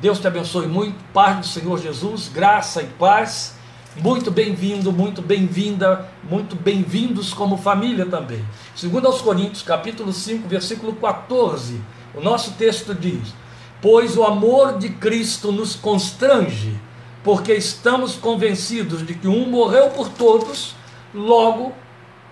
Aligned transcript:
Deus 0.00 0.20
te 0.20 0.28
abençoe 0.28 0.68
muito. 0.68 0.94
Paz 1.12 1.38
do 1.38 1.46
Senhor 1.46 1.76
Jesus, 1.76 2.30
graça 2.32 2.80
e 2.80 2.86
paz. 2.86 3.56
Muito 3.96 4.30
bem-vindo, 4.30 4.92
muito 4.92 5.20
bem-vinda, 5.20 6.08
muito 6.22 6.54
bem-vindos 6.54 7.34
como 7.34 7.56
família 7.56 8.06
também. 8.06 8.44
Segundo 8.76 9.08
aos 9.08 9.20
Coríntios, 9.20 9.62
capítulo 9.62 10.12
5, 10.12 10.46
versículo 10.46 10.92
14, 10.92 11.80
o 12.14 12.20
nosso 12.20 12.52
texto 12.52 12.94
diz: 12.94 13.34
"Pois 13.82 14.16
o 14.16 14.22
amor 14.22 14.78
de 14.78 14.88
Cristo 14.88 15.50
nos 15.50 15.74
constrange, 15.74 16.80
porque 17.24 17.52
estamos 17.52 18.14
convencidos 18.14 19.04
de 19.04 19.14
que 19.14 19.26
um 19.26 19.50
morreu 19.50 19.90
por 19.90 20.10
todos, 20.10 20.76
logo 21.12 21.72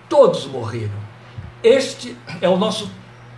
todos 0.07 0.45
morreram." 0.45 0.95
Este 1.61 2.15
é 2.39 2.47
o 2.47 2.55
nosso 2.55 2.89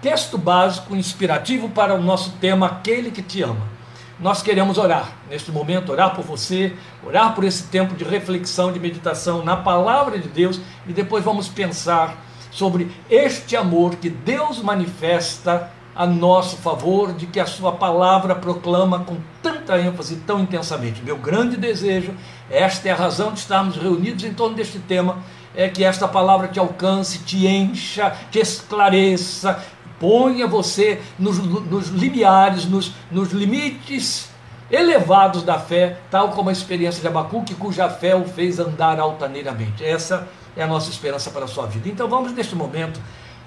texto 0.03 0.37
básico 0.37 0.95
inspirativo 0.95 1.67
para 1.69 1.95
o 1.95 2.03
nosso 2.03 2.33
tema 2.33 2.67
aquele 2.67 3.09
que 3.09 3.23
te 3.23 3.41
ama 3.41 3.78
nós 4.19 4.41
queremos 4.41 4.77
orar 4.77 5.13
neste 5.29 5.51
momento, 5.51 5.91
orar 5.91 6.13
por 6.13 6.23
você, 6.23 6.73
orar 7.05 7.33
por 7.33 7.43
esse 7.43 7.63
tempo 7.63 7.95
de 7.95 8.03
reflexão, 8.03 8.71
de 8.71 8.79
meditação 8.79 9.43
na 9.43 9.55
palavra 9.55 10.19
de 10.19 10.27
Deus 10.27 10.59
e 10.87 10.93
depois 10.93 11.23
vamos 11.23 11.47
pensar 11.47 12.17
sobre 12.51 12.91
este 13.09 13.55
amor 13.55 13.95
que 13.95 14.09
Deus 14.09 14.61
manifesta 14.61 15.71
a 15.95 16.05
nosso 16.05 16.57
favor, 16.57 17.11
de 17.13 17.25
que 17.25 17.39
a 17.39 17.45
sua 17.45 17.73
palavra 17.73 18.33
proclama 18.33 18.99
com 18.99 19.17
tanta 19.43 19.77
ênfase, 19.77 20.15
tão 20.17 20.39
intensamente. 20.39 21.01
Meu 21.01 21.17
grande 21.17 21.57
desejo, 21.57 22.13
esta 22.49 22.87
é 22.87 22.91
a 22.91 22.95
razão 22.95 23.33
de 23.33 23.39
estarmos 23.39 23.75
reunidos 23.75 24.23
em 24.23 24.33
torno 24.33 24.55
deste 24.55 24.79
tema, 24.79 25.17
é 25.53 25.67
que 25.67 25.83
esta 25.83 26.07
palavra 26.07 26.47
te 26.47 26.59
alcance, 26.59 27.19
te 27.19 27.45
encha, 27.45 28.15
te 28.31 28.39
esclareça, 28.39 29.61
ponha 29.99 30.47
você 30.47 31.01
nos, 31.17 31.37
nos 31.37 31.89
limiares, 31.89 32.65
nos, 32.65 32.93
nos 33.11 33.31
limites 33.31 34.29
elevados 34.71 35.43
da 35.43 35.59
fé, 35.59 35.97
tal 36.11 36.29
como 36.29 36.49
a 36.49 36.51
experiência 36.51 37.01
de 37.01 37.07
Abacuque, 37.07 37.55
cuja 37.55 37.89
fé 37.89 38.15
o 38.15 38.25
fez 38.25 38.59
andar 38.59 38.99
altaneiramente. 38.99 39.83
Essa 39.83 40.27
é 40.55 40.63
a 40.63 40.67
nossa 40.67 40.89
esperança 40.89 41.31
para 41.31 41.45
a 41.45 41.47
sua 41.47 41.65
vida. 41.65 41.89
Então 41.89 42.07
vamos 42.07 42.31
neste 42.31 42.55
momento, 42.55 42.99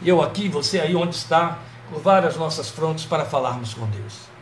eu 0.04 0.20
aqui, 0.20 0.48
você 0.48 0.80
aí 0.80 0.96
onde 0.96 1.14
está, 1.14 1.58
curvar 1.90 2.24
as 2.24 2.36
nossas 2.36 2.68
frontes 2.68 3.04
para 3.04 3.24
falarmos 3.24 3.74
com 3.74 3.86
Deus. 3.86 4.32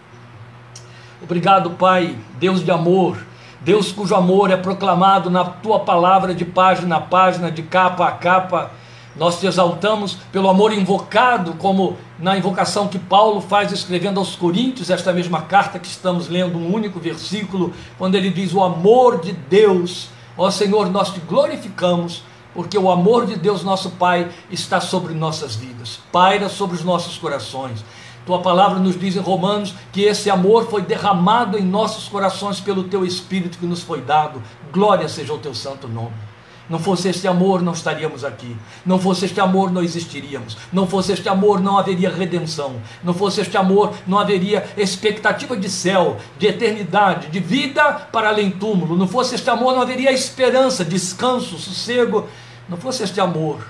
Obrigado, 1.23 1.71
Pai, 1.73 2.17
Deus 2.39 2.65
de 2.65 2.71
amor, 2.71 3.19
Deus 3.61 3.93
cujo 3.93 4.15
amor 4.15 4.51
é 4.51 4.57
proclamado 4.57 5.29
na 5.29 5.45
tua 5.45 5.81
palavra 5.81 6.35
de 6.35 6.47
página 6.47 6.97
a 6.97 7.01
página, 7.01 7.51
de 7.51 7.63
capa 7.63 8.07
a 8.09 8.13
capa 8.13 8.71
nós 9.17 9.41
te 9.41 9.47
exaltamos 9.47 10.17
pelo 10.31 10.49
amor 10.49 10.73
invocado, 10.73 11.55
como 11.55 11.97
na 12.19 12.39
invocação 12.39 12.89
que 12.89 12.99
Paulo 12.99 13.41
faz 13.41 13.73
escrevendo 13.73 14.21
aos 14.21 14.37
Coríntios, 14.37 14.89
esta 14.89 15.13
mesma 15.13 15.43
carta 15.43 15.79
que 15.79 15.89
estamos 15.89 16.29
lendo, 16.29 16.59
um 16.59 16.73
único 16.73 17.01
versículo, 17.01 17.73
quando 17.99 18.15
ele 18.15 18.31
diz: 18.31 18.55
O 18.55 18.63
amor 18.63 19.21
de 19.21 19.33
Deus, 19.33 20.09
ó 20.39 20.51
Senhor, 20.51 20.89
nós 20.91 21.13
te 21.13 21.21
glorificamos, 21.21 22.23
porque 22.55 22.79
o 22.79 22.91
amor 22.91 23.27
de 23.27 23.37
Deus, 23.37 23.65
nosso 23.65 23.91
Pai, 23.91 24.29
está 24.51 24.81
sobre 24.81 25.13
nossas 25.13 25.57
vidas, 25.57 25.99
paira 26.13 26.49
sobre 26.49 26.77
os 26.77 26.85
nossos 26.85 27.19
corações. 27.19 27.85
Tua 28.25 28.41
palavra 28.41 28.79
nos 28.79 28.99
diz 28.99 29.17
em 29.17 29.21
Romanos 29.21 29.75
que 29.93 30.03
esse 30.03 30.31
amor 30.31 30.69
foi 30.69 30.83
derramado 30.83 31.59
em 31.59 31.63
nossos 31.63 32.09
corações 32.09 32.61
pelo 32.61 32.85
teu 32.85 33.05
Espírito 33.05 33.59
que 33.59 33.67
nos 33.67 33.83
foi 33.83 34.03
dado. 34.03 34.43
Glória 34.73 35.09
seja 35.09 35.33
o 35.33 35.39
teu 35.39 35.55
santo 35.55 35.89
nome. 35.89 36.30
Não 36.71 36.79
fosse 36.79 37.09
este 37.09 37.27
amor, 37.27 37.61
não 37.63 37.73
estaríamos 37.73 38.25
aqui. 38.25 38.57
Não 38.87 38.97
fosse 38.97 39.25
este 39.25 39.41
amor, 39.41 39.73
não 39.73 39.83
existiríamos. 39.83 40.57
Não 40.73 40.87
fosse 40.87 41.11
este 41.11 41.29
amor, 41.29 41.61
não 41.61 41.77
haveria 41.77 42.09
redenção. 42.09 42.77
Não 43.03 43.13
fosse 43.13 43.41
este 43.41 43.57
amor, 43.57 43.93
não 44.07 44.21
haveria 44.21 44.65
expectativa 44.77 45.57
de 45.57 45.69
céu, 45.69 46.17
de 46.39 46.47
eternidade, 46.47 47.27
de 47.27 47.41
vida 47.41 47.93
para 48.13 48.29
além 48.29 48.53
túmulo. 48.53 48.97
Não 48.97 49.09
fosse 49.09 49.35
este 49.35 49.51
amor, 49.51 49.75
não 49.75 49.83
haveria 49.83 50.13
esperança, 50.13 50.85
descanso, 50.85 51.59
sossego. 51.59 52.29
Não 52.69 52.77
fosse 52.77 53.03
este 53.03 53.21
amor, 53.21 53.67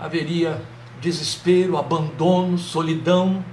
haveria 0.00 0.62
desespero, 1.00 1.76
abandono, 1.76 2.56
solidão. 2.56 3.44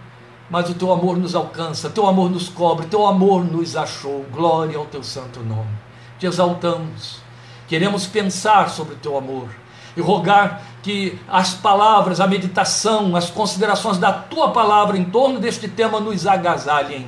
Mas 0.52 0.70
o 0.70 0.76
teu 0.76 0.92
amor 0.92 1.18
nos 1.18 1.34
alcança, 1.34 1.90
teu 1.90 2.06
amor 2.06 2.30
nos 2.30 2.48
cobre, 2.48 2.86
teu 2.86 3.08
amor 3.08 3.44
nos 3.44 3.76
achou. 3.76 4.24
Glória 4.32 4.78
ao 4.78 4.86
teu 4.86 5.02
santo 5.02 5.40
nome. 5.40 5.72
Te 6.20 6.28
exaltamos 6.28 7.23
Queremos 7.68 8.06
pensar 8.06 8.70
sobre 8.70 8.94
o 8.94 8.98
teu 8.98 9.18
amor 9.18 9.50
e 9.96 10.02
rogar 10.02 10.62
que 10.82 11.20
as 11.28 11.54
palavras, 11.54 12.20
a 12.20 12.28
meditação, 12.28 13.16
as 13.16 13.30
considerações 13.30 13.98
da 13.98 14.12
tua 14.12 14.52
palavra 14.52 14.98
em 14.98 15.06
torno 15.06 15.40
deste 15.40 15.68
tema 15.68 16.00
nos 16.00 16.28
agasalhem, 16.28 17.08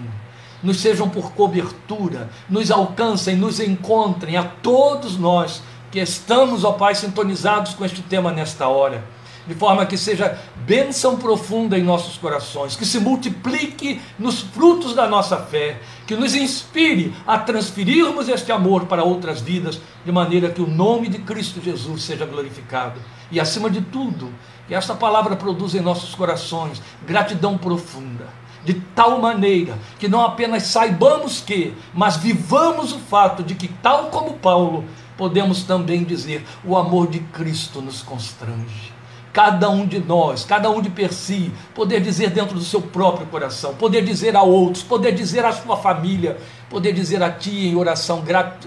nos 0.63 0.79
sejam 0.79 1.09
por 1.09 1.31
cobertura, 1.33 2.29
nos 2.49 2.71
alcancem, 2.71 3.35
nos 3.35 3.59
encontrem 3.59 4.37
a 4.37 4.43
todos 4.43 5.17
nós 5.17 5.61
que 5.91 5.99
estamos, 5.99 6.63
ó 6.63 6.73
Pai, 6.73 6.95
sintonizados 6.95 7.73
com 7.73 7.83
este 7.83 8.01
tema 8.01 8.31
nesta 8.31 8.67
hora 8.67 9.14
de 9.47 9.53
forma 9.53 9.85
que 9.85 9.97
seja 9.97 10.39
bênção 10.65 11.17
profunda 11.17 11.77
em 11.77 11.83
nossos 11.83 12.17
corações, 12.17 12.75
que 12.75 12.85
se 12.85 12.99
multiplique 12.99 14.01
nos 14.17 14.41
frutos 14.41 14.95
da 14.95 15.07
nossa 15.07 15.37
fé, 15.37 15.79
que 16.07 16.15
nos 16.15 16.35
inspire 16.35 17.13
a 17.27 17.37
transferirmos 17.37 18.27
este 18.27 18.51
amor 18.51 18.85
para 18.85 19.03
outras 19.03 19.41
vidas, 19.41 19.79
de 20.03 20.11
maneira 20.11 20.49
que 20.49 20.61
o 20.61 20.67
nome 20.67 21.07
de 21.07 21.19
Cristo 21.19 21.61
Jesus 21.61 22.03
seja 22.03 22.25
glorificado. 22.25 22.99
E 23.31 23.39
acima 23.39 23.69
de 23.69 23.81
tudo, 23.81 24.33
que 24.67 24.73
esta 24.73 24.95
palavra 24.95 25.35
produza 25.35 25.77
em 25.77 25.81
nossos 25.81 26.15
corações 26.15 26.81
gratidão 27.05 27.57
profunda 27.57 28.27
de 28.63 28.73
tal 28.73 29.21
maneira 29.21 29.77
que 29.99 30.07
não 30.07 30.21
apenas 30.21 30.63
saibamos 30.63 31.39
que, 31.39 31.75
mas 31.93 32.17
vivamos 32.17 32.91
o 32.91 32.97
fato 32.97 33.43
de 33.43 33.53
que, 33.53 33.67
tal 33.67 34.05
como 34.05 34.39
Paulo, 34.39 34.83
podemos 35.15 35.63
também 35.63 36.03
dizer: 36.03 36.43
o 36.63 36.75
amor 36.75 37.07
de 37.07 37.19
Cristo 37.19 37.79
nos 37.79 38.01
constrange 38.01 38.94
cada 39.35 39.69
um 39.69 39.85
de 39.85 39.99
nós, 39.99 40.45
cada 40.45 40.69
um 40.69 40.81
de 40.81 40.89
per 40.89 41.11
si, 41.11 41.51
poder 41.73 41.99
dizer 41.99 42.29
dentro 42.29 42.55
do 42.55 42.63
seu 42.63 42.81
próprio 42.81 43.27
coração, 43.27 43.75
poder 43.75 44.01
dizer 44.01 44.33
a 44.33 44.41
outros, 44.41 44.81
poder 44.81 45.11
dizer 45.11 45.43
à 45.43 45.51
sua 45.51 45.75
família, 45.75 46.37
poder 46.69 46.93
dizer 46.93 47.21
a 47.21 47.29
ti 47.29 47.67
em 47.67 47.75
oração 47.75 48.23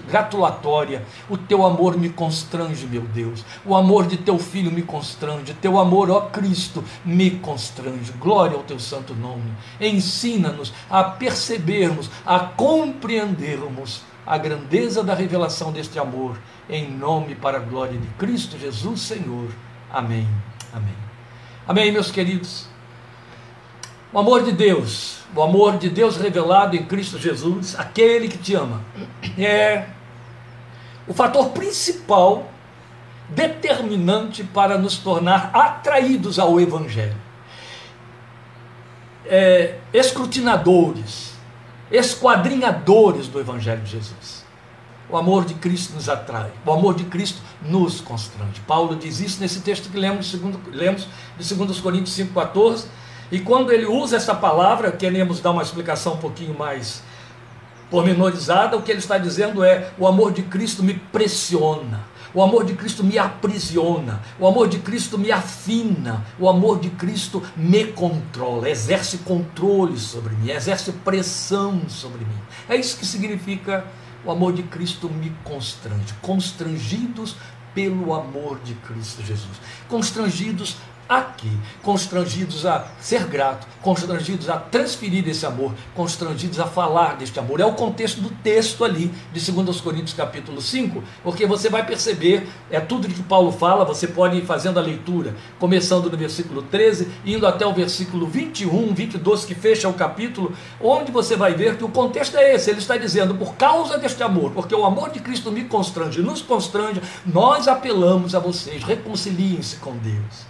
gratulatória: 0.07 1.03
o 1.27 1.35
teu 1.35 1.65
amor 1.65 1.97
me 1.97 2.09
constrange, 2.09 2.85
meu 2.85 3.01
Deus, 3.01 3.43
o 3.65 3.75
amor 3.75 4.05
de 4.05 4.17
teu 4.17 4.37
filho 4.37 4.71
me 4.71 4.83
constrange, 4.83 5.55
teu 5.55 5.79
amor, 5.79 6.11
ó 6.11 6.21
Cristo, 6.21 6.83
me 7.03 7.31
constrange. 7.31 8.11
Glória 8.19 8.55
ao 8.55 8.61
teu 8.61 8.79
santo 8.79 9.15
nome. 9.15 9.51
Ensina-nos 9.81 10.71
a 10.87 11.03
percebermos, 11.03 12.11
a 12.23 12.37
compreendermos 12.41 14.03
a 14.23 14.37
grandeza 14.37 15.03
da 15.03 15.15
revelação 15.15 15.71
deste 15.71 15.97
amor, 15.97 16.37
em 16.69 16.87
nome 16.91 17.33
para 17.33 17.57
a 17.57 17.61
glória 17.61 17.97
de 17.97 18.07
Cristo 18.09 18.55
Jesus, 18.59 19.01
Senhor. 19.01 19.49
Amém. 19.91 20.27
Amém. 20.73 20.95
Amém, 21.67 21.91
meus 21.91 22.11
queridos. 22.11 22.67
O 24.11 24.19
amor 24.19 24.43
de 24.43 24.51
Deus, 24.51 25.19
o 25.35 25.41
amor 25.41 25.77
de 25.77 25.89
Deus 25.89 26.17
revelado 26.17 26.75
em 26.75 26.83
Cristo 26.83 27.19
Jesus, 27.19 27.77
aquele 27.77 28.27
que 28.27 28.37
te 28.37 28.55
ama, 28.55 28.81
é 29.37 29.85
o 31.07 31.13
fator 31.13 31.49
principal 31.49 32.51
determinante 33.29 34.43
para 34.43 34.77
nos 34.77 34.97
tornar 34.97 35.51
atraídos 35.53 36.39
ao 36.39 36.59
Evangelho. 36.59 37.17
É, 39.25 39.77
escrutinadores, 39.93 41.33
esquadrinhadores 41.91 43.27
do 43.27 43.39
Evangelho 43.39 43.81
de 43.81 43.91
Jesus. 43.91 44.38
O 45.09 45.17
amor 45.17 45.43
de 45.43 45.55
Cristo 45.55 45.95
nos 45.95 46.07
atrai, 46.07 46.51
o 46.63 46.71
amor 46.71 46.93
de 46.93 47.03
Cristo 47.05 47.41
nos 47.63 47.99
constrange. 47.99 48.61
Paulo 48.67 48.95
diz 48.95 49.19
isso 49.19 49.41
nesse 49.41 49.61
texto 49.61 49.89
que 49.89 49.97
lemos 49.97 50.27
de 50.27 50.37
2, 50.37 50.55
lemos 50.71 51.07
de 51.37 51.55
2 51.55 51.79
Coríntios 51.79 52.15
5,14. 52.15 52.85
E 53.31 53.39
quando 53.39 53.71
ele 53.71 53.85
usa 53.85 54.17
essa 54.17 54.35
palavra, 54.35 54.91
queremos 54.91 55.39
dar 55.39 55.51
uma 55.51 55.63
explicação 55.63 56.13
um 56.13 56.17
pouquinho 56.17 56.57
mais 56.57 57.01
pormenorizada, 57.89 58.77
o 58.77 58.83
que 58.83 58.91
ele 58.91 58.99
está 58.99 59.17
dizendo 59.17 59.63
é: 59.63 59.91
o 59.97 60.07
amor 60.07 60.31
de 60.31 60.43
Cristo 60.43 60.83
me 60.83 60.93
pressiona, 60.93 62.01
o 62.33 62.41
amor 62.41 62.63
de 62.63 62.75
Cristo 62.75 63.03
me 63.03 63.17
aprisiona, 63.17 64.21
o 64.39 64.47
amor 64.47 64.67
de 64.67 64.77
Cristo 64.77 65.17
me 65.17 65.31
afina, 65.31 66.23
o 66.39 66.47
amor 66.47 66.79
de 66.79 66.91
Cristo 66.91 67.41
me 67.57 67.85
controla, 67.85 68.69
exerce 68.69 69.19
controle 69.19 69.97
sobre 69.97 70.35
mim, 70.35 70.51
exerce 70.51 70.91
pressão 70.91 71.81
sobre 71.87 72.19
mim. 72.19 72.37
É 72.67 72.75
isso 72.75 72.97
que 72.97 73.05
significa 73.05 73.85
o 74.25 74.31
amor 74.31 74.53
de 74.53 74.63
Cristo 74.63 75.09
me 75.09 75.31
constrange, 75.43 76.13
constrangidos 76.21 77.35
pelo 77.73 78.13
amor 78.13 78.59
de 78.59 78.73
Cristo 78.75 79.21
Jesus, 79.23 79.57
constrangidos 79.87 80.77
aqui, 81.09 81.49
constrangidos 81.81 82.67
a 82.67 82.85
ser 83.01 83.25
grato, 83.25 83.65
constrangidos 83.81 84.47
a 84.47 84.57
transferir 84.57 85.27
esse 85.27 85.43
amor, 85.43 85.73
constrangidos 85.95 86.59
a 86.59 86.67
falar 86.67 87.17
deste 87.17 87.39
amor. 87.39 87.59
É 87.59 87.65
o 87.65 87.73
contexto 87.73 88.21
do 88.21 88.29
texto 88.29 88.85
ali 88.85 89.11
de 89.33 89.51
2 89.51 89.81
Coríntios 89.81 90.13
capítulo 90.13 90.61
5, 90.61 91.03
porque 91.23 91.47
você 91.47 91.67
vai 91.67 91.83
perceber, 91.83 92.47
é 92.69 92.79
tudo 92.79 93.07
que 93.07 93.23
Paulo 93.23 93.51
fala, 93.51 93.83
você 93.83 94.05
pode 94.05 94.37
ir 94.37 94.45
fazendo 94.45 94.77
a 94.77 94.83
leitura, 94.83 95.35
começando 95.57 96.11
no 96.11 96.15
versículo 96.15 96.61
13, 96.61 97.07
indo 97.25 97.47
até 97.47 97.65
o 97.65 97.73
versículo 97.73 98.27
21, 98.27 98.93
22, 98.93 99.45
que 99.45 99.55
fecha 99.55 99.89
o 99.89 99.93
capítulo, 99.93 100.53
onde 100.79 101.11
você 101.11 101.35
vai 101.35 101.55
ver 101.55 101.75
que 101.75 101.83
o 101.83 101.89
contexto 101.89 102.37
é 102.37 102.53
esse, 102.53 102.69
ele 102.69 102.79
está 102.79 102.97
dizendo, 102.97 103.33
por 103.33 103.55
causa 103.55 103.97
deste 103.97 104.21
amor, 104.21 104.51
porque 104.51 104.75
o 104.75 104.85
amor 104.85 105.09
de 105.09 105.19
Cristo 105.19 105.51
me 105.51 105.63
constrange, 105.63 106.21
nos 106.21 106.43
constrange, 106.43 107.01
nós 107.25 107.67
apelamos 107.67 108.35
a 108.35 108.39
vocês, 108.39 108.83
reconciliem-se 108.83 109.77
com 109.77 109.97
Deus 109.97 110.48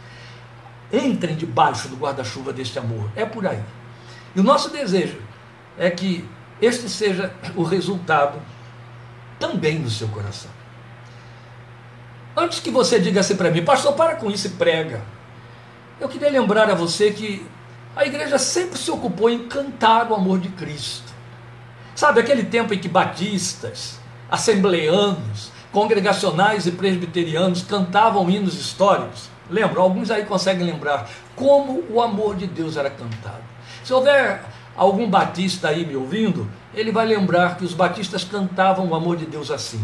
entrem 0.91 1.35
debaixo 1.35 1.87
do 1.87 1.95
guarda-chuva 1.95 2.51
deste 2.51 2.79
amor. 2.79 3.09
É 3.15 3.25
por 3.25 3.45
aí. 3.45 3.63
E 4.35 4.39
o 4.39 4.43
nosso 4.43 4.69
desejo 4.69 5.17
é 5.77 5.89
que 5.89 6.27
este 6.61 6.89
seja 6.89 7.33
o 7.55 7.63
resultado 7.63 8.39
também 9.39 9.81
do 9.81 9.89
seu 9.89 10.07
coração. 10.09 10.51
Antes 12.35 12.59
que 12.59 12.69
você 12.69 12.99
diga 12.99 13.21
assim 13.21 13.35
para 13.35 13.49
mim, 13.49 13.63
pastor, 13.63 13.93
para 13.93 14.15
com 14.15 14.29
isso 14.29 14.47
e 14.47 14.51
prega. 14.51 15.01
Eu 15.99 16.07
queria 16.07 16.29
lembrar 16.29 16.69
a 16.69 16.75
você 16.75 17.11
que 17.11 17.45
a 17.95 18.05
igreja 18.05 18.37
sempre 18.37 18.77
se 18.77 18.89
ocupou 18.91 19.29
em 19.29 19.47
cantar 19.47 20.09
o 20.09 20.15
amor 20.15 20.39
de 20.39 20.49
Cristo. 20.49 21.11
Sabe, 21.95 22.21
aquele 22.21 22.43
tempo 22.43 22.73
em 22.73 22.79
que 22.79 22.87
batistas, 22.87 23.99
assembleanos, 24.31 25.51
congregacionais 25.71 26.65
e 26.65 26.71
presbiterianos 26.71 27.63
cantavam 27.63 28.29
hinos 28.29 28.57
históricos. 28.57 29.29
Lembra? 29.49 29.81
Alguns 29.81 30.11
aí 30.11 30.25
conseguem 30.25 30.65
lembrar 30.65 31.09
como 31.35 31.83
o 31.89 32.01
amor 32.01 32.35
de 32.35 32.47
Deus 32.47 32.77
era 32.77 32.89
cantado. 32.89 33.43
Se 33.83 33.93
houver 33.93 34.43
algum 34.75 35.09
batista 35.09 35.69
aí 35.69 35.85
me 35.85 35.95
ouvindo, 35.95 36.49
ele 36.73 36.91
vai 36.91 37.05
lembrar 37.05 37.57
que 37.57 37.65
os 37.65 37.73
batistas 37.73 38.23
cantavam 38.23 38.87
o 38.87 38.95
amor 38.95 39.17
de 39.17 39.25
Deus 39.25 39.51
assim. 39.51 39.83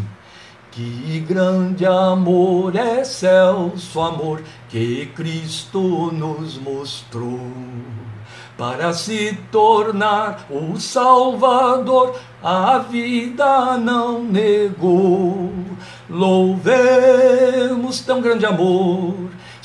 Que 0.70 1.24
grande 1.26 1.86
amor 1.86 2.76
é 2.76 3.00
excelso 3.00 4.00
amor 4.00 4.42
que 4.68 5.06
Cristo 5.14 6.12
nos 6.12 6.58
mostrou 6.58 7.40
para 8.56 8.92
se 8.94 9.38
tornar 9.52 10.46
o 10.50 10.80
Salvador, 10.80 12.18
a 12.42 12.78
vida 12.78 13.76
não 13.76 14.22
negou. 14.22 15.52
Louvemos 16.08 18.00
tão 18.00 18.22
grande 18.22 18.46
amor, 18.46 19.14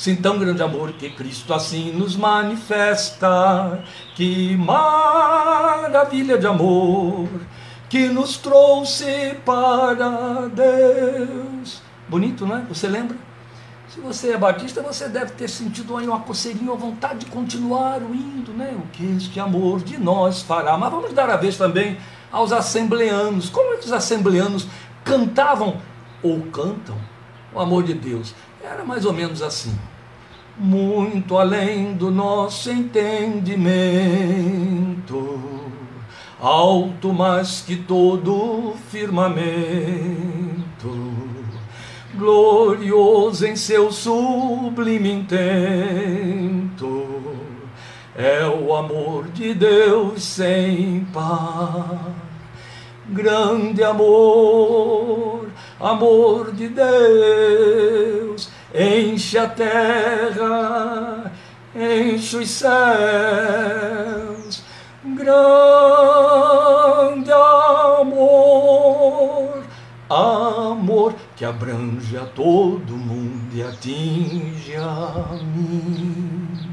sim, 0.01 0.15
tão 0.15 0.39
grande 0.39 0.63
amor 0.63 0.93
que 0.93 1.11
Cristo 1.11 1.53
assim 1.53 1.91
nos 1.91 2.15
manifesta. 2.15 3.83
Que 4.15 4.57
maravilha 4.57 6.39
de 6.39 6.47
amor 6.47 7.29
que 7.87 8.07
nos 8.07 8.35
trouxe 8.37 9.37
para 9.45 10.47
Deus. 10.47 11.83
Bonito, 12.09 12.47
não 12.47 12.57
é? 12.57 12.61
Você 12.61 12.87
lembra? 12.87 13.15
Se 13.89 13.99
você 13.99 14.31
é 14.31 14.37
batista, 14.37 14.81
você 14.81 15.07
deve 15.07 15.33
ter 15.33 15.47
sentido 15.47 15.95
aí 15.95 16.07
uma 16.07 16.21
coceirinha, 16.21 16.71
uma 16.71 16.77
vontade 16.77 17.19
de 17.19 17.25
continuar 17.27 18.01
indo, 18.01 18.53
né? 18.53 18.73
O 18.75 18.87
que 18.87 19.05
este 19.17 19.39
amor 19.39 19.83
de 19.83 19.99
nós 19.99 20.41
fará. 20.41 20.77
Mas 20.79 20.89
vamos 20.89 21.13
dar 21.13 21.29
a 21.29 21.37
vez 21.37 21.57
também 21.57 21.97
aos 22.31 22.51
assembleanos. 22.51 23.51
Como 23.51 23.73
é 23.73 23.77
que 23.77 23.85
os 23.85 23.91
assembleanos 23.91 24.65
cantavam 25.03 25.77
ou 26.23 26.41
cantam 26.43 26.97
o 27.53 27.59
amor 27.59 27.83
de 27.83 27.93
Deus? 27.93 28.33
Era 28.63 28.83
mais 28.83 29.05
ou 29.05 29.13
menos 29.13 29.43
assim. 29.43 29.77
Muito 30.63 31.37
além 31.37 31.93
do 31.93 32.11
nosso 32.11 32.69
entendimento, 32.69 33.81
alto 36.39 37.11
mais 37.11 37.61
que 37.61 37.75
todo 37.75 38.75
firmamento 38.91 40.21
glorioso 42.13 43.47
em 43.47 43.55
seu 43.55 43.91
sublime 43.91 45.11
intento. 45.11 46.51
É 48.15 48.45
o 48.45 48.75
amor 48.75 49.29
de 49.29 49.53
Deus 49.55 50.21
sem 50.23 51.07
par. 51.11 52.11
Grande 53.09 53.83
amor, 53.83 55.47
amor 55.79 56.51
de 56.51 56.67
Deus, 56.67 57.80
enche 59.31 59.37
a 59.37 59.47
terra, 59.47 61.31
enche 61.73 62.35
os 62.35 62.49
céus. 62.49 62.71
Grande 65.05 67.31
amor, 68.01 69.63
amor 70.09 71.15
que 71.37 71.45
abrange 71.45 72.17
a 72.17 72.25
todo 72.25 72.91
mundo 72.91 73.55
e 73.55 73.63
atinge 73.63 74.75
a 74.75 75.39
mim. 75.41 76.70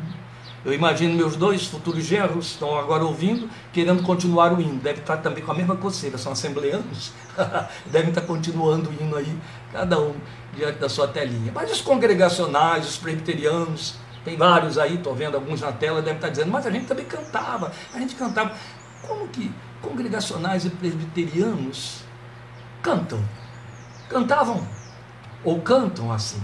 Eu 0.65 0.73
imagino 0.73 1.15
meus 1.15 1.37
dois 1.37 1.67
futuros 1.67 2.05
genros 2.05 2.47
estão 2.47 2.79
agora 2.79 3.05
ouvindo, 3.05 3.49
querendo 3.73 4.03
continuar 4.03 4.53
o 4.53 4.61
hino. 4.61 4.81
Deve 4.81 5.01
estar 5.01 5.19
também 5.19 5.43
com 5.43 5.53
a 5.53 5.55
mesma 5.55 5.77
coceira, 5.77 6.19
são 6.19 6.33
assembleanos. 6.33 7.13
Devem 7.87 8.11
estar 8.11 8.23
continuando 8.23 8.91
o 8.91 8.93
hino 8.93 9.17
aí, 9.17 9.39
cada 9.73 10.01
um 10.01 10.15
diante 10.55 10.79
da 10.79 10.89
sua 10.89 11.09
telinha. 11.09 11.53
Mas 11.55 11.71
os 11.71 11.81
congregacionais, 11.81 12.89
os 12.89 12.97
presbiterianos, 12.97 13.95
tem 14.25 14.37
vários 14.37 14.79
aí, 14.79 14.95
estou 14.95 15.15
vendo 15.15 15.37
alguns 15.37 15.61
na 15.61 15.73
tela, 15.73 16.03
devem 16.03 16.17
estar 16.17 16.29
dizendo, 16.29 16.51
mas 16.51 16.67
a 16.67 16.71
gente 16.71 16.87
também 16.87 17.05
cantava, 17.05 17.73
a 17.95 17.99
gente 17.99 18.15
cantava. 18.15 18.53
Como 19.07 19.29
que 19.29 19.51
congregacionais 19.81 20.65
e 20.65 20.71
presbiterianos 20.71 22.03
cantam? 22.83 23.23
cantavam 24.09 24.67
ou 25.45 25.61
cantam 25.61 26.11
assim. 26.11 26.41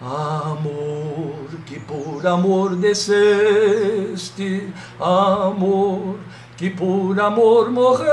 Amor, 0.00 1.46
que 1.66 1.78
por 1.78 2.26
amor 2.26 2.74
desceste, 2.74 4.72
amor, 4.98 6.18
que 6.56 6.70
por 6.70 7.20
amor 7.20 7.70
morreste, 7.70 8.06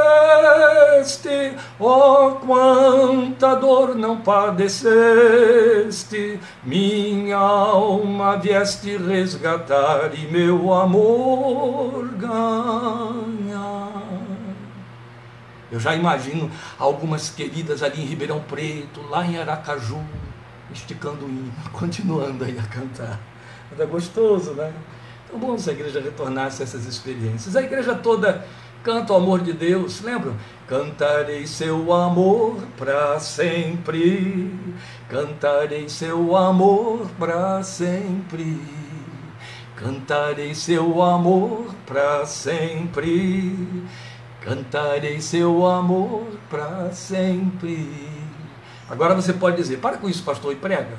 oh 1.79 2.31
quanta 2.45 3.55
dor 3.55 3.95
não 3.95 4.17
padeceste, 4.17 4.77
minha 6.61 7.37
alma 7.37 8.35
vieste 8.35 8.97
resgatar 8.97 10.11
e 10.13 10.29
meu 10.29 10.73
amor 10.73 12.05
ganhar. 12.17 13.87
Eu 15.71 15.79
já 15.79 15.95
imagino 15.95 16.51
algumas 16.77 17.29
queridas 17.29 17.81
ali 17.81 18.01
em 18.01 18.05
Ribeirão 18.05 18.41
Preto, 18.41 19.01
lá 19.09 19.25
em 19.25 19.37
Aracaju, 19.37 20.03
esticando 20.73 21.25
o 21.25 21.29
hino, 21.29 21.51
continuando 21.73 22.43
aí 22.43 22.57
a 22.57 22.63
cantar. 22.63 23.19
Mas 23.69 23.79
é 23.79 23.85
gostoso, 23.85 24.53
né? 24.53 24.73
Então 25.25 25.39
bom 25.39 25.57
se 25.57 25.69
a 25.69 25.73
igreja 25.73 25.99
retornasse 25.99 26.61
a 26.61 26.65
essas 26.65 26.85
experiências. 26.85 27.55
A 27.55 27.61
igreja 27.61 27.95
toda 27.95 28.45
canta 28.83 29.13
o 29.13 29.17
amor 29.17 29.41
de 29.41 29.51
Deus, 29.51 30.01
lembram? 30.01 30.35
Cantarei 30.67 31.45
seu 31.45 31.91
amor 31.93 32.55
para 32.77 33.19
sempre, 33.19 34.49
cantarei 35.09 35.89
seu 35.89 36.35
amor 36.37 37.09
para 37.19 37.61
sempre, 37.63 38.61
cantarei 39.75 40.55
seu 40.55 41.01
amor 41.01 41.73
para 41.85 42.25
sempre 42.25 43.87
cantarei 44.47 45.19
seu 45.19 45.65
amor 45.65 46.25
para 46.49 46.89
sempre. 46.93 48.06
Agora 48.89 49.13
você 49.15 49.33
pode 49.33 49.57
dizer: 49.57 49.77
para 49.77 49.97
com 49.97 50.09
isso, 50.09 50.23
pastor, 50.23 50.53
e 50.53 50.55
prega. 50.55 50.97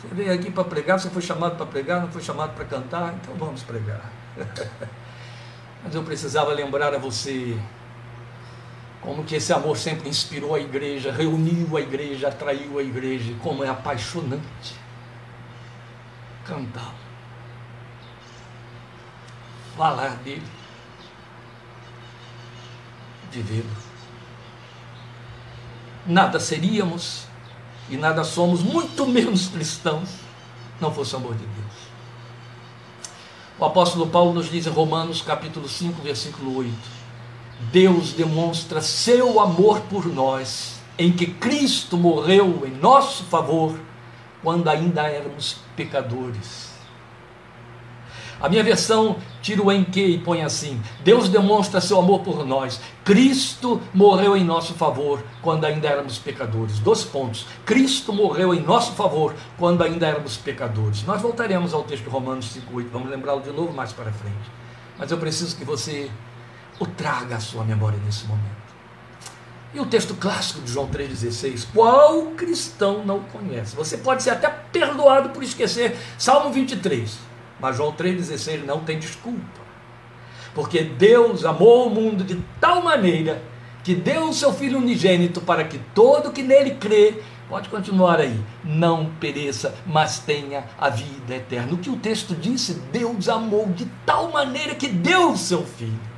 Você 0.00 0.14
veio 0.14 0.32
aqui 0.32 0.50
para 0.50 0.64
pregar, 0.64 0.98
você 0.98 1.10
foi 1.10 1.22
chamado 1.22 1.56
para 1.56 1.66
pregar, 1.66 2.00
não 2.00 2.08
foi 2.08 2.22
chamado 2.22 2.54
para 2.54 2.64
cantar, 2.64 3.14
então 3.14 3.34
vamos 3.34 3.62
pregar. 3.62 4.10
Mas 5.84 5.94
eu 5.94 6.02
precisava 6.02 6.52
lembrar 6.52 6.94
a 6.94 6.98
você 6.98 7.58
como 9.00 9.24
que 9.24 9.34
esse 9.34 9.52
amor 9.52 9.76
sempre 9.76 10.08
inspirou 10.08 10.54
a 10.54 10.60
igreja, 10.60 11.12
reuniu 11.12 11.76
a 11.76 11.80
igreja, 11.80 12.28
atraiu 12.28 12.78
a 12.78 12.82
igreja, 12.82 13.34
como 13.42 13.64
é 13.64 13.68
apaixonante 13.68 14.78
cantá-lo, 16.44 16.94
falar 19.76 20.16
dele 20.16 20.42
vivê-lo. 23.30 23.89
Nada 26.06 26.40
seríamos 26.40 27.24
e 27.88 27.96
nada 27.96 28.24
somos, 28.24 28.62
muito 28.62 29.06
menos 29.06 29.48
cristãos, 29.48 30.08
não 30.80 30.92
fosse 30.92 31.14
o 31.14 31.18
amor 31.18 31.34
de 31.34 31.44
Deus. 31.44 31.90
O 33.58 33.64
apóstolo 33.64 34.06
Paulo 34.06 34.32
nos 34.32 34.50
diz 34.50 34.66
em 34.66 34.70
Romanos 34.70 35.20
capítulo 35.20 35.68
5, 35.68 36.00
versículo 36.00 36.56
8: 36.56 36.72
Deus 37.72 38.12
demonstra 38.12 38.80
seu 38.80 39.38
amor 39.38 39.80
por 39.82 40.06
nós, 40.06 40.80
em 40.96 41.12
que 41.12 41.26
Cristo 41.26 41.98
morreu 41.98 42.62
em 42.64 42.70
nosso 42.70 43.24
favor, 43.24 43.78
quando 44.42 44.68
ainda 44.68 45.02
éramos 45.02 45.58
pecadores. 45.76 46.70
A 48.40 48.48
minha 48.48 48.64
versão 48.64 49.16
tira 49.42 49.62
o 49.62 49.70
em 49.70 49.84
que 49.84 50.04
e 50.04 50.18
põe 50.18 50.42
assim: 50.42 50.80
Deus 51.02 51.28
demonstra 51.28 51.80
seu 51.80 51.98
amor 51.98 52.20
por 52.20 52.46
nós. 52.46 52.80
Cristo 53.04 53.80
morreu 53.92 54.36
em 54.36 54.44
nosso 54.44 54.74
favor 54.74 55.22
quando 55.42 55.64
ainda 55.64 55.88
éramos 55.88 56.18
pecadores. 56.18 56.78
Dois 56.78 57.04
pontos. 57.04 57.46
Cristo 57.64 58.12
morreu 58.12 58.54
em 58.54 58.60
nosso 58.60 58.92
favor 58.92 59.34
quando 59.58 59.82
ainda 59.82 60.06
éramos 60.06 60.36
pecadores. 60.36 61.04
Nós 61.04 61.20
voltaremos 61.20 61.74
ao 61.74 61.82
texto 61.82 62.04
de 62.04 62.10
Romanos 62.10 62.46
5,8. 62.56 62.86
Vamos 62.92 63.10
lembrá-lo 63.10 63.40
de 63.40 63.50
novo 63.50 63.72
mais 63.72 63.92
para 63.92 64.12
frente. 64.12 64.50
Mas 64.98 65.10
eu 65.10 65.18
preciso 65.18 65.56
que 65.56 65.64
você 65.64 66.10
o 66.78 66.86
traga 66.86 67.36
à 67.36 67.40
sua 67.40 67.64
memória 67.64 67.98
nesse 68.04 68.24
momento. 68.26 68.60
E 69.72 69.78
o 69.78 69.86
texto 69.86 70.14
clássico 70.14 70.60
de 70.62 70.72
João 70.72 70.88
3,16, 70.88 71.66
qual 71.72 72.26
cristão 72.32 73.04
não 73.04 73.20
conhece? 73.20 73.76
Você 73.76 73.98
pode 73.98 74.22
ser 74.22 74.30
até 74.30 74.48
perdoado 74.48 75.30
por 75.30 75.44
esquecer 75.44 75.96
Salmo 76.18 76.50
23, 76.52 77.16
mas 77.60 77.76
João 77.76 77.92
3,16 77.92 78.64
não 78.64 78.80
tem 78.80 78.98
desculpa. 78.98 79.60
Porque 80.54 80.82
Deus 80.82 81.44
amou 81.44 81.86
o 81.86 81.90
mundo 81.90 82.24
de 82.24 82.36
tal 82.60 82.82
maneira 82.82 83.42
que 83.82 83.94
deu 83.94 84.28
o 84.28 84.34
seu 84.34 84.52
Filho 84.52 84.78
unigênito 84.78 85.40
para 85.40 85.64
que 85.64 85.78
todo 85.94 86.32
que 86.32 86.42
nele 86.42 86.72
crê, 86.72 87.22
pode 87.48 87.68
continuar 87.68 88.20
aí, 88.20 88.38
não 88.64 89.06
pereça, 89.18 89.74
mas 89.86 90.18
tenha 90.18 90.64
a 90.78 90.88
vida 90.88 91.34
eterna. 91.34 91.72
O 91.72 91.78
que 91.78 91.90
o 91.90 91.96
texto 91.96 92.34
disse, 92.34 92.74
Deus 92.92 93.28
amou 93.28 93.66
de 93.66 93.86
tal 94.04 94.30
maneira 94.30 94.74
que 94.74 94.88
deu 94.88 95.32
o 95.32 95.36
seu 95.36 95.64
Filho. 95.64 96.10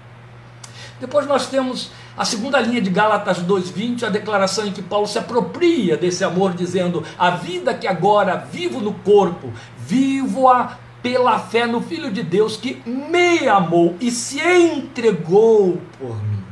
Depois 1.01 1.27
nós 1.27 1.47
temos 1.47 1.91
a 2.17 2.25
segunda 2.25 2.61
linha 2.61 2.81
de 2.81 2.91
Gálatas 2.91 3.39
2:20, 3.39 4.05
a 4.05 4.09
declaração 4.09 4.67
em 4.67 4.73
que 4.73 4.83
Paulo 4.83 5.07
se 5.07 5.19
apropria 5.19 5.97
desse 5.97 6.23
amor 6.23 6.55
dizendo: 6.55 7.03
"A 7.19 7.31
vida 7.31 7.75
que 7.75 7.89
agora 7.89 8.37
vivo 8.37 8.81
no 8.81 8.93
corpo, 8.95 9.53
vivo-a 9.79 10.79
pela 11.03 11.39
fé 11.39 11.67
no 11.67 11.83
filho 11.83 12.11
de 12.11 12.23
Deus 12.23 12.57
que 12.57 12.83
me 12.87 13.49
amou 13.49 13.97
e 14.01 14.11
se 14.11 14.41
entregou 14.41 15.81
por 15.99 16.23
mim". 16.23 16.43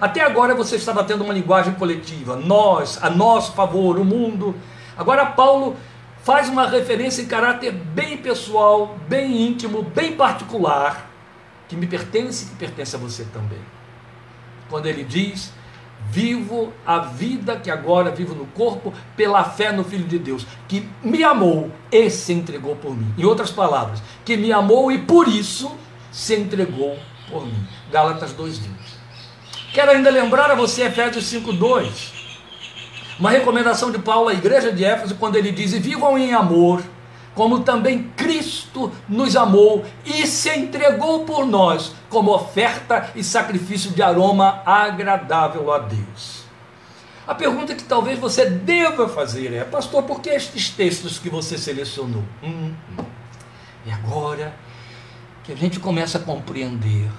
Até 0.00 0.20
agora 0.20 0.54
você 0.54 0.76
estava 0.76 1.02
tendo 1.02 1.24
uma 1.24 1.32
linguagem 1.32 1.74
coletiva, 1.74 2.36
nós, 2.36 3.02
a 3.02 3.10
nosso 3.10 3.52
favor, 3.52 3.98
o 3.98 4.04
mundo. 4.04 4.54
Agora 4.96 5.26
Paulo 5.26 5.76
faz 6.22 6.48
uma 6.48 6.66
referência 6.66 7.22
em 7.22 7.26
caráter 7.26 7.72
bem 7.72 8.16
pessoal, 8.18 8.96
bem 9.08 9.46
íntimo, 9.48 9.82
bem 9.82 10.16
particular, 10.16 11.10
que 11.68 11.76
me 11.76 11.86
pertence 11.86 12.44
e 12.44 12.48
que 12.48 12.56
pertence 12.56 12.94
a 12.94 12.98
você 12.98 13.24
também 13.24 13.76
quando 14.68 14.86
ele 14.86 15.04
diz: 15.04 15.52
Vivo 16.10 16.72
a 16.86 16.98
vida 16.98 17.56
que 17.56 17.70
agora 17.70 18.10
vivo 18.10 18.34
no 18.34 18.46
corpo 18.46 18.92
pela 19.16 19.44
fé 19.44 19.72
no 19.72 19.84
Filho 19.84 20.06
de 20.06 20.18
Deus, 20.18 20.46
que 20.68 20.88
me 21.02 21.22
amou 21.22 21.70
e 21.90 22.08
se 22.10 22.32
entregou 22.32 22.76
por 22.76 22.96
mim. 22.96 23.12
Em 23.18 23.24
outras 23.24 23.50
palavras, 23.50 24.02
que 24.24 24.36
me 24.36 24.52
amou 24.52 24.90
e 24.90 24.98
por 24.98 25.28
isso 25.28 25.74
se 26.10 26.34
entregou 26.34 26.96
por 27.28 27.44
mim. 27.46 27.66
Gálatas 27.90 28.32
2,20. 28.32 28.60
Quero 29.72 29.90
ainda 29.90 30.08
lembrar 30.08 30.50
a 30.50 30.54
você 30.54 30.84
Efésios 30.84 31.24
5,2. 31.30 32.14
Uma 33.18 33.30
recomendação 33.30 33.90
de 33.90 33.98
Paulo 33.98 34.28
à 34.28 34.34
igreja 34.34 34.72
de 34.72 34.84
Éfeso, 34.84 35.16
quando 35.16 35.36
ele 35.36 35.50
diz: 35.50 35.72
Vivam 35.72 36.16
em 36.18 36.32
amor 36.32 36.82
como 37.36 37.60
também 37.60 38.10
Cristo 38.16 38.90
nos 39.06 39.36
amou 39.36 39.84
e 40.06 40.26
se 40.26 40.48
entregou 40.48 41.24
por 41.26 41.46
nós 41.46 41.94
como 42.08 42.34
oferta 42.34 43.12
e 43.14 43.22
sacrifício 43.22 43.90
de 43.90 44.02
aroma 44.02 44.62
agradável 44.64 45.70
a 45.70 45.78
Deus. 45.78 46.44
A 47.26 47.34
pergunta 47.34 47.74
que 47.74 47.84
talvez 47.84 48.18
você 48.18 48.48
deva 48.48 49.06
fazer 49.06 49.52
é: 49.52 49.64
Pastor, 49.64 50.04
por 50.04 50.20
que 50.20 50.30
estes 50.30 50.70
textos 50.70 51.18
que 51.18 51.28
você 51.28 51.58
selecionou? 51.58 52.24
Hum, 52.42 52.72
hum. 52.98 53.04
E 53.84 53.90
agora 53.92 54.54
que 55.44 55.52
a 55.52 55.56
gente 55.56 55.78
começa 55.78 56.16
a 56.16 56.20
compreender 56.20 57.10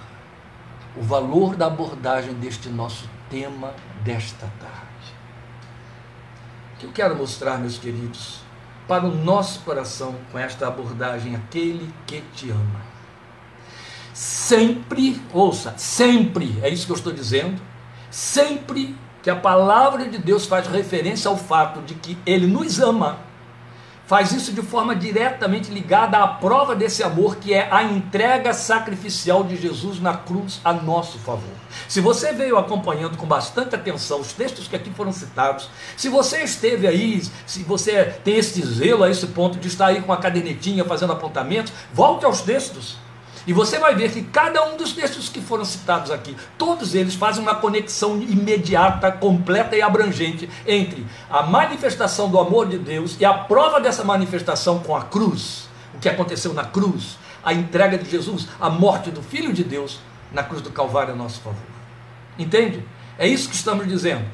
o 0.96 1.04
valor 1.04 1.56
da 1.56 1.68
abordagem 1.68 2.34
deste 2.34 2.70
nosso 2.70 3.08
tema 3.30 3.74
desta 4.04 4.48
tarde. 4.60 4.88
O 6.74 6.80
que 6.80 6.86
eu 6.86 6.92
quero 6.92 7.16
mostrar, 7.16 7.60
meus 7.60 7.78
queridos, 7.78 8.47
para 8.88 9.06
o 9.06 9.14
nosso 9.14 9.60
coração 9.62 10.16
com 10.32 10.40
esta 10.40 10.68
abordagem, 10.68 11.36
aquele 11.36 11.94
que 12.06 12.22
te 12.34 12.50
ama. 12.50 12.82
Sempre, 14.14 15.22
ouça, 15.34 15.74
sempre, 15.78 16.58
é 16.64 16.70
isso 16.70 16.86
que 16.86 16.92
eu 16.92 16.96
estou 16.96 17.14
dizendo, 17.14 17.62
sempre 18.10 18.96
que 19.22 19.30
a 19.30 19.36
palavra 19.36 20.08
de 20.08 20.18
Deus 20.18 20.46
faz 20.46 20.68
referência 20.68 21.30
ao 21.30 21.38
fato 21.38 21.82
de 21.82 21.94
que 21.96 22.18
Ele 22.26 22.48
nos 22.48 22.80
ama, 22.80 23.18
faz 24.08 24.32
isso 24.32 24.54
de 24.54 24.62
forma 24.62 24.96
diretamente 24.96 25.70
ligada 25.70 26.18
à 26.18 26.28
prova 26.28 26.76
desse 26.76 27.04
amor, 27.04 27.36
que 27.36 27.54
é 27.54 27.68
a 27.70 27.84
entrega 27.84 28.54
sacrificial 28.54 29.44
de 29.44 29.58
Jesus 29.58 30.00
na 30.00 30.16
cruz 30.16 30.62
a 30.64 30.72
nosso 30.72 31.20
favor. 31.20 31.54
Se 31.90 32.00
você 32.00 32.32
veio 32.32 32.58
acompanhando 32.58 33.18
com 33.18 33.28
bastante 33.28 33.76
atenção 33.76 34.22
os 34.22 34.32
textos 34.32 34.68
que 34.68 34.76
aqui 34.76 34.90
foram 34.92 35.12
citados, 35.12 35.70
se 35.98 36.08
você 36.08 36.42
esteve 36.42 36.88
aí, 36.88 37.22
se 37.46 37.64
você 37.64 38.06
tem 38.24 38.38
esse 38.38 38.66
zelo 38.66 39.04
a 39.04 39.10
esse 39.12 39.28
ponto 39.28 39.60
de 39.60 39.68
estar 39.68 39.88
aí 39.88 40.02
com 40.02 40.14
a 40.14 40.18
cadernetinha 40.18 40.86
fazendo 40.86 41.12
apontamentos, 41.12 41.74
volte 41.94 42.26
aos 42.26 42.42
textos. 42.42 43.07
E 43.48 43.54
você 43.54 43.80
vai 43.80 43.96
ver 43.96 44.12
que 44.12 44.24
cada 44.24 44.62
um 44.66 44.76
dos 44.76 44.92
textos 44.92 45.30
que 45.30 45.40
foram 45.40 45.64
citados 45.64 46.12
aqui, 46.12 46.36
todos 46.58 46.94
eles 46.94 47.16
fazem 47.16 47.42
uma 47.42 47.56
conexão 47.56 48.22
imediata, 48.22 49.10
completa 49.10 49.74
e 49.74 49.82
abrangente 49.82 50.50
entre 50.68 51.08
a 51.30 51.44
manifestação 51.44 52.30
do 52.30 52.38
amor 52.38 52.68
de 52.68 52.78
Deus 52.78 53.16
e 53.18 53.24
a 53.24 53.34
prova 53.34 53.80
dessa 53.80 54.04
manifestação 54.04 54.80
com 54.80 54.94
a 54.94 55.04
cruz, 55.04 55.70
o 55.96 55.98
que 55.98 56.10
aconteceu 56.10 56.54
na 56.54 56.66
cruz, 56.66 57.18
a 57.42 57.54
entrega 57.54 57.98
de 57.98 58.10
Jesus, 58.10 58.50
a 58.60 58.70
morte 58.70 59.12
do 59.12 59.22
Filho 59.22 59.54
de 59.54 59.64
Deus 59.64 60.02
na 60.30 60.44
cruz 60.44 60.62
do 60.62 60.70
Calvário 60.70 61.14
a 61.14 61.16
nosso 61.16 61.40
favor. 61.40 61.62
Entende? 62.38 62.84
É 63.18 63.26
isso 63.26 63.48
que 63.48 63.56
estamos 63.56 63.88
dizendo. 63.88 64.26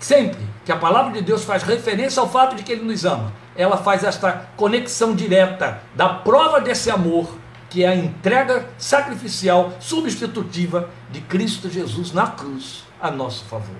Sempre 0.00 0.44
que 0.64 0.72
a 0.72 0.76
palavra 0.76 1.12
de 1.12 1.22
Deus 1.22 1.44
faz 1.44 1.62
referência 1.62 2.20
ao 2.20 2.28
fato 2.28 2.56
de 2.56 2.64
que 2.64 2.72
Ele 2.72 2.84
nos 2.84 3.04
ama, 3.04 3.32
ela 3.54 3.76
faz 3.76 4.02
esta 4.02 4.48
conexão 4.56 5.14
direta 5.14 5.80
da 5.94 6.08
prova 6.08 6.60
desse 6.60 6.90
amor 6.90 7.37
que 7.70 7.84
é 7.84 7.88
a 7.88 7.96
entrega 7.96 8.68
sacrificial 8.78 9.76
substitutiva 9.80 10.90
de 11.10 11.20
Cristo 11.20 11.70
Jesus 11.70 12.12
na 12.12 12.28
cruz 12.28 12.84
a 13.00 13.10
nosso 13.10 13.44
favor. 13.44 13.76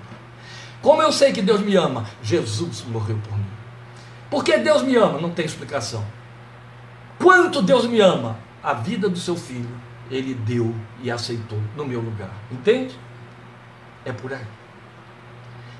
Como 0.81 1.01
eu 1.01 1.11
sei 1.11 1.33
que 1.33 1.41
Deus 1.41 1.61
me 1.61 1.75
ama? 1.75 2.05
Jesus 2.21 2.83
morreu 2.83 3.19
por 3.27 3.37
mim. 3.37 3.45
Por 4.29 4.43
que 4.43 4.57
Deus 4.57 4.83
me 4.83 4.95
ama? 4.95 5.19
Não 5.19 5.31
tem 5.31 5.45
explicação. 5.45 6.05
Quanto 7.17 7.61
Deus 7.61 7.85
me 7.85 7.99
ama? 7.99 8.37
A 8.63 8.73
vida 8.73 9.09
do 9.09 9.17
seu 9.17 9.35
filho, 9.35 9.69
ele 10.09 10.33
deu 10.33 10.73
e 11.01 11.09
aceitou 11.09 11.59
no 11.75 11.85
meu 11.85 11.99
lugar. 11.99 12.31
Entende? 12.51 12.97
É 14.05 14.11
por 14.11 14.31
aí. 14.31 14.45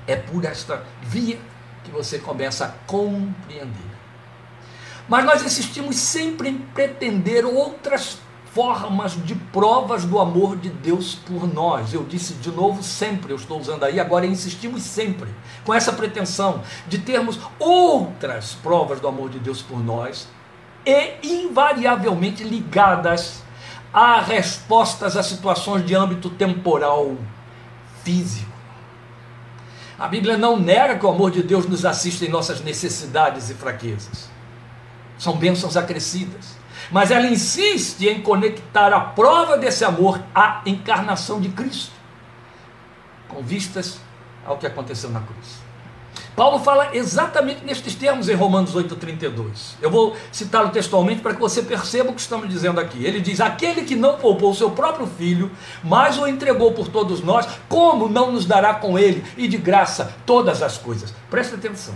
É 0.06 0.16
por 0.16 0.44
esta 0.44 0.84
via 1.02 1.38
que 1.84 1.90
você 1.90 2.18
começa 2.18 2.66
a 2.66 2.68
compreender. 2.86 3.89
Mas 5.10 5.24
nós 5.24 5.42
insistimos 5.44 5.96
sempre 5.96 6.50
em 6.50 6.56
pretender 6.56 7.44
outras 7.44 8.18
formas 8.54 9.12
de 9.24 9.34
provas 9.34 10.04
do 10.04 10.20
amor 10.20 10.56
de 10.56 10.68
Deus 10.68 11.16
por 11.16 11.52
nós. 11.52 11.92
Eu 11.92 12.04
disse 12.04 12.34
de 12.34 12.48
novo 12.48 12.80
sempre, 12.80 13.32
eu 13.32 13.36
estou 13.36 13.58
usando 13.58 13.82
aí, 13.82 13.98
agora 13.98 14.24
insistimos 14.24 14.84
sempre 14.84 15.28
com 15.64 15.74
essa 15.74 15.92
pretensão 15.92 16.62
de 16.86 16.98
termos 16.98 17.40
outras 17.58 18.54
provas 18.54 19.00
do 19.00 19.08
amor 19.08 19.30
de 19.30 19.40
Deus 19.40 19.60
por 19.60 19.82
nós 19.82 20.28
e 20.86 21.16
invariavelmente 21.24 22.44
ligadas 22.44 23.42
a 23.92 24.20
respostas 24.20 25.16
a 25.16 25.24
situações 25.24 25.84
de 25.84 25.92
âmbito 25.92 26.30
temporal, 26.30 27.16
físico. 28.04 28.48
A 29.98 30.06
Bíblia 30.06 30.38
não 30.38 30.56
nega 30.56 30.96
que 30.96 31.04
o 31.04 31.10
amor 31.10 31.32
de 31.32 31.42
Deus 31.42 31.66
nos 31.66 31.84
assiste 31.84 32.26
em 32.26 32.28
nossas 32.28 32.60
necessidades 32.60 33.50
e 33.50 33.54
fraquezas 33.54 34.29
são 35.20 35.36
bênçãos 35.36 35.76
acrescidas. 35.76 36.58
Mas 36.90 37.12
ela 37.12 37.26
insiste 37.26 38.08
em 38.08 38.20
conectar 38.20 38.92
a 38.92 39.00
prova 39.00 39.56
desse 39.56 39.84
amor 39.84 40.20
à 40.34 40.62
encarnação 40.66 41.40
de 41.40 41.50
Cristo, 41.50 41.92
com 43.28 43.40
vistas 43.42 44.00
ao 44.44 44.58
que 44.58 44.66
aconteceu 44.66 45.10
na 45.10 45.20
cruz. 45.20 45.60
Paulo 46.34 46.58
fala 46.60 46.96
exatamente 46.96 47.64
nestes 47.64 47.94
termos 47.94 48.28
em 48.28 48.34
Romanos 48.34 48.74
8,32. 48.74 49.74
Eu 49.80 49.90
vou 49.90 50.16
citá-lo 50.32 50.70
textualmente 50.70 51.20
para 51.20 51.34
que 51.34 51.40
você 51.40 51.62
perceba 51.62 52.10
o 52.10 52.14
que 52.14 52.20
estamos 52.20 52.48
dizendo 52.48 52.80
aqui. 52.80 53.04
Ele 53.04 53.20
diz: 53.20 53.40
Aquele 53.40 53.82
que 53.82 53.94
não 53.94 54.16
poupou 54.16 54.54
seu 54.54 54.70
próprio 54.70 55.06
filho, 55.06 55.50
mas 55.84 56.18
o 56.18 56.26
entregou 56.26 56.72
por 56.72 56.88
todos 56.88 57.20
nós, 57.20 57.46
como 57.68 58.08
não 58.08 58.32
nos 58.32 58.46
dará 58.46 58.74
com 58.74 58.98
ele 58.98 59.22
e 59.36 59.46
de 59.46 59.58
graça 59.58 60.14
todas 60.24 60.62
as 60.62 60.78
coisas? 60.78 61.12
Preste 61.28 61.54
atenção. 61.54 61.94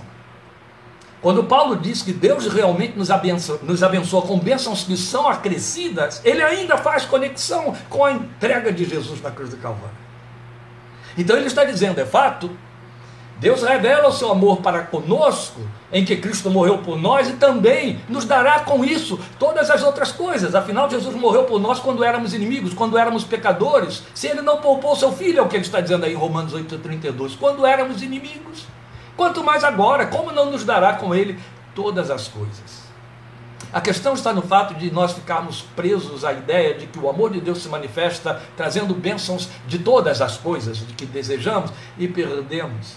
Quando 1.24 1.42
Paulo 1.42 1.76
diz 1.76 2.02
que 2.02 2.12
Deus 2.12 2.46
realmente 2.52 2.98
nos 2.98 3.10
abençoa, 3.10 3.58
nos 3.62 3.82
abençoa 3.82 4.20
com 4.20 4.38
bênçãos 4.38 4.84
que 4.84 4.94
são 4.94 5.26
acrescidas, 5.26 6.20
ele 6.22 6.42
ainda 6.42 6.76
faz 6.76 7.06
conexão 7.06 7.74
com 7.88 8.04
a 8.04 8.12
entrega 8.12 8.70
de 8.70 8.84
Jesus 8.84 9.22
na 9.22 9.30
cruz 9.30 9.48
do 9.48 9.56
Calvário. 9.56 9.96
Então 11.16 11.34
ele 11.34 11.46
está 11.46 11.64
dizendo, 11.64 11.98
é 11.98 12.04
fato, 12.04 12.50
Deus 13.40 13.62
revela 13.62 14.08
o 14.08 14.12
seu 14.12 14.30
amor 14.30 14.58
para 14.58 14.82
conosco, 14.82 15.62
em 15.90 16.04
que 16.04 16.14
Cristo 16.18 16.50
morreu 16.50 16.76
por 16.76 17.00
nós 17.00 17.30
e 17.30 17.32
também 17.32 18.02
nos 18.06 18.26
dará 18.26 18.60
com 18.60 18.84
isso 18.84 19.18
todas 19.38 19.70
as 19.70 19.82
outras 19.82 20.12
coisas. 20.12 20.54
Afinal, 20.54 20.90
Jesus 20.90 21.16
morreu 21.16 21.44
por 21.44 21.58
nós 21.58 21.80
quando 21.80 22.04
éramos 22.04 22.34
inimigos, 22.34 22.74
quando 22.74 22.98
éramos 22.98 23.24
pecadores. 23.24 24.02
Se 24.14 24.26
ele 24.26 24.42
não 24.42 24.58
poupou 24.58 24.94
seu 24.94 25.10
filho, 25.10 25.38
é 25.38 25.42
o 25.42 25.48
que 25.48 25.56
ele 25.56 25.64
está 25.64 25.80
dizendo 25.80 26.04
aí 26.04 26.12
em 26.12 26.16
Romanos 26.16 26.52
8,32, 26.52 27.38
quando 27.40 27.64
éramos 27.64 28.02
inimigos. 28.02 28.73
Quanto 29.16 29.44
mais 29.44 29.62
agora, 29.62 30.06
como 30.06 30.32
não 30.32 30.50
nos 30.50 30.64
dará 30.64 30.94
com 30.94 31.14
ele 31.14 31.38
todas 31.74 32.10
as 32.10 32.28
coisas? 32.28 32.84
A 33.72 33.80
questão 33.80 34.14
está 34.14 34.32
no 34.32 34.42
fato 34.42 34.74
de 34.74 34.90
nós 34.90 35.12
ficarmos 35.12 35.62
presos 35.74 36.24
à 36.24 36.32
ideia 36.32 36.74
de 36.74 36.86
que 36.86 36.98
o 36.98 37.08
amor 37.08 37.32
de 37.32 37.40
Deus 37.40 37.62
se 37.62 37.68
manifesta 37.68 38.40
trazendo 38.56 38.94
bênçãos 38.94 39.48
de 39.66 39.78
todas 39.78 40.20
as 40.20 40.36
coisas 40.36 40.78
de 40.78 40.92
que 40.94 41.04
desejamos 41.04 41.72
e 41.98 42.06
perdemos 42.06 42.96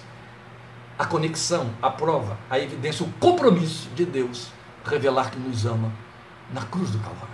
a 0.98 1.06
conexão, 1.06 1.70
a 1.82 1.90
prova, 1.90 2.38
a 2.50 2.60
evidência, 2.60 3.06
o 3.06 3.12
compromisso 3.14 3.90
de 3.96 4.06
Deus 4.06 4.52
revelar 4.86 5.32
que 5.32 5.40
nos 5.40 5.66
ama 5.66 5.92
na 6.52 6.62
cruz 6.62 6.92
do 6.92 7.00
Calvário. 7.00 7.28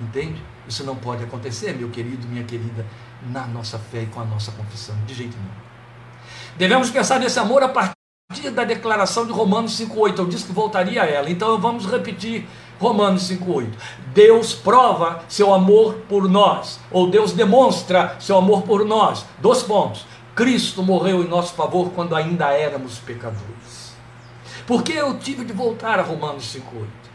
Entende? 0.00 0.42
Isso 0.68 0.84
não 0.84 0.96
pode 0.96 1.22
acontecer, 1.22 1.74
meu 1.74 1.90
querido, 1.90 2.26
minha 2.26 2.44
querida, 2.44 2.84
na 3.30 3.46
nossa 3.46 3.78
fé 3.78 4.02
e 4.02 4.06
com 4.06 4.20
a 4.20 4.24
nossa 4.24 4.52
confissão, 4.52 4.96
de 5.06 5.14
jeito 5.14 5.36
nenhum. 5.36 5.64
Devemos 6.56 6.90
pensar 6.90 7.18
nesse 7.18 7.38
amor 7.38 7.62
a 7.62 7.68
partir 7.68 7.93
da 8.54 8.64
declaração 8.64 9.26
de 9.26 9.32
Romanos 9.32 9.78
5,8. 9.78 10.18
Eu 10.18 10.26
disse 10.26 10.46
que 10.46 10.52
voltaria 10.52 11.02
a 11.02 11.06
ela, 11.06 11.30
então 11.30 11.60
vamos 11.60 11.86
repetir 11.86 12.46
Romanos 12.80 13.30
5,8. 13.30 13.68
Deus 14.12 14.54
prova 14.54 15.22
seu 15.28 15.52
amor 15.52 15.94
por 16.08 16.28
nós, 16.28 16.80
ou 16.90 17.10
Deus 17.10 17.32
demonstra 17.32 18.16
seu 18.18 18.36
amor 18.36 18.62
por 18.62 18.84
nós. 18.84 19.24
Dois 19.38 19.62
pontos. 19.62 20.06
Cristo 20.34 20.82
morreu 20.82 21.22
em 21.22 21.28
nosso 21.28 21.54
favor 21.54 21.90
quando 21.90 22.16
ainda 22.16 22.50
éramos 22.50 22.98
pecadores. 22.98 23.94
Por 24.66 24.82
que 24.82 24.92
eu 24.92 25.16
tive 25.18 25.44
de 25.44 25.52
voltar 25.52 25.98
a 25.98 26.02
Romanos 26.02 26.44
5,8? 26.54 27.13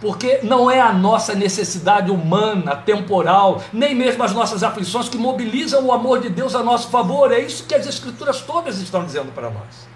Porque 0.00 0.40
não 0.42 0.70
é 0.70 0.80
a 0.80 0.92
nossa 0.92 1.34
necessidade 1.34 2.10
humana, 2.10 2.76
temporal, 2.76 3.62
nem 3.72 3.94
mesmo 3.94 4.22
as 4.22 4.32
nossas 4.32 4.62
aflições 4.62 5.08
que 5.08 5.16
mobilizam 5.16 5.84
o 5.84 5.92
amor 5.92 6.20
de 6.20 6.28
Deus 6.28 6.54
a 6.54 6.62
nosso 6.62 6.88
favor. 6.88 7.32
É 7.32 7.40
isso 7.40 7.64
que 7.64 7.74
as 7.74 7.86
Escrituras 7.86 8.40
todas 8.40 8.80
estão 8.80 9.04
dizendo 9.04 9.32
para 9.32 9.50
nós. 9.50 9.88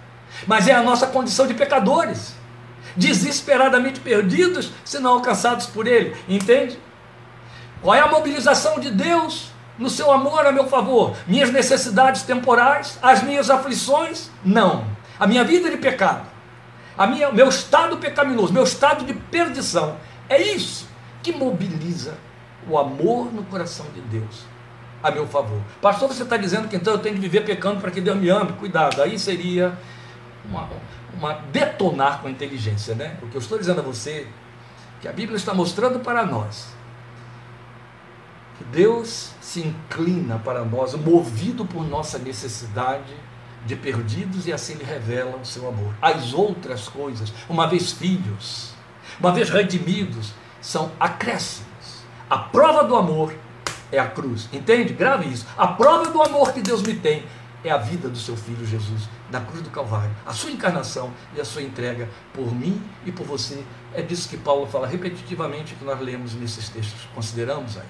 Mas 0.47 0.67
é 0.67 0.73
a 0.73 0.81
nossa 0.81 1.07
condição 1.07 1.45
de 1.45 1.53
pecadores, 1.53 2.33
desesperadamente 2.95 3.99
perdidos, 3.99 4.71
se 4.83 4.99
não 4.99 5.13
alcançados 5.13 5.67
por 5.67 5.85
Ele. 5.85 6.15
Entende? 6.27 6.79
Qual 7.81 7.95
é 7.95 7.99
a 7.99 8.07
mobilização 8.07 8.79
de 8.79 8.89
Deus 8.89 9.49
no 9.79 9.89
seu 9.89 10.11
amor 10.11 10.45
a 10.45 10.51
meu 10.51 10.67
favor. 10.67 11.15
Minhas 11.25 11.49
necessidades 11.49 12.23
temporais, 12.23 12.99
as 13.01 13.23
minhas 13.23 13.49
aflições, 13.49 14.29
não. 14.43 14.85
A 15.17 15.25
minha 15.25 15.43
vida 15.43 15.69
de 15.69 15.77
pecado, 15.77 16.28
a 16.99 17.07
minha, 17.07 17.31
meu 17.31 17.47
estado 17.47 17.95
pecaminoso, 17.95 18.51
meu 18.51 18.65
estado 18.65 19.05
de 19.05 19.13
perdição, 19.13 19.95
é 20.27 20.41
isso 20.41 20.85
que 21.23 21.31
mobiliza 21.31 22.17
o 22.69 22.77
amor 22.77 23.33
no 23.33 23.41
coração 23.43 23.85
de 23.95 24.01
Deus 24.01 24.43
a 25.01 25.09
meu 25.09 25.25
favor. 25.25 25.61
Pastor, 25.81 26.09
você 26.09 26.23
está 26.23 26.35
dizendo 26.35 26.67
que 26.67 26.75
então 26.75 26.91
eu 26.91 26.99
tenho 26.99 27.15
que 27.15 27.21
viver 27.21 27.45
pecando 27.45 27.79
para 27.79 27.89
que 27.89 28.01
Deus 28.01 28.17
me 28.17 28.27
ame? 28.27 28.51
Cuidado, 28.51 29.01
aí 29.01 29.17
seria 29.17 29.79
uma, 30.43 30.67
uma 31.17 31.35
detonar 31.53 32.19
com 32.19 32.27
a 32.27 32.31
inteligência, 32.31 32.93
né? 32.93 33.17
O 33.21 33.27
que 33.27 33.35
eu 33.37 33.39
estou 33.39 33.57
dizendo 33.57 33.79
a 33.79 33.83
você, 33.83 34.27
que 34.99 35.07
a 35.07 35.13
Bíblia 35.13 35.37
está 35.37 35.53
mostrando 35.53 35.99
para 35.99 36.25
nós, 36.25 36.67
que 38.57 38.65
Deus 38.65 39.31
se 39.39 39.61
inclina 39.61 40.37
para 40.37 40.65
nós, 40.65 40.93
movido 40.95 41.63
por 41.63 41.87
nossa 41.87 42.19
necessidade 42.19 43.28
de 43.65 43.75
perdidos, 43.75 44.47
e 44.47 44.53
assim 44.53 44.75
lhe 44.75 44.83
revela 44.83 45.37
o 45.37 45.45
seu 45.45 45.67
amor. 45.67 45.93
As 46.01 46.33
outras 46.33 46.87
coisas, 46.87 47.33
uma 47.47 47.67
vez 47.67 47.91
filhos, 47.91 48.73
uma 49.19 49.31
vez 49.31 49.49
redimidos, 49.49 50.33
são 50.61 50.91
acréscimos. 50.99 51.69
A 52.29 52.37
prova 52.37 52.83
do 52.83 52.95
amor 52.95 53.33
é 53.91 53.99
a 53.99 54.07
cruz. 54.07 54.49
Entende? 54.53 54.93
Grave 54.93 55.27
isso. 55.27 55.45
A 55.57 55.67
prova 55.67 56.09
do 56.09 56.21
amor 56.21 56.53
que 56.53 56.61
Deus 56.61 56.81
me 56.81 56.93
tem 56.93 57.23
é 57.63 57.71
a 57.71 57.77
vida 57.77 58.07
do 58.07 58.17
seu 58.17 58.37
filho 58.37 58.65
Jesus 58.65 59.09
na 59.29 59.41
cruz 59.41 59.61
do 59.61 59.69
Calvário, 59.69 60.11
a 60.25 60.33
sua 60.33 60.49
encarnação 60.49 61.11
e 61.35 61.41
a 61.41 61.45
sua 61.45 61.61
entrega 61.61 62.09
por 62.33 62.53
mim 62.53 62.81
e 63.05 63.11
por 63.11 63.25
você. 63.25 63.63
É 63.93 64.01
disso 64.01 64.29
que 64.29 64.37
Paulo 64.37 64.65
fala 64.65 64.87
repetitivamente 64.87 65.75
que 65.75 65.83
nós 65.83 65.99
lemos 65.99 66.33
nesses 66.33 66.69
textos, 66.69 67.07
consideramos 67.13 67.77
aí. 67.77 67.87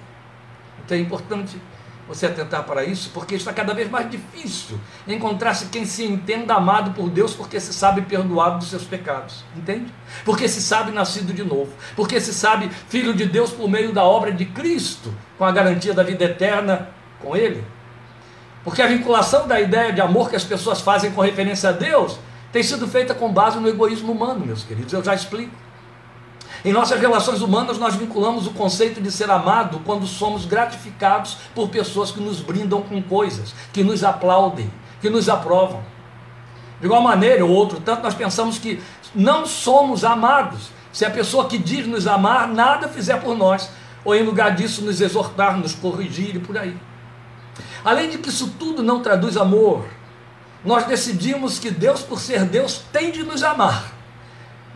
Então 0.84 0.98
é 0.98 1.02
importante 1.02 1.62
você 2.10 2.26
atentar 2.26 2.64
para 2.64 2.84
isso, 2.84 3.12
porque 3.14 3.36
está 3.36 3.54
cada 3.54 3.72
vez 3.72 3.88
mais 3.88 4.10
difícil 4.10 4.80
encontrar-se 5.08 5.68
quem 5.68 5.86
se 5.86 6.04
entenda 6.04 6.56
amado 6.56 6.92
por 6.92 7.08
Deus, 7.08 7.36
porque 7.36 7.60
se 7.60 7.72
sabe 7.72 8.02
perdoado 8.02 8.58
dos 8.58 8.70
seus 8.70 8.84
pecados, 8.84 9.46
entende? 9.56 9.94
Porque 10.26 10.50
se 10.50 10.60
sabe 10.60 10.92
nascido 10.92 11.32
de 11.32 11.44
novo, 11.44 11.72
porque 11.96 12.20
se 12.20 12.34
sabe 12.34 12.68
filho 12.90 13.14
de 13.14 13.26
Deus 13.26 13.52
por 13.52 13.70
meio 13.70 13.94
da 13.94 14.04
obra 14.04 14.32
de 14.32 14.46
Cristo, 14.46 15.14
com 15.38 15.46
a 15.46 15.52
garantia 15.52 15.94
da 15.94 16.02
vida 16.02 16.26
eterna 16.26 16.90
com 17.22 17.38
Ele. 17.38 17.64
Porque 18.64 18.82
a 18.82 18.88
vinculação 18.88 19.48
da 19.48 19.62
ideia 19.62 19.94
de 19.94 20.02
amor 20.02 20.32
que 20.32 20.36
as 20.36 20.44
pessoas 20.44 20.82
fazem 20.82 21.12
com 21.12 21.22
referência 21.22 21.70
a 21.70 21.74
Deus 21.74 22.18
tem 22.52 22.64
sido 22.64 22.88
feita 22.88 23.14
com 23.14 23.32
base 23.32 23.60
no 23.60 23.70
egoísmo 23.70 24.12
humano, 24.12 24.44
meus 24.44 24.64
queridos, 24.64 24.92
eu 24.92 25.04
já 25.04 25.14
explico. 25.14 25.54
Em 26.64 26.74
nossas 26.74 27.00
relações 27.00 27.42
humanas, 27.42 27.78
nós 27.78 27.96
vinculamos 27.96 28.46
o 28.46 28.52
conceito 28.52 29.00
de 29.00 29.10
ser 29.12 29.32
amado 29.32 29.82
quando 29.86 30.06
somos 30.06 30.46
gratificados 30.46 31.38
por 31.56 31.70
pessoas 31.70 32.12
que 32.12 32.20
nos 32.20 32.42
brindam 32.42 32.82
com 32.82 33.02
coisas, 33.02 33.54
que 33.72 33.84
nos 33.84 34.04
aplaudem, 34.04 34.72
que 35.00 35.10
nos 35.10 35.30
aprovam. 35.30 35.82
De 36.82 36.86
igual 36.86 37.02
maneira, 37.02 37.46
ou 37.46 37.52
outro 37.52 37.80
tanto, 37.80 38.04
nós 38.04 38.14
pensamos 38.14 38.58
que 38.58 38.82
não 39.16 39.46
somos 39.46 40.04
amados 40.04 40.70
se 40.92 41.06
a 41.06 41.10
pessoa 41.10 41.48
que 41.48 41.58
diz 41.58 41.88
nos 41.88 42.08
amar 42.08 42.48
nada 42.48 42.90
fizer 42.90 43.22
por 43.22 43.38
nós, 43.38 43.70
ou 44.04 44.14
em 44.14 44.24
lugar 44.24 44.56
disso 44.56 44.82
nos 44.84 45.00
exortar, 45.00 45.58
nos 45.58 45.74
corrigir 45.74 46.36
e 46.36 46.40
por 46.40 46.58
aí. 46.58 46.76
Além 47.86 48.10
de 48.10 48.18
que 48.18 48.30
isso 48.30 48.56
tudo 48.60 48.84
não 48.84 49.02
traduz 49.02 49.38
amor, 49.38 49.86
nós 50.64 50.86
decidimos 50.86 51.58
que 51.58 51.72
Deus, 51.72 52.02
por 52.02 52.20
ser 52.20 52.44
Deus, 52.44 52.82
tem 52.92 53.12
de 53.12 53.24
nos 53.24 53.44
amar 53.44 53.94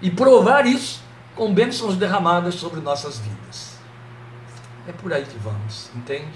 e 0.02 0.10
provar 0.10 0.66
isso 0.66 1.03
com 1.36 1.54
bênçãos 1.54 1.96
derramadas 1.96 2.56
sobre 2.56 2.80
nossas 2.80 3.20
vidas. 3.20 3.78
É 4.88 4.92
por 4.92 5.14
aí 5.14 5.26
que 5.26 5.38
vamos, 5.40 5.90
entende? 5.96 6.34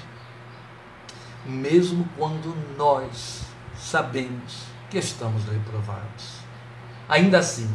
Mesmo 1.45 2.07
quando 2.17 2.55
nós 2.77 3.41
sabemos 3.77 4.63
que 4.89 4.97
estamos 4.97 5.43
reprovados. 5.45 6.38
Ainda 7.07 7.39
assim, 7.39 7.69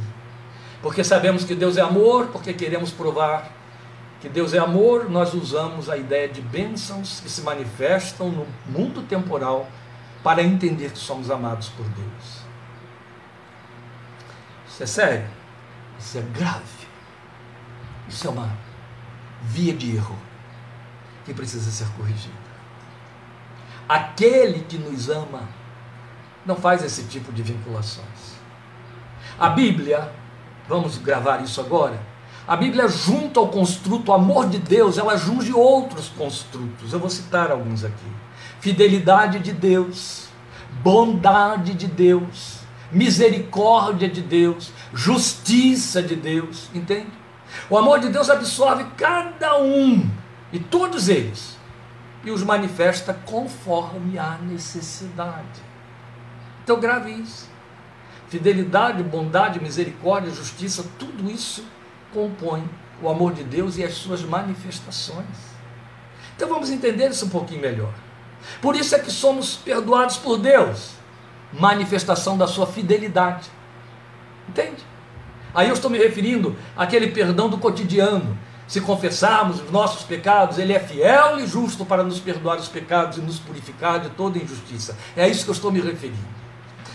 porque 0.82 1.04
sabemos 1.04 1.44
que 1.44 1.54
Deus 1.54 1.76
é 1.76 1.80
amor, 1.80 2.26
porque 2.28 2.52
queremos 2.52 2.90
provar 2.90 3.50
que 4.20 4.28
Deus 4.28 4.54
é 4.54 4.58
amor, 4.58 5.10
nós 5.10 5.34
usamos 5.34 5.90
a 5.90 5.96
ideia 5.96 6.28
de 6.28 6.40
bênçãos 6.40 7.20
que 7.20 7.28
se 7.28 7.42
manifestam 7.42 8.30
no 8.30 8.46
mundo 8.66 9.02
temporal 9.02 9.66
para 10.22 10.42
entender 10.42 10.92
que 10.92 10.98
somos 10.98 11.30
amados 11.30 11.68
por 11.70 11.84
Deus. 11.86 12.42
Isso 14.68 14.82
é 14.82 14.86
sério, 14.86 15.26
isso 15.98 16.18
é 16.18 16.20
grave. 16.20 16.81
Isso 18.12 18.26
é 18.26 18.30
uma 18.30 18.50
via 19.42 19.72
de 19.72 19.96
erro 19.96 20.16
que 21.24 21.32
precisa 21.32 21.70
ser 21.70 21.88
corrigida. 21.96 22.42
Aquele 23.88 24.60
que 24.60 24.76
nos 24.76 25.08
ama 25.08 25.48
não 26.44 26.56
faz 26.56 26.84
esse 26.84 27.04
tipo 27.04 27.32
de 27.32 27.42
vinculações. 27.42 28.36
A 29.38 29.48
Bíblia, 29.48 30.12
vamos 30.68 30.98
gravar 30.98 31.42
isso 31.42 31.60
agora. 31.60 31.98
A 32.46 32.56
Bíblia, 32.56 32.86
junto 32.86 33.40
ao 33.40 33.48
construto 33.48 34.12
amor 34.12 34.48
de 34.48 34.58
Deus, 34.58 34.98
ela 34.98 35.16
junge 35.16 35.52
outros 35.52 36.08
construtos. 36.08 36.92
Eu 36.92 36.98
vou 36.98 37.08
citar 37.08 37.50
alguns 37.50 37.84
aqui: 37.84 38.12
fidelidade 38.60 39.38
de 39.38 39.52
Deus, 39.52 40.28
bondade 40.82 41.72
de 41.74 41.86
Deus, 41.86 42.58
misericórdia 42.90 44.08
de 44.08 44.20
Deus, 44.20 44.72
justiça 44.92 46.02
de 46.02 46.16
Deus, 46.16 46.68
entende? 46.74 47.21
O 47.68 47.76
amor 47.76 48.00
de 48.00 48.08
Deus 48.08 48.30
absorve 48.30 48.84
cada 48.96 49.58
um 49.58 50.10
e 50.52 50.58
todos 50.58 51.08
eles 51.08 51.56
e 52.24 52.30
os 52.30 52.42
manifesta 52.42 53.14
conforme 53.24 54.18
a 54.18 54.38
necessidade. 54.38 55.60
Então 56.62 56.78
grave 56.78 57.10
isso. 57.10 57.50
Fidelidade, 58.28 59.02
bondade, 59.02 59.60
misericórdia, 59.60 60.30
justiça, 60.30 60.84
tudo 60.98 61.30
isso 61.30 61.64
compõe 62.12 62.68
o 63.02 63.08
amor 63.08 63.32
de 63.32 63.42
Deus 63.42 63.76
e 63.76 63.84
as 63.84 63.94
suas 63.94 64.22
manifestações. 64.22 65.52
Então 66.36 66.48
vamos 66.48 66.70
entender 66.70 67.10
isso 67.10 67.26
um 67.26 67.30
pouquinho 67.30 67.60
melhor. 67.60 67.92
Por 68.60 68.76
isso 68.76 68.94
é 68.94 68.98
que 68.98 69.10
somos 69.10 69.56
perdoados 69.56 70.16
por 70.16 70.38
Deus, 70.38 70.92
manifestação 71.52 72.38
da 72.38 72.46
sua 72.46 72.66
fidelidade. 72.66 73.50
Entende? 74.48 74.82
Aí 75.54 75.68
eu 75.68 75.74
estou 75.74 75.90
me 75.90 75.98
referindo 75.98 76.56
àquele 76.76 77.08
perdão 77.08 77.48
do 77.48 77.58
cotidiano. 77.58 78.36
Se 78.66 78.80
confessarmos 78.80 79.60
os 79.60 79.70
nossos 79.70 80.02
pecados, 80.04 80.58
Ele 80.58 80.72
é 80.72 80.80
fiel 80.80 81.38
e 81.40 81.46
justo 81.46 81.84
para 81.84 82.02
nos 82.02 82.18
perdoar 82.18 82.58
os 82.58 82.68
pecados 82.68 83.18
e 83.18 83.20
nos 83.20 83.38
purificar 83.38 84.00
de 84.00 84.10
toda 84.10 84.38
injustiça. 84.38 84.96
É 85.14 85.24
a 85.24 85.28
isso 85.28 85.44
que 85.44 85.50
eu 85.50 85.54
estou 85.54 85.70
me 85.70 85.80
referindo. 85.80 86.42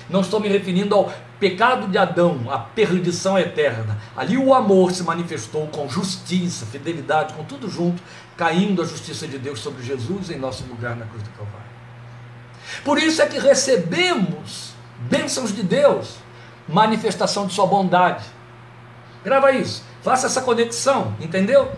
Não 0.09 0.21
estou 0.21 0.39
me 0.39 0.47
referindo 0.47 0.95
ao 0.95 1.11
pecado 1.39 1.87
de 1.87 1.97
Adão, 1.97 2.49
a 2.49 2.57
perdição 2.57 3.37
eterna. 3.37 3.97
Ali 4.15 4.37
o 4.37 4.53
amor 4.53 4.91
se 4.91 5.03
manifestou 5.03 5.67
com 5.67 5.87
justiça, 5.89 6.65
fidelidade, 6.65 7.33
com 7.33 7.43
tudo 7.43 7.69
junto, 7.69 8.01
caindo 8.37 8.81
a 8.81 8.85
justiça 8.85 9.27
de 9.27 9.37
Deus 9.37 9.59
sobre 9.59 9.83
Jesus 9.83 10.29
em 10.29 10.37
nosso 10.37 10.63
lugar 10.63 10.95
na 10.95 11.05
cruz 11.05 11.21
do 11.23 11.29
Calvário. 11.31 11.67
Por 12.83 12.97
isso 12.97 13.21
é 13.21 13.27
que 13.27 13.37
recebemos 13.37 14.73
bênçãos 15.01 15.53
de 15.53 15.63
Deus, 15.63 16.15
manifestação 16.67 17.45
de 17.45 17.53
sua 17.53 17.65
bondade. 17.65 18.23
Grava 19.27 19.51
isso, 19.51 19.83
faça 20.01 20.27
essa 20.27 20.39
conexão, 20.39 21.13
entendeu? 21.19 21.69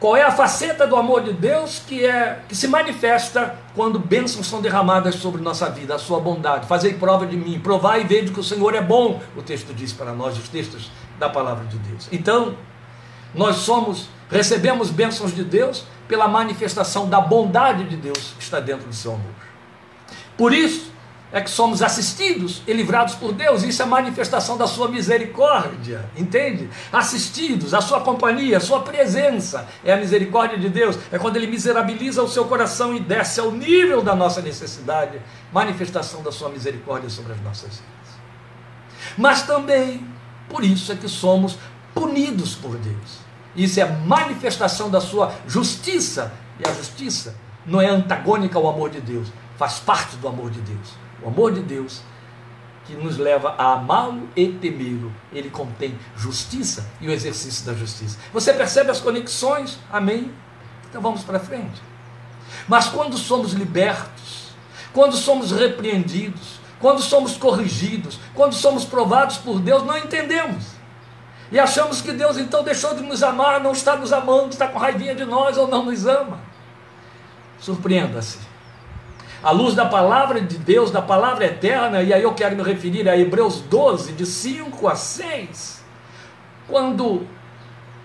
Qual 0.00 0.16
é 0.16 0.22
a 0.22 0.32
faceta 0.32 0.86
do 0.86 0.96
amor 0.96 1.22
de 1.22 1.34
Deus 1.34 1.82
que 1.86 2.02
é 2.02 2.40
que 2.48 2.56
se 2.56 2.66
manifesta 2.66 3.56
quando 3.74 3.98
bênçãos 3.98 4.46
são 4.46 4.62
derramadas 4.62 5.16
sobre 5.16 5.42
nossa 5.42 5.68
vida, 5.68 5.94
a 5.94 5.98
sua 5.98 6.18
bondade. 6.18 6.66
Fazei 6.66 6.94
prova 6.94 7.26
de 7.26 7.36
mim, 7.36 7.60
provai 7.60 8.00
e 8.00 8.04
veja 8.04 8.32
que 8.32 8.40
o 8.40 8.42
Senhor 8.42 8.74
é 8.74 8.80
bom. 8.80 9.20
O 9.36 9.42
texto 9.42 9.74
diz 9.74 9.92
para 9.92 10.12
nós 10.12 10.38
os 10.38 10.48
textos 10.48 10.90
da 11.18 11.28
palavra 11.28 11.66
de 11.66 11.76
Deus. 11.76 12.08
Então, 12.10 12.56
nós 13.34 13.56
somos, 13.56 14.08
recebemos 14.30 14.88
bênçãos 14.88 15.34
de 15.34 15.44
Deus 15.44 15.84
pela 16.08 16.26
manifestação 16.26 17.06
da 17.06 17.20
bondade 17.20 17.84
de 17.84 17.98
Deus 17.98 18.32
que 18.38 18.42
está 18.42 18.60
dentro 18.60 18.88
do 18.88 18.94
seu 18.94 19.12
amor. 19.12 19.34
Por 20.38 20.54
isso, 20.54 20.90
é 21.34 21.40
que 21.40 21.50
somos 21.50 21.82
assistidos 21.82 22.62
e 22.64 22.72
livrados 22.72 23.16
por 23.16 23.32
Deus, 23.32 23.64
isso 23.64 23.82
é 23.82 23.84
manifestação 23.84 24.56
da 24.56 24.68
sua 24.68 24.86
misericórdia, 24.86 26.08
entende? 26.16 26.70
Assistidos, 26.92 27.74
a 27.74 27.80
sua 27.80 28.02
companhia, 28.02 28.58
a 28.58 28.60
sua 28.60 28.82
presença, 28.82 29.66
é 29.84 29.92
a 29.92 29.96
misericórdia 29.96 30.56
de 30.56 30.68
Deus, 30.68 30.96
é 31.10 31.18
quando 31.18 31.34
Ele 31.34 31.48
miserabiliza 31.48 32.22
o 32.22 32.28
seu 32.28 32.44
coração 32.44 32.94
e 32.94 33.00
desce 33.00 33.40
ao 33.40 33.50
nível 33.50 34.00
da 34.00 34.14
nossa 34.14 34.40
necessidade, 34.40 35.20
manifestação 35.52 36.22
da 36.22 36.30
sua 36.30 36.48
misericórdia 36.50 37.10
sobre 37.10 37.32
as 37.32 37.40
nossas 37.40 37.70
vidas. 37.70 38.14
Mas 39.18 39.42
também, 39.42 40.06
por 40.48 40.62
isso 40.62 40.92
é 40.92 40.94
que 40.94 41.08
somos 41.08 41.58
punidos 41.92 42.54
por 42.54 42.76
Deus, 42.76 43.18
isso 43.56 43.80
é 43.80 43.84
manifestação 43.84 44.88
da 44.88 45.00
sua 45.00 45.34
justiça, 45.48 46.32
e 46.64 46.68
a 46.68 46.72
justiça 46.72 47.34
não 47.66 47.80
é 47.80 47.88
antagônica 47.88 48.56
ao 48.56 48.68
amor 48.68 48.88
de 48.88 49.00
Deus, 49.00 49.32
faz 49.58 49.80
parte 49.80 50.14
do 50.14 50.28
amor 50.28 50.48
de 50.48 50.60
Deus. 50.60 51.03
O 51.24 51.28
amor 51.28 51.52
de 51.52 51.60
Deus 51.60 52.02
que 52.86 52.94
nos 52.94 53.16
leva 53.16 53.54
a 53.56 53.72
amá-lo 53.72 54.28
e 54.36 54.48
temê-lo. 54.48 55.12
Ele 55.32 55.50
contém 55.50 55.98
justiça 56.16 56.86
e 57.00 57.08
o 57.08 57.10
exercício 57.10 57.64
da 57.64 57.72
justiça. 57.72 58.18
Você 58.32 58.52
percebe 58.52 58.90
as 58.90 59.00
conexões? 59.00 59.78
Amém? 59.90 60.30
Então 60.88 61.00
vamos 61.00 61.22
para 61.22 61.38
frente. 61.38 61.82
Mas 62.68 62.86
quando 62.86 63.16
somos 63.16 63.52
libertos, 63.52 64.54
quando 64.92 65.16
somos 65.16 65.50
repreendidos, 65.50 66.60
quando 66.78 67.00
somos 67.00 67.36
corrigidos, 67.36 68.18
quando 68.34 68.52
somos 68.52 68.84
provados 68.84 69.38
por 69.38 69.58
Deus, 69.60 69.82
não 69.82 69.96
entendemos. 69.96 70.74
E 71.50 71.58
achamos 71.58 72.00
que 72.02 72.12
Deus 72.12 72.36
então 72.36 72.62
deixou 72.62 72.94
de 72.94 73.02
nos 73.02 73.22
amar, 73.22 73.60
não 73.60 73.72
está 73.72 73.96
nos 73.96 74.12
amando, 74.12 74.50
está 74.50 74.68
com 74.68 74.78
raivinha 74.78 75.14
de 75.14 75.24
nós 75.24 75.56
ou 75.56 75.66
não 75.66 75.84
nos 75.84 76.06
ama. 76.06 76.38
Surpreenda-se 77.58 78.53
à 79.44 79.50
luz 79.50 79.74
da 79.74 79.84
palavra 79.84 80.40
de 80.40 80.56
Deus, 80.56 80.90
da 80.90 81.02
palavra 81.02 81.44
eterna, 81.44 82.02
e 82.02 82.14
aí 82.14 82.22
eu 82.22 82.32
quero 82.32 82.56
me 82.56 82.62
referir 82.62 83.06
a 83.08 83.16
Hebreus 83.16 83.60
12, 83.60 84.12
de 84.12 84.24
5 84.24 84.88
a 84.88 84.96
6, 84.96 85.84
quando 86.66 87.26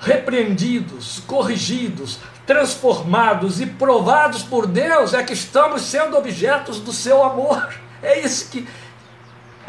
repreendidos, 0.01 1.23
corrigidos, 1.25 2.19
transformados 2.45 3.61
e 3.61 3.65
provados 3.65 4.43
por 4.43 4.67
Deus, 4.67 5.13
é 5.13 5.23
que 5.23 5.33
estamos 5.33 5.83
sendo 5.83 6.17
objetos 6.17 6.79
do 6.79 6.91
seu 6.91 7.23
amor. 7.23 7.73
É 8.01 8.19
isso 8.19 8.49
que 8.49 8.67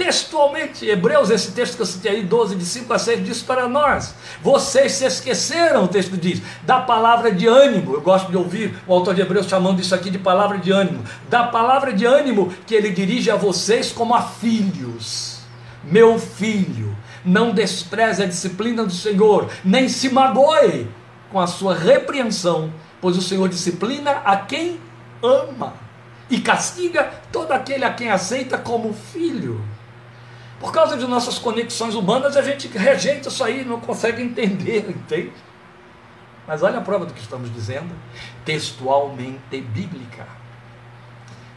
textualmente, 0.00 0.86
Hebreus, 0.86 1.28
esse 1.28 1.52
texto 1.52 1.76
que 1.76 1.82
eu 1.82 1.86
citei 1.86 2.12
aí, 2.12 2.22
12, 2.22 2.56
de 2.56 2.64
5 2.64 2.90
a 2.90 2.98
6, 2.98 3.22
diz 3.22 3.42
para 3.42 3.68
nós: 3.68 4.14
vocês 4.42 4.92
se 4.92 5.04
esqueceram, 5.04 5.84
o 5.84 5.88
texto 5.88 6.16
diz, 6.16 6.40
da 6.62 6.80
palavra 6.80 7.30
de 7.30 7.46
ânimo. 7.46 7.92
Eu 7.92 8.00
gosto 8.00 8.30
de 8.30 8.36
ouvir 8.38 8.74
o 8.86 8.94
autor 8.94 9.14
de 9.14 9.20
Hebreus 9.20 9.46
chamando 9.46 9.78
isso 9.78 9.94
aqui 9.94 10.08
de 10.08 10.18
palavra 10.18 10.56
de 10.56 10.72
ânimo. 10.72 11.04
Da 11.28 11.42
palavra 11.42 11.92
de 11.92 12.06
ânimo 12.06 12.50
que 12.66 12.74
ele 12.74 12.88
dirige 12.88 13.30
a 13.30 13.36
vocês 13.36 13.92
como 13.92 14.14
a 14.14 14.22
filhos. 14.22 15.40
Meu 15.84 16.18
filho, 16.18 16.96
não 17.22 17.52
despreze 17.52 18.22
a 18.22 18.26
disciplina 18.26 18.84
do 18.84 18.92
Senhor, 18.94 19.50
nem 19.62 19.86
se 19.86 20.08
magoe 20.08 20.88
com 21.30 21.38
a 21.38 21.46
sua 21.46 21.74
repreensão, 21.74 22.72
pois 23.02 23.18
o 23.18 23.22
Senhor 23.22 23.50
disciplina 23.50 24.12
a 24.24 24.34
quem 24.38 24.80
ama 25.22 25.74
e 26.30 26.40
castiga 26.40 27.10
todo 27.30 27.52
aquele 27.52 27.84
a 27.84 27.92
quem 27.92 28.10
aceita 28.10 28.56
como 28.56 28.94
filho. 28.94 29.60
Por 30.60 30.72
causa 30.72 30.96
de 30.96 31.06
nossas 31.06 31.38
conexões 31.38 31.94
humanas, 31.94 32.36
a 32.36 32.42
gente 32.42 32.68
rejeita 32.68 33.28
isso 33.28 33.42
aí, 33.42 33.64
não 33.64 33.80
consegue 33.80 34.22
entender, 34.22 34.84
entende? 34.90 35.32
Mas 36.46 36.62
olha 36.62 36.78
a 36.78 36.82
prova 36.82 37.06
do 37.06 37.14
que 37.14 37.20
estamos 37.20 37.52
dizendo, 37.52 37.94
textualmente 38.44 39.60
bíblica. 39.60 40.26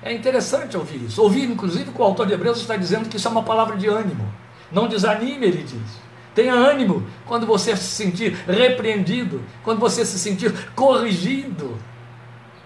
É 0.02 0.14
interessante 0.14 0.78
ouvir 0.78 1.04
isso. 1.04 1.22
Ouvir, 1.22 1.44
inclusive, 1.44 1.92
que 1.92 2.02
o 2.02 2.04
autor 2.04 2.28
de 2.28 2.34
Hebreus 2.34 2.60
está 2.60 2.76
dizendo 2.76 3.10
que 3.10 3.18
isso 3.18 3.28
é 3.28 3.32
uma 3.32 3.44
palavra 3.44 3.76
de 3.76 3.88
ânimo. 3.88 4.26
Não 4.72 4.88
desanime, 4.88 5.46
ele 5.46 5.64
diz. 5.64 6.02
Tenha 6.34 6.54
ânimo 6.54 7.06
quando 7.26 7.46
você 7.46 7.76
se 7.76 7.84
sentir 7.84 8.34
repreendido, 8.48 9.44
quando 9.64 9.80
você 9.80 10.04
se 10.04 10.18
sentir 10.18 10.52
corrigido, 10.76 11.78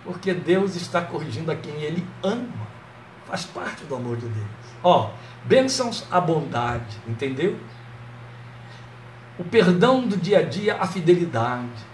porque 0.04 0.34
Deus 0.34 0.76
está 0.76 1.02
corrigindo 1.02 1.52
a 1.52 1.56
quem 1.56 1.73
Ele 1.82 2.06
ama. 2.23 2.67
Faz 3.26 3.43
parte 3.43 3.84
do 3.84 3.95
amor 3.95 4.15
de 4.15 4.28
Deus. 4.28 4.47
Ó, 4.82 5.10
Bênçãos 5.45 6.04
à 6.12 6.19
bondade, 6.19 6.97
entendeu? 7.08 7.58
O 9.39 9.43
perdão 9.43 10.08
do 10.08 10.17
dia 10.17 10.39
a 10.39 10.41
dia, 10.41 10.78
a 10.80 10.88
fidelidade. 10.88 11.86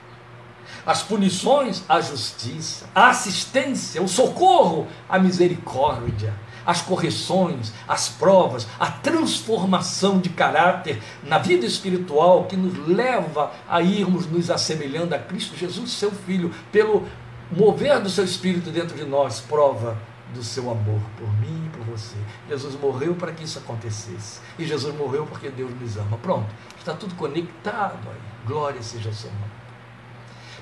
As 0.86 1.03
punições, 1.03 1.84
a 1.88 2.01
justiça. 2.01 2.89
A 2.95 3.10
assistência, 3.10 4.01
o 4.01 4.08
socorro, 4.08 4.88
a 5.08 5.19
misericórdia. 5.19 6.34
As 6.65 6.82
correções, 6.82 7.73
as 7.86 8.08
provas, 8.08 8.65
a 8.79 8.88
transformação 8.88 10.19
de 10.19 10.29
caráter 10.29 11.01
na 11.21 11.38
vida 11.38 11.65
espiritual 11.65 12.45
que 12.45 12.56
nos 12.56 12.88
leva 12.88 13.51
a 13.67 13.82
irmos 13.82 14.25
nos 14.25 14.49
assemelhando 14.49 15.13
a 15.13 15.19
Cristo 15.19 15.58
Jesus, 15.58 15.91
seu 15.91 16.12
Filho, 16.12 16.53
pelo 16.71 17.06
mover 17.51 17.99
do 17.99 18.10
seu 18.10 18.23
Espírito 18.23 18.71
dentro 18.71 18.95
de 18.95 19.03
nós, 19.03 19.41
prova 19.41 19.97
do 20.34 20.43
seu 20.43 20.69
amor 20.69 21.00
por 21.17 21.32
mim 21.39 21.65
e 21.67 21.69
por 21.69 21.86
você. 21.86 22.15
Jesus 22.50 22.80
morreu 22.80 23.15
para 23.15 23.32
que 23.32 23.43
isso 23.43 23.60
acontecesse. 23.60 24.41
E 24.58 24.65
Jesus 24.65 24.96
morreu 24.96 25.26
porque 25.26 25.50
Deus 25.50 25.72
nos 25.80 25.98
ama. 25.98 26.17
Pronto, 26.17 26.54
está 26.78 26.93
tudo 26.93 27.15
conectado 27.15 28.10
aí. 28.10 28.46
Glória 28.46 28.82
seja 28.82 29.10
ao 29.10 29.34
nome. 29.34 29.52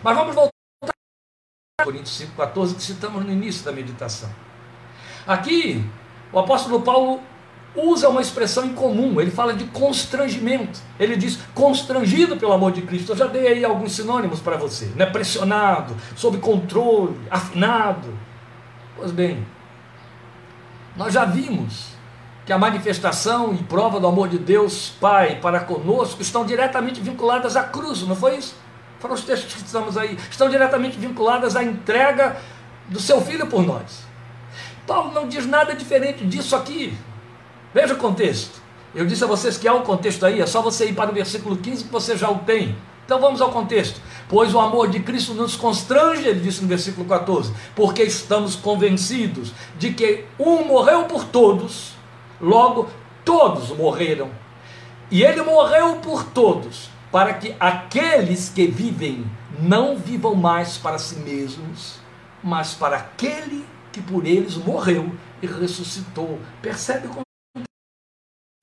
Mas 0.03 0.17
vamos 0.17 0.35
voltar 0.35 0.51
a 1.79 1.83
Coríntios 1.83 2.21
5,14, 2.37 2.75
que 2.75 2.83
citamos 2.83 3.25
no 3.25 3.31
início 3.31 3.63
da 3.63 3.71
meditação. 3.71 4.29
Aqui, 5.25 5.87
o 6.31 6.39
apóstolo 6.39 6.81
Paulo 6.81 7.21
usa 7.75 8.09
uma 8.09 8.21
expressão 8.21 8.65
em 8.65 8.73
comum, 8.73 9.21
ele 9.21 9.31
fala 9.31 9.53
de 9.53 9.65
constrangimento. 9.65 10.79
Ele 10.99 11.15
diz 11.15 11.39
constrangido 11.53 12.37
pelo 12.37 12.53
amor 12.53 12.71
de 12.71 12.81
Cristo. 12.81 13.11
Eu 13.11 13.17
já 13.17 13.27
dei 13.27 13.47
aí 13.47 13.65
alguns 13.65 13.93
sinônimos 13.93 14.39
para 14.39 14.57
você, 14.57 14.85
né? 14.95 15.05
Pressionado, 15.05 15.95
sob 16.15 16.37
controle, 16.39 17.19
afinado. 17.29 18.09
Pois 18.95 19.11
bem, 19.11 19.45
nós 20.95 21.13
já 21.13 21.25
vimos 21.25 21.91
que 22.45 22.51
a 22.51 22.57
manifestação 22.57 23.53
e 23.53 23.63
prova 23.63 23.99
do 23.99 24.07
amor 24.07 24.27
de 24.27 24.37
Deus 24.37 24.89
Pai 24.99 25.39
para 25.41 25.59
conosco 25.59 26.21
estão 26.21 26.45
diretamente 26.45 26.99
vinculadas 26.99 27.55
à 27.55 27.63
cruz, 27.63 28.01
não 28.01 28.15
foi 28.15 28.37
isso? 28.37 28.55
Foram 28.99 29.15
os 29.15 29.23
textos 29.23 29.53
que 29.53 29.65
estamos 29.65 29.97
aí, 29.97 30.17
estão 30.29 30.49
diretamente 30.49 30.97
vinculadas 30.97 31.55
à 31.55 31.63
entrega 31.63 32.37
do 32.87 32.99
seu 32.99 33.21
filho 33.21 33.47
por 33.47 33.63
nós. 33.63 34.03
Paulo 34.85 35.13
não 35.13 35.27
diz 35.27 35.45
nada 35.45 35.73
diferente 35.73 36.25
disso 36.25 36.55
aqui. 36.55 36.97
Veja 37.73 37.93
o 37.93 37.97
contexto. 37.97 38.61
Eu 38.93 39.05
disse 39.05 39.23
a 39.23 39.27
vocês 39.27 39.57
que 39.57 39.67
há 39.67 39.73
um 39.73 39.83
contexto 39.83 40.25
aí, 40.25 40.41
é 40.41 40.45
só 40.45 40.61
você 40.61 40.87
ir 40.87 40.93
para 40.93 41.09
o 41.09 41.13
versículo 41.13 41.55
15 41.55 41.85
que 41.85 41.91
você 41.91 42.17
já 42.17 42.29
o 42.29 42.39
tem. 42.39 42.75
Então 43.11 43.19
vamos 43.19 43.41
ao 43.41 43.51
contexto. 43.51 43.99
Pois 44.29 44.53
o 44.53 44.59
amor 44.61 44.87
de 44.87 45.01
Cristo 45.01 45.33
nos 45.33 45.57
constrange, 45.57 46.25
ele 46.25 46.39
disse 46.39 46.61
no 46.61 46.69
versículo 46.69 47.05
14, 47.05 47.51
porque 47.75 48.03
estamos 48.03 48.55
convencidos 48.55 49.51
de 49.77 49.91
que 49.91 50.23
um 50.39 50.63
morreu 50.63 51.03
por 51.03 51.25
todos, 51.25 51.91
logo 52.39 52.89
todos 53.25 53.67
morreram. 53.75 54.31
E 55.11 55.23
ele 55.23 55.41
morreu 55.41 55.97
por 55.97 56.23
todos, 56.23 56.89
para 57.11 57.33
que 57.33 57.53
aqueles 57.59 58.47
que 58.47 58.65
vivem 58.65 59.25
não 59.59 59.97
vivam 59.97 60.33
mais 60.33 60.77
para 60.77 60.97
si 60.97 61.15
mesmos, 61.15 61.99
mas 62.41 62.73
para 62.73 62.95
aquele 62.95 63.65
que 63.91 63.99
por 63.99 64.25
eles 64.25 64.55
morreu 64.55 65.11
e 65.41 65.47
ressuscitou. 65.47 66.39
Percebe 66.61 67.09
como 67.09 67.23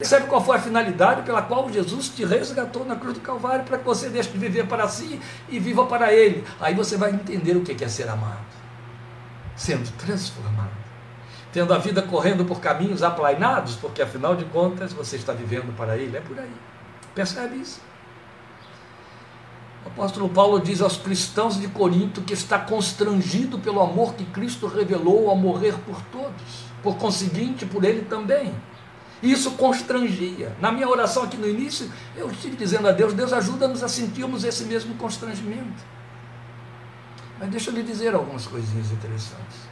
Percebe 0.00 0.28
qual 0.28 0.40
foi 0.40 0.56
a 0.56 0.60
finalidade 0.60 1.22
pela 1.22 1.42
qual 1.42 1.68
Jesus 1.72 2.08
te 2.08 2.24
resgatou 2.24 2.84
na 2.84 2.94
cruz 2.94 3.14
do 3.14 3.20
Calvário 3.20 3.64
para 3.64 3.78
que 3.78 3.84
você 3.84 4.08
deixe 4.08 4.30
de 4.30 4.38
viver 4.38 4.68
para 4.68 4.86
si 4.86 5.20
e 5.48 5.58
viva 5.58 5.86
para 5.86 6.14
Ele. 6.14 6.44
Aí 6.60 6.72
você 6.72 6.96
vai 6.96 7.10
entender 7.10 7.56
o 7.56 7.64
que 7.64 7.82
é 7.82 7.88
ser 7.88 8.08
amado, 8.08 8.46
sendo 9.56 9.90
transformado, 9.98 10.70
tendo 11.52 11.74
a 11.74 11.78
vida 11.78 12.00
correndo 12.00 12.44
por 12.44 12.60
caminhos 12.60 13.02
aplainados, 13.02 13.74
porque 13.74 14.00
afinal 14.00 14.36
de 14.36 14.44
contas 14.44 14.92
você 14.92 15.16
está 15.16 15.32
vivendo 15.32 15.76
para 15.76 15.96
Ele. 15.96 16.16
É 16.16 16.20
por 16.20 16.38
aí. 16.38 16.54
Percebe 17.12 17.56
isso? 17.56 17.80
O 19.84 19.88
apóstolo 19.88 20.28
Paulo 20.28 20.60
diz 20.60 20.80
aos 20.80 20.96
cristãos 20.96 21.58
de 21.60 21.66
Corinto 21.66 22.22
que 22.22 22.34
está 22.34 22.56
constrangido 22.56 23.58
pelo 23.58 23.80
amor 23.80 24.14
que 24.14 24.24
Cristo 24.26 24.68
revelou 24.68 25.28
ao 25.28 25.34
morrer 25.34 25.74
por 25.84 26.00
todos, 26.12 26.66
por 26.84 26.96
conseguinte, 26.98 27.66
por 27.66 27.82
ele 27.82 28.02
também. 28.02 28.54
E 29.22 29.32
isso 29.32 29.52
constrangia. 29.52 30.54
Na 30.60 30.70
minha 30.70 30.88
oração 30.88 31.24
aqui 31.24 31.36
no 31.36 31.48
início, 31.48 31.90
eu 32.16 32.30
estive 32.30 32.56
dizendo 32.56 32.88
a 32.88 32.92
Deus: 32.92 33.12
Deus 33.14 33.32
ajuda-nos 33.32 33.82
a 33.82 33.88
sentirmos 33.88 34.44
esse 34.44 34.64
mesmo 34.64 34.94
constrangimento. 34.94 35.82
Mas 37.38 37.50
deixa 37.50 37.70
eu 37.70 37.74
lhe 37.74 37.82
dizer 37.82 38.14
algumas 38.14 38.46
coisinhas 38.46 38.90
interessantes. 38.90 39.68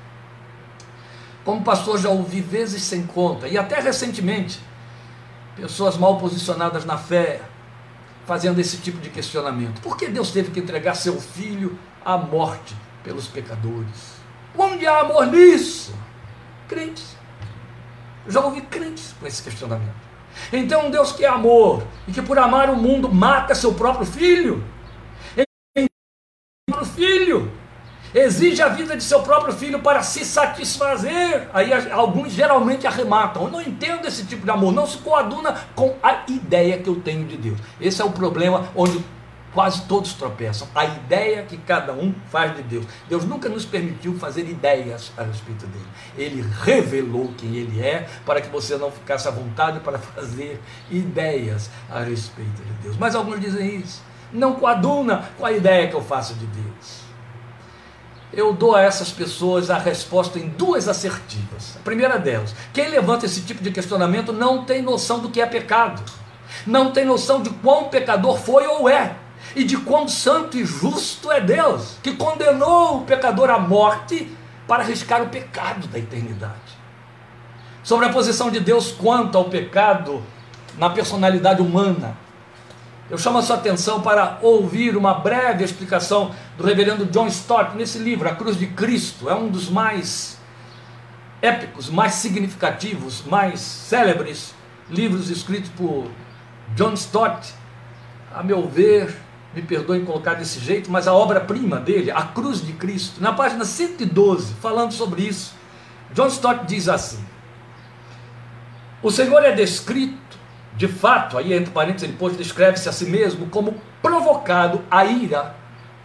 Como 1.45 1.63
pastor, 1.63 1.99
já 1.99 2.09
ouvi 2.09 2.41
vezes 2.41 2.83
sem 2.83 3.07
conta, 3.07 3.47
e 3.47 3.57
até 3.57 3.81
recentemente, 3.81 4.61
pessoas 5.55 5.97
mal 5.97 6.19
posicionadas 6.19 6.85
na 6.85 6.99
fé, 6.99 7.41
fazendo 8.27 8.59
esse 8.61 8.79
tipo 8.79 8.99
de 8.99 9.11
questionamento. 9.11 9.81
Por 9.81 9.97
que 9.97 10.09
Deus 10.09 10.33
teve 10.33 10.51
que 10.51 10.59
entregar 10.59 10.97
seu 10.97 11.21
filho 11.21 11.79
à 12.05 12.19
morte 12.19 12.77
pelos 13.05 13.29
pecadores? 13.29 14.17
Onde 14.59 14.87
há 14.87 15.01
amor 15.01 15.27
nisso? 15.27 15.95
Crentes. 16.69 17.16
Já 18.29 18.41
ouvi 18.41 18.61
crentes 18.63 19.15
com 19.19 19.27
esse 19.27 19.43
questionamento. 19.43 19.95
Então, 20.53 20.87
um 20.87 20.91
Deus 20.91 21.13
que 21.13 21.25
é 21.25 21.29
amor 21.29 21.83
e 22.07 22.13
que 22.13 22.21
por 22.21 22.39
amar 22.39 22.69
o 22.69 22.77
mundo 22.77 23.13
mata 23.13 23.55
seu 23.55 23.75
próprio 23.75 24.07
filho. 24.07 24.63
Ele 25.75 25.89
filho 26.95 27.51
exige 28.15 28.63
a 28.63 28.69
vida 28.69 28.97
de 28.97 29.03
seu 29.03 29.21
próprio 29.23 29.53
filho 29.53 29.81
para 29.81 30.03
se 30.03 30.25
satisfazer. 30.25 31.49
Aí 31.53 31.73
alguns 31.91 32.33
geralmente 32.33 32.87
arrematam. 32.87 33.45
Eu 33.45 33.51
não 33.51 33.61
entendo 33.61 34.07
esse 34.07 34.25
tipo 34.25 34.45
de 34.45 34.51
amor, 34.51 34.73
não 34.73 34.87
se 34.87 34.99
coaduna 34.99 35.55
com 35.75 35.95
a 36.03 36.23
ideia 36.29 36.79
que 36.79 36.89
eu 36.89 36.97
tenho 36.97 37.27
de 37.27 37.37
Deus. 37.37 37.59
Esse 37.81 38.01
é 38.01 38.05
o 38.05 38.11
problema 38.11 38.69
onde 38.75 39.05
quase 39.57 39.87
todos 39.87 40.13
tropeçam. 40.13 40.69
A 40.75 40.85
ideia 40.85 41.43
que 41.43 41.57
cada 41.57 41.95
um 41.95 42.15
faz 42.31 42.55
de 42.55 42.63
Deus. 42.63 42.85
Deus 43.09 43.25
nunca 43.25 43.49
nos 43.49 43.65
permitiu 43.65 44.15
fazer 44.19 44.47
ideias 44.47 45.11
a 45.17 45.23
respeito 45.23 45.67
dele. 45.67 45.87
Ele 46.15 46.45
revelou 46.63 47.33
quem 47.39 47.57
ele 47.57 47.81
é 47.81 48.07
para 48.27 48.43
que 48.43 48.51
você 48.51 48.77
não 48.77 48.93
ficasse 48.93 49.27
à 49.27 49.31
vontade 49.31 49.81
para 49.81 49.99
fazer 49.99 50.61
ideias 50.91 51.71
a 51.91 52.01
respeito 52.01 52.63
de 52.63 52.73
Deus. 52.83 52.99
Mas 52.99 53.15
alguns 53.15 53.41
dizem 53.41 53.77
isso. 53.77 54.03
Não 54.31 54.57
coaduna 54.57 55.31
com 55.39 55.47
a 55.47 55.53
ideia 55.53 55.89
que 55.89 55.95
eu 55.95 56.03
faço 56.03 56.35
de 56.35 56.47
Deus 56.47 57.07
eu 58.33 58.53
dou 58.53 58.75
a 58.75 58.83
essas 58.83 59.11
pessoas 59.11 59.71
a 59.71 59.79
resposta 59.79 60.39
em 60.39 60.49
duas 60.49 60.89
assertivas. 60.89 61.77
A 61.77 61.83
primeira 61.83 62.19
delas, 62.19 62.55
quem 62.71 62.89
levanta 62.89 63.25
esse 63.25 63.41
tipo 63.41 63.63
de 63.63 63.71
questionamento 63.71 64.31
não 64.31 64.63
tem 64.63 64.83
noção 64.83 65.21
do 65.21 65.31
que 65.31 65.41
é 65.41 65.47
pecado, 65.47 66.03
não 66.67 66.91
tem 66.91 67.07
noção 67.07 67.41
de 67.41 67.49
quão 67.49 67.85
pecador 67.85 68.37
foi 68.37 68.67
ou 68.67 68.91
é, 68.91 69.17
e 69.57 69.65
de 69.65 69.79
quão 69.79 70.07
santo 70.07 70.59
e 70.59 70.67
justo 70.67 71.33
é 71.33 71.41
Deus, 71.41 71.97
que 72.03 72.13
condenou 72.13 72.99
o 72.99 73.03
pecador 73.07 73.49
à 73.49 73.59
morte 73.59 74.31
para 74.69 74.83
arriscar 74.83 75.23
o 75.23 75.29
pecado 75.31 75.89
da 75.89 75.99
eternidade. 75.99 76.77
Sobre 77.83 78.05
a 78.05 78.11
posição 78.11 78.51
de 78.51 78.61
Deus 78.61 78.93
quanto 78.93 79.39
ao 79.39 79.47
pecado 79.47 80.23
na 80.77 80.91
personalidade 80.91 81.63
humana, 81.63 82.15
eu 83.09 83.17
chamo 83.17 83.39
a 83.39 83.43
sua 83.43 83.57
atenção 83.57 84.03
para 84.03 84.39
ouvir 84.43 84.95
uma 84.95 85.15
breve 85.15 85.65
explicação 85.65 86.35
do 86.59 86.65
reverendo 86.65 87.07
John 87.07 87.29
Stott 87.29 87.75
nesse 87.77 87.99
livro, 87.99 88.29
A 88.29 88.35
Cruz 88.35 88.59
de 88.59 88.67
Cristo. 88.67 89.31
É 89.31 89.35
um 89.35 89.49
dos 89.49 89.71
mais 89.71 90.39
épicos, 91.41 91.89
mais 91.89 92.15
significativos, 92.15 93.23
mais 93.25 93.61
célebres 93.61 94.55
livros 94.91 95.31
escritos 95.31 95.71
por 95.71 96.11
John 96.75 96.93
Stott. 96.95 97.55
A 98.35 98.43
meu 98.43 98.69
ver, 98.69 99.17
me 99.57 99.63
perdoem 99.63 100.05
colocar 100.05 100.35
desse 100.35 100.61
jeito, 100.61 100.91
mas 100.91 101.09
a 101.09 101.15
obra-prima 101.15 101.81
dele, 101.81 102.11
A 102.11 102.23
Cruz 102.23 102.65
de 102.65 102.75
Cristo, 102.75 103.23
na 103.23 103.33
página 103.33 103.65
112, 103.65 104.53
falando 104.61 104.93
sobre 104.93 105.23
isso, 105.23 105.55
John 106.13 106.27
Stott 106.27 106.67
diz 106.67 106.91
assim: 106.91 107.25
O 109.03 109.11
Senhor 109.11 109.43
é 109.43 109.53
descrito 109.53 110.37
de 110.77 110.87
fato, 110.87 111.39
aí 111.39 111.55
entre 111.55 111.73
parênteses, 111.73 112.03
ele 112.03 112.13
depois 112.13 112.37
descreve-se 112.37 112.87
a 112.87 112.93
si 112.93 113.07
mesmo 113.07 113.47
como 113.47 113.81
provocado 114.03 114.83
a 114.91 115.07
ira 115.07 115.55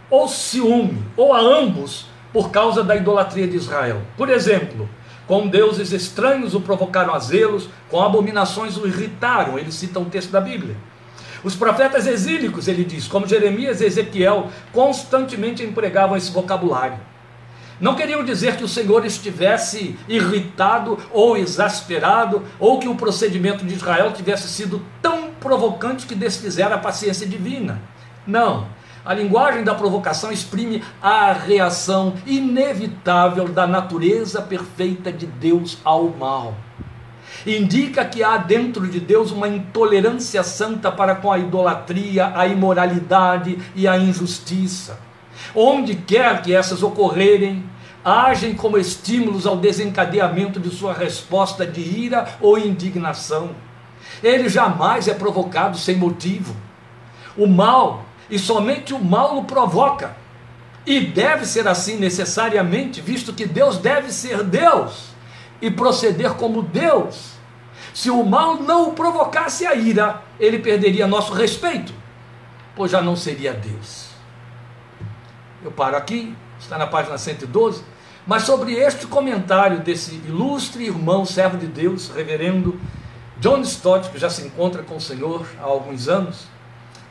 ou 0.08 0.26
ciúme, 0.26 1.04
ou 1.14 1.34
a 1.34 1.40
ambos, 1.40 2.06
por 2.32 2.50
causa 2.50 2.82
da 2.82 2.96
idolatria 2.96 3.46
de 3.46 3.56
Israel. 3.56 4.00
Por 4.16 4.30
exemplo, 4.30 4.88
com 5.26 5.46
deuses 5.46 5.92
estranhos 5.92 6.54
o 6.54 6.60
provocaram 6.62 7.12
a 7.12 7.18
zelos, 7.18 7.68
com 7.90 8.02
abominações 8.02 8.78
o 8.78 8.86
irritaram. 8.86 9.58
Ele 9.58 9.70
cita 9.70 9.98
um 9.98 10.06
texto 10.06 10.30
da 10.30 10.40
Bíblia. 10.40 10.74
Os 11.44 11.56
profetas 11.56 12.06
exílicos, 12.06 12.68
ele 12.68 12.84
diz, 12.84 13.08
como 13.08 13.26
Jeremias 13.26 13.80
e 13.80 13.86
Ezequiel, 13.86 14.48
constantemente 14.72 15.62
empregavam 15.62 16.16
esse 16.16 16.30
vocabulário. 16.30 16.98
Não 17.80 17.96
queriam 17.96 18.24
dizer 18.24 18.56
que 18.56 18.62
o 18.62 18.68
Senhor 18.68 19.04
estivesse 19.04 19.98
irritado 20.08 20.96
ou 21.10 21.36
exasperado, 21.36 22.44
ou 22.60 22.78
que 22.78 22.86
o 22.86 22.94
procedimento 22.94 23.64
de 23.64 23.74
Israel 23.74 24.12
tivesse 24.12 24.48
sido 24.48 24.80
tão 25.00 25.30
provocante 25.40 26.06
que 26.06 26.14
desfizera 26.14 26.76
a 26.76 26.78
paciência 26.78 27.26
divina. 27.26 27.82
Não. 28.24 28.68
A 29.04 29.12
linguagem 29.12 29.64
da 29.64 29.74
provocação 29.74 30.30
exprime 30.30 30.80
a 31.02 31.32
reação 31.32 32.14
inevitável 32.24 33.48
da 33.48 33.66
natureza 33.66 34.40
perfeita 34.40 35.10
de 35.10 35.26
Deus 35.26 35.78
ao 35.82 36.08
mal. 36.08 36.54
Indica 37.46 38.04
que 38.04 38.22
há 38.22 38.36
dentro 38.36 38.86
de 38.86 39.00
Deus 39.00 39.32
uma 39.32 39.48
intolerância 39.48 40.42
santa 40.44 40.92
para 40.92 41.16
com 41.16 41.32
a 41.32 41.38
idolatria, 41.38 42.32
a 42.34 42.46
imoralidade 42.46 43.58
e 43.74 43.88
a 43.88 43.98
injustiça. 43.98 44.98
Onde 45.54 45.96
quer 45.96 46.40
que 46.42 46.54
essas 46.54 46.82
ocorrerem, 46.82 47.64
agem 48.04 48.54
como 48.54 48.78
estímulos 48.78 49.46
ao 49.46 49.56
desencadeamento 49.56 50.60
de 50.60 50.70
sua 50.70 50.92
resposta 50.92 51.66
de 51.66 51.80
ira 51.80 52.28
ou 52.40 52.58
indignação. 52.58 53.50
Ele 54.22 54.48
jamais 54.48 55.08
é 55.08 55.14
provocado 55.14 55.76
sem 55.76 55.96
motivo. 55.96 56.54
O 57.36 57.46
mal, 57.46 58.04
e 58.30 58.38
somente 58.38 58.94
o 58.94 59.02
mal 59.02 59.38
o 59.38 59.44
provoca. 59.44 60.16
E 60.84 61.00
deve 61.00 61.44
ser 61.44 61.66
assim 61.68 61.96
necessariamente, 61.96 63.00
visto 63.00 63.32
que 63.32 63.46
Deus 63.46 63.78
deve 63.78 64.12
ser 64.12 64.42
Deus 64.42 65.12
e 65.60 65.70
proceder 65.70 66.34
como 66.34 66.62
Deus. 66.62 67.31
Se 67.92 68.10
o 68.10 68.24
mal 68.24 68.56
não 68.56 68.88
o 68.88 68.92
provocasse 68.92 69.66
a 69.66 69.74
ira, 69.74 70.22
ele 70.40 70.58
perderia 70.58 71.06
nosso 71.06 71.32
respeito, 71.32 71.92
pois 72.74 72.90
já 72.90 73.02
não 73.02 73.14
seria 73.14 73.52
Deus. 73.52 74.08
Eu 75.62 75.70
paro 75.70 75.96
aqui, 75.96 76.34
está 76.58 76.78
na 76.78 76.86
página 76.86 77.18
112. 77.18 77.84
Mas 78.26 78.44
sobre 78.44 78.74
este 78.74 79.06
comentário 79.06 79.80
desse 79.80 80.14
ilustre 80.14 80.84
irmão, 80.84 81.24
servo 81.24 81.56
de 81.56 81.66
Deus, 81.66 82.10
reverendo 82.14 82.80
John 83.38 83.60
Stott, 83.62 84.10
que 84.10 84.18
já 84.18 84.30
se 84.30 84.46
encontra 84.46 84.82
com 84.82 84.96
o 84.96 85.00
Senhor 85.00 85.44
há 85.60 85.64
alguns 85.64 86.08
anos, 86.08 86.46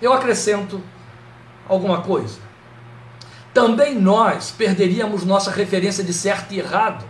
eu 0.01 0.13
acrescento 0.13 0.81
alguma 1.67 2.01
coisa. 2.01 2.39
Também 3.53 3.95
nós 3.95 4.51
perderíamos 4.51 5.25
nossa 5.25 5.51
referência 5.51 6.03
de 6.03 6.13
certo 6.13 6.53
e 6.53 6.59
errado. 6.59 7.03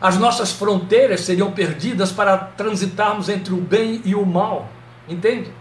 As 0.00 0.16
nossas 0.16 0.52
fronteiras 0.52 1.22
seriam 1.22 1.50
perdidas 1.50 2.12
para 2.12 2.36
transitarmos 2.36 3.28
entre 3.28 3.52
o 3.52 3.56
bem 3.56 4.00
e 4.04 4.14
o 4.14 4.24
mal. 4.24 4.68
Entende? 5.08 5.52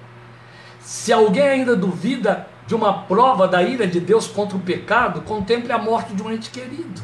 Se 0.80 1.12
alguém 1.12 1.48
ainda 1.48 1.76
duvida 1.76 2.48
de 2.68 2.76
uma 2.76 3.04
prova 3.04 3.48
da 3.48 3.64
ira 3.64 3.88
de 3.88 4.00
Deus 4.00 4.28
contra 4.28 4.58
o 4.58 4.62
pecado, 4.62 5.22
contemple 5.22 5.72
a 5.72 5.78
morte 5.78 6.14
de 6.14 6.22
um 6.22 6.32
ente 6.32 6.50
querido. 6.50 7.02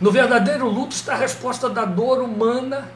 No 0.00 0.10
verdadeiro 0.10 0.68
luto 0.68 0.94
está 0.94 1.14
a 1.14 1.18
resposta 1.18 1.68
da 1.68 1.84
dor 1.84 2.22
humana 2.22 2.88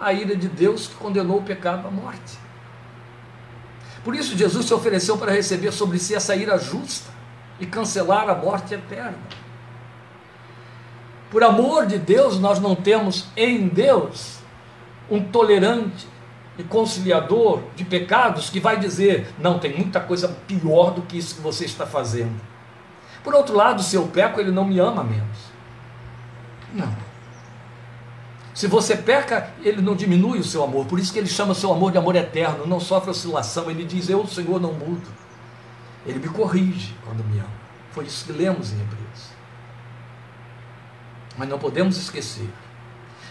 à 0.00 0.12
ira 0.12 0.36
de 0.36 0.48
Deus 0.48 0.86
que 0.86 0.94
condenou 0.94 1.38
o 1.38 1.42
pecado 1.42 1.86
à 1.86 1.90
morte. 1.90 2.38
Por 4.02 4.14
isso, 4.14 4.36
Jesus 4.36 4.66
se 4.66 4.74
ofereceu 4.74 5.18
para 5.18 5.32
receber 5.32 5.72
sobre 5.72 5.98
si 5.98 6.14
essa 6.14 6.34
ira 6.34 6.58
justa 6.58 7.10
e 7.60 7.66
cancelar 7.66 8.28
a 8.28 8.34
morte 8.34 8.74
eterna. 8.74 9.18
Por 11.30 11.42
amor 11.42 11.86
de 11.86 11.98
Deus, 11.98 12.38
nós 12.38 12.58
não 12.58 12.74
temos 12.74 13.26
em 13.36 13.68
Deus 13.68 14.38
um 15.10 15.22
tolerante 15.22 16.06
e 16.58 16.62
conciliador 16.62 17.60
de 17.76 17.84
pecados 17.84 18.50
que 18.50 18.58
vai 18.58 18.78
dizer: 18.78 19.32
não, 19.38 19.58
tem 19.58 19.76
muita 19.76 20.00
coisa 20.00 20.28
pior 20.46 20.90
do 20.92 21.02
que 21.02 21.18
isso 21.18 21.36
que 21.36 21.40
você 21.40 21.64
está 21.64 21.86
fazendo. 21.86 22.40
Por 23.22 23.34
outro 23.34 23.54
lado, 23.54 23.82
se 23.82 23.96
eu 23.96 24.06
peco, 24.06 24.40
ele 24.40 24.50
não 24.50 24.64
me 24.64 24.78
ama 24.78 25.04
menos. 25.04 25.38
Não. 26.72 27.08
Se 28.54 28.66
você 28.66 28.96
peca, 28.96 29.50
ele 29.62 29.80
não 29.80 29.94
diminui 29.94 30.40
o 30.40 30.44
seu 30.44 30.64
amor. 30.64 30.86
Por 30.86 30.98
isso 30.98 31.12
que 31.12 31.18
ele 31.18 31.28
chama 31.28 31.54
seu 31.54 31.72
amor 31.72 31.92
de 31.92 31.98
amor 31.98 32.16
eterno, 32.16 32.66
não 32.66 32.80
sofre 32.80 33.10
oscilação. 33.10 33.70
Ele 33.70 33.84
diz: 33.84 34.08
Eu, 34.08 34.22
o 34.22 34.28
Senhor, 34.28 34.60
não 34.60 34.72
mudo. 34.72 35.08
Ele 36.04 36.18
me 36.18 36.28
corrige 36.28 36.94
quando 37.04 37.22
me 37.24 37.38
ama. 37.38 37.48
Foi 37.92 38.04
isso 38.04 38.24
que 38.24 38.32
lemos 38.32 38.72
em 38.72 38.80
Hebreus. 38.80 39.37
Mas 41.38 41.48
não 41.48 41.58
podemos 41.58 41.96
esquecer 41.96 42.50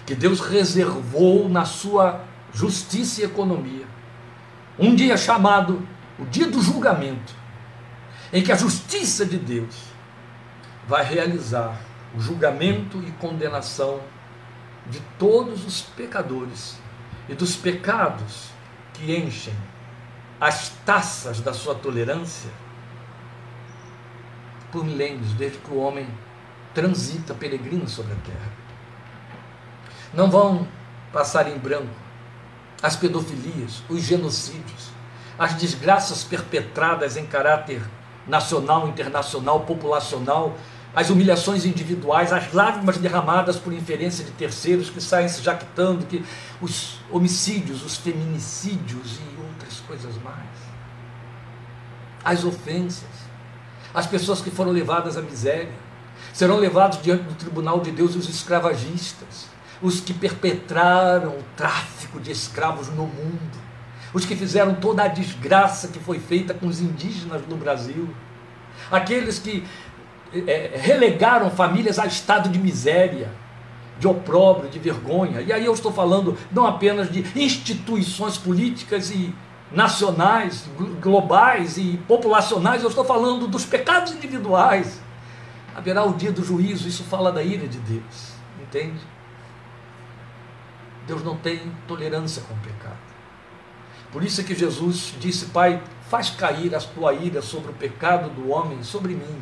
que 0.06 0.16
Deus 0.16 0.40
reservou 0.40 1.48
na 1.50 1.66
sua 1.66 2.22
justiça 2.54 3.22
e 3.22 3.26
economia 3.26 3.86
um 4.80 4.96
dia 4.96 5.18
chamado 5.18 5.86
o 6.20 6.26
dia 6.26 6.48
do 6.48 6.62
julgamento, 6.62 7.34
em 8.32 8.44
que 8.44 8.52
a 8.52 8.56
justiça 8.56 9.26
de 9.26 9.38
Deus 9.38 9.76
vai 10.88 11.04
realizar 11.04 11.80
o 12.16 12.20
julgamento 12.20 13.04
e 13.06 13.12
condenação 13.14 14.00
de 14.88 15.00
todos 15.20 15.66
os 15.66 15.82
pecadores 15.82 16.80
e 17.28 17.36
dos 17.36 17.56
pecados 17.56 18.50
que 18.94 19.16
enchem 19.16 19.54
as 20.40 20.70
taças 20.86 21.42
da 21.42 21.54
sua 21.54 21.76
tolerância 21.76 22.50
por 24.72 24.86
milênios, 24.86 25.34
desde 25.34 25.58
que 25.58 25.72
o 25.72 25.78
homem 25.78 26.08
transita 26.78 27.34
peregrino 27.34 27.90
sobre 27.90 28.14
a 28.14 28.16
terra. 28.18 28.52
Não 30.14 30.30
vão 30.30 30.68
passar 31.12 31.50
em 31.50 31.58
branco 31.58 31.90
as 32.84 32.96
pedofilias, 32.96 33.82
os 33.90 34.04
genocídios, 34.04 34.92
as 35.40 35.56
desgraças 35.56 36.24
perpetradas 36.24 37.18
em 37.18 37.26
caráter 37.26 37.82
nacional, 38.28 38.88
internacional, 38.88 39.62
populacional, 39.62 40.56
as 40.94 41.10
humilhações 41.10 41.66
individuais, 41.66 42.32
as 42.32 42.54
lágrimas 42.54 42.98
derramadas 43.00 43.58
por 43.58 43.74
inferência 43.74 44.24
de 44.24 44.30
terceiros 44.30 44.92
que 44.92 45.02
saem 45.02 45.28
se 45.28 45.42
jactando 45.42 46.06
que 46.06 46.24
os 46.62 47.00
homicídios, 47.10 47.84
os 47.84 47.98
feminicídios 47.98 49.18
e 49.18 49.42
outras 49.42 49.80
coisas 49.80 50.16
mais. 50.22 50.46
As 52.24 52.44
ofensas, 52.44 53.10
as 53.96 54.06
pessoas 54.06 54.42
que 54.42 54.52
foram 54.52 54.72
levadas 54.72 55.18
à 55.18 55.24
miséria, 55.24 55.87
serão 56.38 56.58
levados 56.58 57.02
diante 57.02 57.24
do 57.24 57.34
tribunal 57.34 57.80
de 57.80 57.90
Deus 57.90 58.16
os 58.16 58.30
escravagistas, 58.30 59.48
os 59.82 60.00
que 60.00 60.14
perpetraram 60.14 61.30
o 61.30 61.44
tráfico 61.56 62.20
de 62.20 62.32
escravos 62.32 62.90
no 62.90 63.08
mundo, 63.08 63.58
os 64.14 64.24
que 64.24 64.36
fizeram 64.36 64.76
toda 64.76 65.02
a 65.02 65.08
desgraça 65.08 65.88
que 65.88 65.98
foi 65.98 66.20
feita 66.20 66.54
com 66.54 66.68
os 66.68 66.80
indígenas 66.80 67.42
no 67.48 67.58
Brasil, 67.58 68.08
aqueles 68.92 69.40
que 69.40 69.66
é, 70.46 70.74
relegaram 70.76 71.50
famílias 71.50 71.98
a 71.98 72.06
estado 72.06 72.50
de 72.50 72.60
miséria, 72.60 73.32
de 74.00 74.08
opróbrio, 74.08 74.70
de 74.70 74.78
vergonha. 74.78 75.42
E 75.42 75.52
aí 75.52 75.66
eu 75.66 75.74
estou 75.74 75.92
falando 75.92 76.38
não 76.52 76.68
apenas 76.68 77.12
de 77.12 77.26
instituições 77.36 78.38
políticas 78.38 79.10
e 79.10 79.34
nacionais, 79.72 80.70
globais 81.02 81.80
e 81.80 82.00
populacionais, 82.08 82.84
eu 82.84 82.90
estou 82.90 83.04
falando 83.04 83.48
dos 83.48 83.66
pecados 83.66 84.14
individuais. 84.14 85.07
Haverá 85.78 86.04
o 86.04 86.16
dia 86.16 86.32
do 86.32 86.44
juízo, 86.44 86.88
isso 86.88 87.04
fala 87.04 87.32
da 87.32 87.44
ira 87.44 87.68
de 87.68 87.78
Deus, 87.78 88.34
entende? 88.60 89.00
Deus 91.06 91.24
não 91.24 91.38
tem 91.38 91.72
tolerância 91.88 92.42
com 92.42 92.56
o 92.56 92.58
pecado. 92.58 92.98
Por 94.12 94.24
isso 94.24 94.42
é 94.42 94.44
que 94.44 94.56
Jesus 94.56 95.14
disse: 95.20 95.46
Pai, 95.46 95.80
faz 96.10 96.32
cair 96.32 96.76
a 96.76 96.80
tua 96.80 97.14
ira 97.14 97.44
sobre 97.44 97.70
o 97.70 97.76
pecado 97.76 98.28
do 98.32 98.50
homem, 98.50 98.82
sobre 98.82 99.14
mim. 99.14 99.40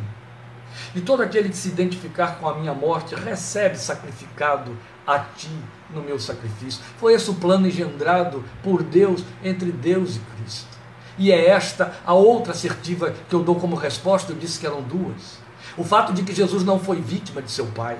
E 0.93 0.99
todo 0.99 1.23
aquele 1.23 1.47
que 1.47 1.55
se 1.55 1.69
identificar 1.69 2.37
com 2.37 2.49
a 2.49 2.55
minha 2.55 2.73
morte 2.73 3.15
recebe 3.15 3.77
sacrificado 3.77 4.77
a 5.07 5.19
ti 5.19 5.57
no 5.89 6.01
meu 6.01 6.19
sacrifício. 6.19 6.83
Foi 6.97 7.13
esse 7.13 7.29
o 7.29 7.35
plano 7.35 7.65
engendrado 7.65 8.43
por 8.61 8.83
Deus 8.83 9.23
entre 9.41 9.71
Deus 9.71 10.17
e 10.17 10.19
Cristo. 10.19 10.75
E 11.17 11.31
é 11.31 11.47
esta 11.47 11.97
a 12.05 12.13
outra 12.13 12.51
assertiva 12.51 13.15
que 13.29 13.33
eu 13.33 13.41
dou 13.41 13.55
como 13.55 13.77
resposta, 13.77 14.33
eu 14.33 14.37
disse 14.37 14.59
que 14.59 14.67
eram 14.67 14.81
duas. 14.81 15.44
O 15.77 15.83
fato 15.83 16.13
de 16.13 16.23
que 16.23 16.33
Jesus 16.33 16.63
não 16.63 16.79
foi 16.79 17.01
vítima 17.01 17.41
de 17.41 17.51
seu 17.51 17.65
Pai. 17.67 17.97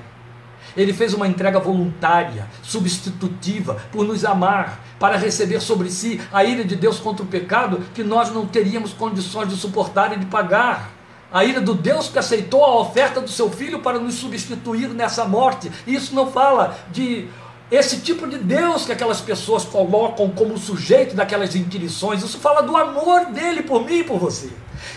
Ele 0.76 0.92
fez 0.92 1.14
uma 1.14 1.26
entrega 1.26 1.58
voluntária, 1.58 2.46
substitutiva, 2.62 3.76
por 3.90 4.04
nos 4.04 4.24
amar, 4.24 4.80
para 4.98 5.16
receber 5.16 5.60
sobre 5.60 5.90
si 5.90 6.20
a 6.32 6.44
ira 6.44 6.64
de 6.64 6.76
Deus 6.76 6.98
contra 6.98 7.24
o 7.24 7.28
pecado 7.28 7.82
que 7.94 8.02
nós 8.02 8.32
não 8.32 8.46
teríamos 8.46 8.92
condições 8.92 9.48
de 9.48 9.56
suportar 9.56 10.12
e 10.12 10.18
de 10.18 10.26
pagar. 10.26 10.90
A 11.32 11.44
ira 11.44 11.60
do 11.60 11.74
Deus 11.74 12.08
que 12.08 12.18
aceitou 12.18 12.64
a 12.64 12.80
oferta 12.80 13.20
do 13.20 13.30
seu 13.30 13.50
filho 13.50 13.80
para 13.80 13.98
nos 13.98 14.14
substituir 14.14 14.88
nessa 14.88 15.24
morte. 15.24 15.70
Isso 15.86 16.14
não 16.14 16.30
fala 16.30 16.78
de 16.90 17.28
esse 17.70 18.00
tipo 18.00 18.26
de 18.28 18.38
Deus 18.38 18.84
que 18.84 18.92
aquelas 18.92 19.20
pessoas 19.20 19.64
colocam 19.64 20.30
como 20.30 20.56
sujeito 20.56 21.16
daquelas 21.16 21.56
inquirições. 21.56 22.22
Isso 22.22 22.38
fala 22.38 22.62
do 22.62 22.76
amor 22.76 23.26
dele 23.26 23.62
por 23.62 23.84
mim 23.84 23.98
e 23.98 24.04
por 24.04 24.18
você. 24.18 24.50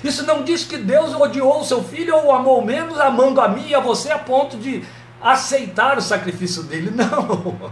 Isso 0.04 0.26
não 0.26 0.44
diz 0.44 0.64
que 0.64 0.78
Deus 0.78 1.14
odiou 1.14 1.62
o 1.62 1.66
seu 1.66 1.84
filho 1.84 2.16
ou 2.16 2.28
o 2.28 2.32
amou 2.32 2.64
menos, 2.64 3.00
amando 3.00 3.42
a 3.42 3.48
mim 3.48 3.68
e 3.68 3.76
a 3.76 3.80
você 3.80 4.12
a 4.12 4.20
ponto 4.20 4.58
de 4.58 4.84
aceitar 5.22 5.98
o 5.98 6.02
sacrifício 6.02 6.64
dele. 6.64 6.92
Não. 6.96 7.72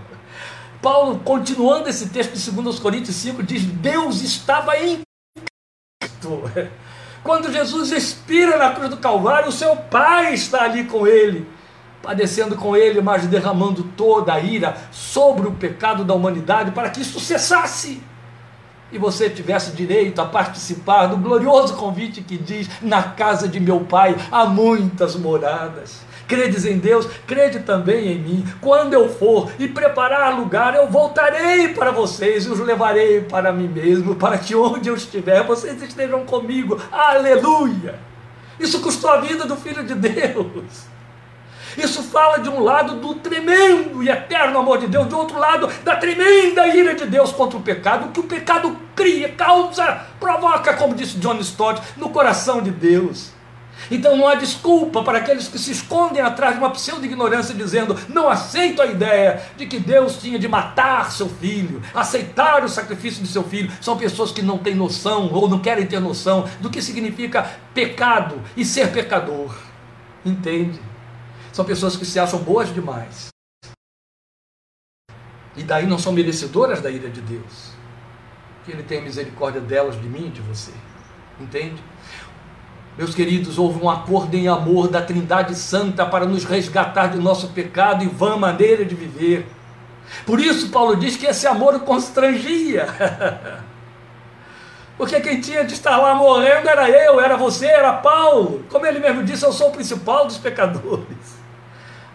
Paulo, 0.81 1.19
continuando 1.19 1.89
esse 1.89 2.09
texto 2.09 2.33
de 2.33 2.51
2 2.51 2.79
Coríntios 2.79 3.15
5, 3.17 3.43
diz: 3.43 3.63
Deus 3.63 4.21
estava 4.21 4.77
em 4.77 5.01
Cristo. 6.01 6.43
Quando 7.23 7.51
Jesus 7.51 7.91
expira 7.91 8.57
na 8.57 8.73
cruz 8.73 8.89
do 8.89 8.97
Calvário, 8.97 9.49
o 9.49 9.51
seu 9.51 9.75
Pai 9.75 10.33
está 10.33 10.63
ali 10.63 10.85
com 10.85 11.05
ele, 11.05 11.47
padecendo 12.01 12.55
com 12.55 12.75
ele, 12.75 13.01
mas 13.01 13.27
derramando 13.27 13.83
toda 13.95 14.33
a 14.33 14.39
ira 14.39 14.77
sobre 14.91 15.47
o 15.47 15.51
pecado 15.51 16.03
da 16.03 16.13
humanidade 16.13 16.71
para 16.71 16.89
que 16.89 17.01
isso 17.01 17.19
cessasse. 17.19 18.01
E 18.91 18.97
você 18.97 19.29
tivesse 19.29 19.71
direito 19.71 20.21
a 20.21 20.25
participar 20.25 21.07
do 21.07 21.17
glorioso 21.17 21.75
convite 21.75 22.21
que 22.21 22.37
diz: 22.37 22.69
Na 22.81 23.03
casa 23.03 23.47
de 23.47 23.59
meu 23.59 23.81
Pai 23.81 24.15
há 24.31 24.45
muitas 24.45 25.15
moradas. 25.15 26.05
Credes 26.25 26.65
em 26.65 26.77
Deus, 26.77 27.07
crede 27.25 27.59
também 27.59 28.11
em 28.11 28.19
mim. 28.19 28.45
Quando 28.59 28.93
eu 28.93 29.09
for 29.09 29.49
e 29.57 29.67
preparar 29.67 30.37
lugar, 30.37 30.75
eu 30.75 30.87
voltarei 30.87 31.69
para 31.69 31.91
vocês 31.91 32.45
e 32.45 32.49
os 32.49 32.59
levarei 32.59 33.21
para 33.21 33.53
mim 33.53 33.67
mesmo, 33.67 34.15
para 34.15 34.37
que 34.37 34.53
onde 34.53 34.89
eu 34.89 34.95
estiver, 34.95 35.43
vocês 35.43 35.81
estejam 35.81 36.25
comigo. 36.25 36.81
Aleluia! 36.91 37.99
Isso 38.59 38.81
custou 38.81 39.09
a 39.09 39.21
vida 39.21 39.45
do 39.45 39.55
Filho 39.55 39.85
de 39.85 39.95
Deus. 39.95 40.96
Isso 41.77 42.01
fala 42.03 42.39
de 42.39 42.49
um 42.49 42.59
lado 42.59 42.95
do 42.95 43.15
tremendo 43.15 44.01
e 44.01 44.09
eterno 44.09 44.57
amor 44.57 44.79
de 44.79 44.87
Deus, 44.87 45.07
de 45.07 45.13
outro 45.13 45.37
lado 45.37 45.69
da 45.83 45.95
tremenda 45.95 46.67
ira 46.67 46.95
de 46.95 47.05
Deus 47.05 47.31
contra 47.31 47.57
o 47.57 47.61
pecado, 47.61 48.11
que 48.11 48.19
o 48.19 48.23
pecado 48.23 48.75
cria, 48.95 49.29
causa, 49.29 50.01
provoca, 50.19 50.73
como 50.73 50.95
disse 50.95 51.17
John 51.19 51.37
Stott, 51.39 51.81
no 51.95 52.09
coração 52.09 52.61
de 52.61 52.71
Deus. 52.71 53.37
Então 53.91 54.17
não 54.17 54.27
há 54.27 54.33
desculpa 54.33 55.03
para 55.03 55.19
aqueles 55.19 55.47
que 55.47 55.59
se 55.59 55.71
escondem 55.71 56.21
atrás 56.21 56.53
de 56.53 56.59
uma 56.59 56.71
pseudo-ignorância 56.71 57.53
dizendo: 57.53 57.95
não 58.09 58.27
aceito 58.27 58.81
a 58.81 58.87
ideia 58.87 59.43
de 59.55 59.67
que 59.67 59.79
Deus 59.79 60.17
tinha 60.17 60.39
de 60.39 60.47
matar 60.47 61.11
seu 61.11 61.29
filho, 61.29 61.81
aceitar 61.93 62.63
o 62.63 62.69
sacrifício 62.69 63.21
de 63.21 63.29
seu 63.29 63.43
filho. 63.43 63.71
São 63.79 63.95
pessoas 63.95 64.31
que 64.31 64.41
não 64.41 64.57
têm 64.57 64.75
noção 64.75 65.31
ou 65.31 65.47
não 65.47 65.59
querem 65.59 65.85
ter 65.85 65.99
noção 65.99 66.49
do 66.59 66.69
que 66.69 66.81
significa 66.81 67.47
pecado 67.73 68.41
e 68.57 68.65
ser 68.65 68.91
pecador. 68.91 69.55
Entende? 70.25 70.79
São 71.57 71.65
pessoas 71.65 71.95
que 71.95 72.05
se 72.05 72.19
acham 72.19 72.37
boas 72.37 72.71
demais. 72.71 73.29
E 75.55 75.63
daí 75.63 75.87
não 75.87 75.97
são 75.97 76.13
merecedoras 76.13 76.81
da 76.81 76.91
ira 76.91 77.09
de 77.09 77.19
Deus. 77.19 77.71
Que 78.63 78.73
Ele 78.73 78.83
tenha 78.83 79.01
misericórdia 79.01 79.59
delas, 79.59 79.99
de 79.99 80.07
mim 80.07 80.27
e 80.27 80.29
de 80.29 80.41
você. 80.41 80.71
Entende? 81.39 81.81
Meus 82.95 83.15
queridos, 83.15 83.57
houve 83.57 83.83
um 83.83 83.89
acordo 83.89 84.35
em 84.35 84.47
amor 84.47 84.87
da 84.87 85.01
Trindade 85.01 85.55
Santa 85.55 86.05
para 86.05 86.27
nos 86.27 86.43
resgatar 86.43 87.07
de 87.07 87.17
nosso 87.17 87.47
pecado 87.47 88.03
e 88.03 88.07
vã 88.07 88.37
maneira 88.37 88.85
de 88.85 88.93
viver. 88.93 89.47
Por 90.27 90.39
isso, 90.39 90.69
Paulo 90.69 90.95
diz 90.95 91.17
que 91.17 91.25
esse 91.25 91.47
amor 91.47 91.73
o 91.73 91.79
constrangia. 91.79 92.85
Porque 94.95 95.19
quem 95.21 95.41
tinha 95.41 95.65
de 95.65 95.73
estar 95.73 95.97
lá 95.97 96.13
morrendo 96.13 96.69
era 96.69 96.87
eu, 96.87 97.19
era 97.19 97.35
você, 97.35 97.65
era 97.65 97.93
Paulo. 97.93 98.63
Como 98.69 98.85
ele 98.85 98.99
mesmo 98.99 99.23
disse, 99.23 99.43
eu 99.43 99.51
sou 99.51 99.69
o 99.69 99.71
principal 99.71 100.27
dos 100.27 100.37
pecadores. 100.37 101.36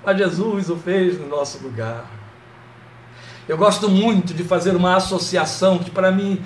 Mas 0.04 0.18
Jesus 0.18 0.68
o 0.68 0.76
fez 0.76 1.18
no 1.18 1.28
nosso 1.28 1.62
lugar. 1.62 2.04
Eu 3.48 3.56
gosto 3.56 3.88
muito 3.88 4.32
de 4.34 4.44
fazer 4.44 4.74
uma 4.74 4.96
associação 4.96 5.78
que 5.78 5.90
para 5.90 6.10
mim 6.10 6.42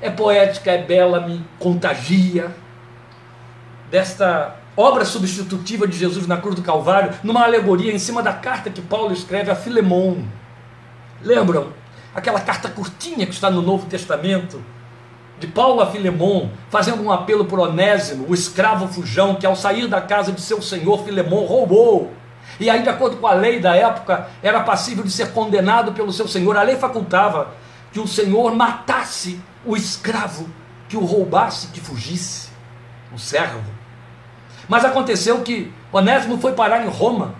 é 0.00 0.10
poética, 0.10 0.70
é 0.70 0.82
bela, 0.82 1.20
me 1.20 1.44
contagia 1.58 2.54
desta 3.90 4.56
obra 4.76 5.04
substitutiva 5.04 5.86
de 5.86 5.96
Jesus 5.96 6.26
na 6.26 6.36
cruz 6.36 6.54
do 6.54 6.62
Calvário, 6.62 7.12
numa 7.22 7.44
alegoria 7.44 7.92
em 7.92 7.98
cima 7.98 8.22
da 8.22 8.32
carta 8.32 8.70
que 8.70 8.80
Paulo 8.80 9.12
escreve 9.12 9.50
a 9.50 9.56
Filemon. 9.56 10.24
Lembram? 11.22 11.68
Aquela 12.14 12.40
carta 12.40 12.68
curtinha 12.68 13.26
que 13.26 13.32
está 13.32 13.50
no 13.50 13.62
Novo 13.62 13.86
Testamento, 13.86 14.62
de 15.38 15.46
Paulo 15.46 15.80
a 15.80 15.86
Filemon, 15.86 16.50
fazendo 16.68 17.02
um 17.02 17.10
apelo 17.10 17.44
por 17.44 17.58
Onésimo, 17.58 18.26
o 18.28 18.34
escravo 18.34 18.88
fujão, 18.88 19.34
que 19.34 19.46
ao 19.46 19.56
sair 19.56 19.86
da 19.88 20.00
casa 20.00 20.32
de 20.32 20.40
seu 20.40 20.60
senhor, 20.60 21.04
Filemon 21.04 21.44
roubou. 21.44 22.12
E 22.58 22.68
aí, 22.68 22.82
de 22.82 22.88
acordo 22.88 23.16
com 23.16 23.26
a 23.26 23.32
lei 23.32 23.60
da 23.60 23.74
época, 23.76 24.28
era 24.42 24.60
passível 24.60 25.04
de 25.04 25.10
ser 25.10 25.32
condenado 25.32 25.92
pelo 25.92 26.12
seu 26.12 26.26
senhor. 26.26 26.56
A 26.56 26.62
lei 26.62 26.76
facultava 26.76 27.54
que 27.92 28.00
o 28.00 28.06
senhor 28.06 28.54
matasse 28.54 29.40
o 29.64 29.76
escravo 29.76 30.48
que 30.88 30.96
o 30.96 31.04
roubasse, 31.04 31.68
que 31.68 31.80
fugisse, 31.80 32.48
o 33.14 33.18
servo. 33.18 33.62
Mas 34.68 34.84
aconteceu 34.84 35.40
que 35.42 35.72
Onésimo 35.92 36.38
foi 36.38 36.52
parar 36.52 36.84
em 36.84 36.88
Roma 36.88 37.34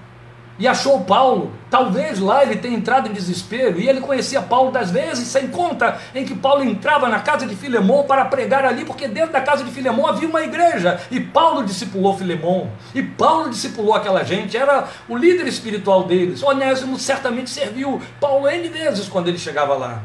e 0.60 0.68
achou 0.68 1.00
Paulo. 1.00 1.50
Talvez 1.70 2.20
lá 2.20 2.42
ele 2.42 2.56
tenha 2.56 2.76
entrado 2.76 3.08
em 3.08 3.12
desespero 3.12 3.80
e 3.80 3.88
ele 3.88 4.00
conhecia 4.00 4.42
Paulo 4.42 4.70
das 4.70 4.90
vezes, 4.90 5.26
sem 5.26 5.48
conta 5.48 5.98
em 6.14 6.24
que 6.24 6.34
Paulo 6.34 6.62
entrava 6.62 7.08
na 7.08 7.20
casa 7.20 7.46
de 7.46 7.56
Filemão 7.56 8.04
para 8.04 8.26
pregar 8.26 8.64
ali, 8.64 8.84
porque 8.84 9.08
dentro 9.08 9.32
da 9.32 9.40
casa 9.40 9.64
de 9.64 9.70
Filemão 9.70 10.06
havia 10.06 10.28
uma 10.28 10.42
igreja 10.42 11.00
e 11.10 11.18
Paulo 11.18 11.64
discipulou 11.64 12.16
Filemão 12.16 12.70
e 12.94 13.02
Paulo 13.02 13.48
discipulou 13.48 13.94
aquela 13.94 14.22
gente, 14.22 14.56
era 14.56 14.86
o 15.08 15.16
líder 15.16 15.46
espiritual 15.46 16.04
deles. 16.04 16.42
Onésimo 16.42 16.98
certamente 16.98 17.48
serviu 17.48 18.00
Paulo 18.20 18.48
N 18.48 18.68
vezes 18.68 19.08
quando 19.08 19.28
ele 19.28 19.38
chegava 19.38 19.74
lá. 19.74 20.02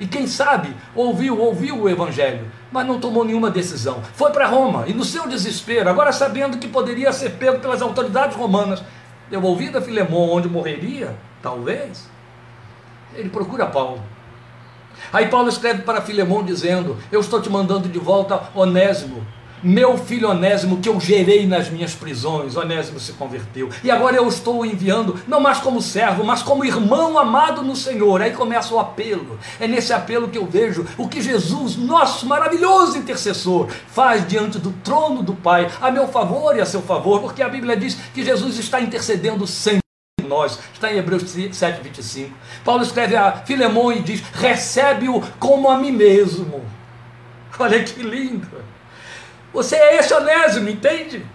E 0.00 0.06
quem 0.06 0.28
sabe 0.28 0.74
ouviu, 0.94 1.40
ouviu 1.40 1.76
o 1.76 1.88
evangelho, 1.88 2.46
mas 2.70 2.86
não 2.86 3.00
tomou 3.00 3.24
nenhuma 3.24 3.50
decisão. 3.50 4.00
Foi 4.14 4.30
para 4.30 4.46
Roma 4.46 4.84
e 4.86 4.94
no 4.94 5.04
seu 5.04 5.26
desespero, 5.26 5.90
agora 5.90 6.12
sabendo 6.12 6.58
que 6.58 6.68
poderia 6.68 7.12
ser 7.12 7.30
pego 7.30 7.58
pelas 7.58 7.82
autoridades 7.82 8.36
romanas, 8.36 8.82
devolvido 9.30 9.78
a 9.78 9.82
Filemão, 9.82 10.30
onde 10.30 10.48
morreria, 10.48 11.16
talvez, 11.42 12.08
ele 13.14 13.28
procura 13.28 13.66
Paulo. 13.66 14.02
Aí 15.12 15.28
Paulo 15.28 15.48
escreve 15.48 15.82
para 15.82 16.02
Filemão 16.02 16.42
dizendo: 16.42 16.96
Eu 17.10 17.20
estou 17.20 17.40
te 17.40 17.48
mandando 17.48 17.88
de 17.88 17.98
volta 17.98 18.48
Onésimo, 18.54 19.26
meu 19.62 19.96
filho 19.98 20.30
Onésimo, 20.30 20.78
que 20.78 20.88
eu 20.88 21.00
gerei 21.00 21.46
nas 21.46 21.68
minhas 21.70 21.94
prisões. 21.94 22.56
Onésimo 22.56 23.00
se 23.00 23.12
converteu. 23.12 23.68
E 23.82 23.90
agora 23.90 24.16
eu 24.16 24.28
estou 24.28 24.64
enviando, 24.64 25.20
não 25.26 25.40
mais 25.40 25.58
como 25.58 25.80
servo, 25.80 26.24
mas 26.24 26.42
como 26.42 26.64
irmão 26.64 27.18
amado 27.18 27.62
no 27.62 27.76
Senhor. 27.76 28.22
Aí 28.22 28.32
começa 28.32 28.74
o 28.74 28.78
apelo. 28.78 29.38
É 29.60 29.66
nesse 29.66 29.92
apelo 29.92 30.28
que 30.28 30.38
eu 30.38 30.46
vejo 30.46 30.86
o 30.96 31.08
que 31.08 31.20
Jesus, 31.20 31.76
nosso 31.76 32.26
maravilhoso 32.26 32.98
intercessor, 32.98 33.68
faz 33.88 34.26
diante 34.26 34.58
do 34.58 34.72
trono 34.84 35.22
do 35.22 35.34
Pai, 35.34 35.70
a 35.80 35.90
meu 35.90 36.08
favor 36.08 36.56
e 36.56 36.60
a 36.60 36.66
seu 36.66 36.82
favor, 36.82 37.20
porque 37.20 37.42
a 37.42 37.48
Bíblia 37.48 37.76
diz 37.76 37.96
que 38.14 38.24
Jesus 38.24 38.58
está 38.58 38.80
intercedendo 38.80 39.46
sempre 39.46 39.82
nós. 40.26 40.58
Está 40.72 40.92
em 40.92 40.98
Hebreus 40.98 41.24
7, 41.52 41.80
25. 41.82 42.36
Paulo 42.64 42.82
escreve 42.82 43.16
a 43.16 43.32
Filemão 43.32 43.90
e 43.90 44.00
diz: 44.00 44.22
recebe-o 44.32 45.22
como 45.38 45.70
a 45.70 45.78
mim 45.78 45.92
mesmo. 45.92 46.62
Olha 47.58 47.82
que 47.82 48.02
lindo. 48.02 48.46
Você 49.58 49.74
é 49.74 49.96
esse 49.96 50.14
Onésimo, 50.14 50.68
entende? 50.68 51.26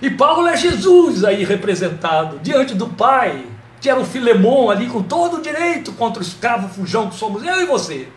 E 0.00 0.08
Paulo 0.08 0.48
é 0.48 0.56
Jesus 0.56 1.22
aí 1.22 1.44
representado, 1.44 2.38
diante 2.38 2.74
do 2.74 2.88
Pai, 2.88 3.44
que 3.78 3.90
era 3.90 4.00
o 4.00 4.06
Filemão 4.06 4.70
ali 4.70 4.88
com 4.88 5.02
todo 5.02 5.36
o 5.36 5.42
direito 5.42 5.92
contra 5.92 6.22
o 6.22 6.24
escravo 6.24 6.66
fujão 6.66 7.10
que 7.10 7.16
somos 7.16 7.44
eu 7.44 7.60
e 7.60 7.66
você. 7.66 8.08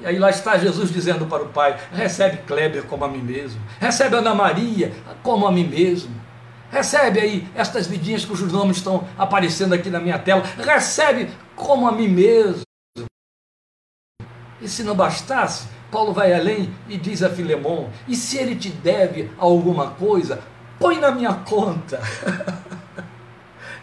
E 0.00 0.06
aí 0.06 0.18
lá 0.18 0.30
está 0.30 0.58
Jesus 0.58 0.90
dizendo 0.90 1.26
para 1.26 1.44
o 1.44 1.50
Pai: 1.50 1.78
recebe 1.92 2.38
Kleber 2.38 2.86
como 2.86 3.04
a 3.04 3.08
mim 3.08 3.22
mesmo, 3.22 3.60
recebe 3.78 4.16
Ana 4.16 4.34
Maria 4.34 4.92
como 5.22 5.46
a 5.46 5.52
mim 5.52 5.68
mesmo, 5.68 6.12
recebe 6.72 7.20
aí 7.20 7.48
estas 7.54 7.86
vidinhas 7.86 8.24
cujos 8.24 8.52
nomes 8.52 8.78
estão 8.78 9.06
aparecendo 9.16 9.74
aqui 9.74 9.90
na 9.90 10.00
minha 10.00 10.18
tela, 10.18 10.42
recebe 10.58 11.30
como 11.54 11.86
a 11.86 11.92
mim 11.92 12.08
mesmo. 12.08 12.62
E 14.60 14.68
se 14.68 14.82
não 14.82 14.96
bastasse, 14.96 15.77
Paulo 15.90 16.12
vai 16.12 16.32
além 16.32 16.70
e 16.88 16.96
diz 16.96 17.22
a 17.22 17.30
Filemão: 17.30 17.90
e 18.06 18.14
se 18.14 18.38
ele 18.38 18.56
te 18.56 18.68
deve 18.68 19.30
alguma 19.38 19.90
coisa, 19.90 20.40
põe 20.78 20.98
na 20.98 21.10
minha 21.10 21.34
conta. 21.34 22.00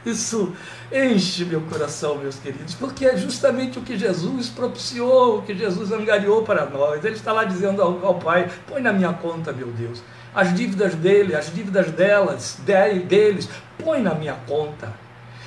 Isso 0.06 0.54
enche 0.92 1.46
meu 1.46 1.62
coração, 1.62 2.20
meus 2.20 2.36
queridos, 2.38 2.76
porque 2.76 3.08
é 3.08 3.18
justamente 3.18 3.80
o 3.80 3.82
que 3.82 3.98
Jesus 3.98 4.50
propiciou, 4.50 5.40
o 5.40 5.42
que 5.42 5.56
Jesus 5.56 5.92
angariou 5.92 6.44
para 6.44 6.68
nós. 6.68 7.04
Ele 7.04 7.16
está 7.16 7.32
lá 7.32 7.44
dizendo 7.44 7.82
ao, 7.82 8.06
ao 8.06 8.16
Pai: 8.16 8.50
põe 8.68 8.82
na 8.82 8.94
minha 8.94 9.14
conta, 9.14 9.52
meu 9.52 9.68
Deus, 9.68 10.04
as 10.34 10.54
dívidas 10.54 10.94
dele, 10.94 11.36
as 11.36 11.52
dívidas 11.52 11.92
delas, 11.92 12.60
deles, 12.64 13.50
põe 13.84 14.00
na 14.02 14.14
minha 14.14 14.36
conta. 14.48 14.94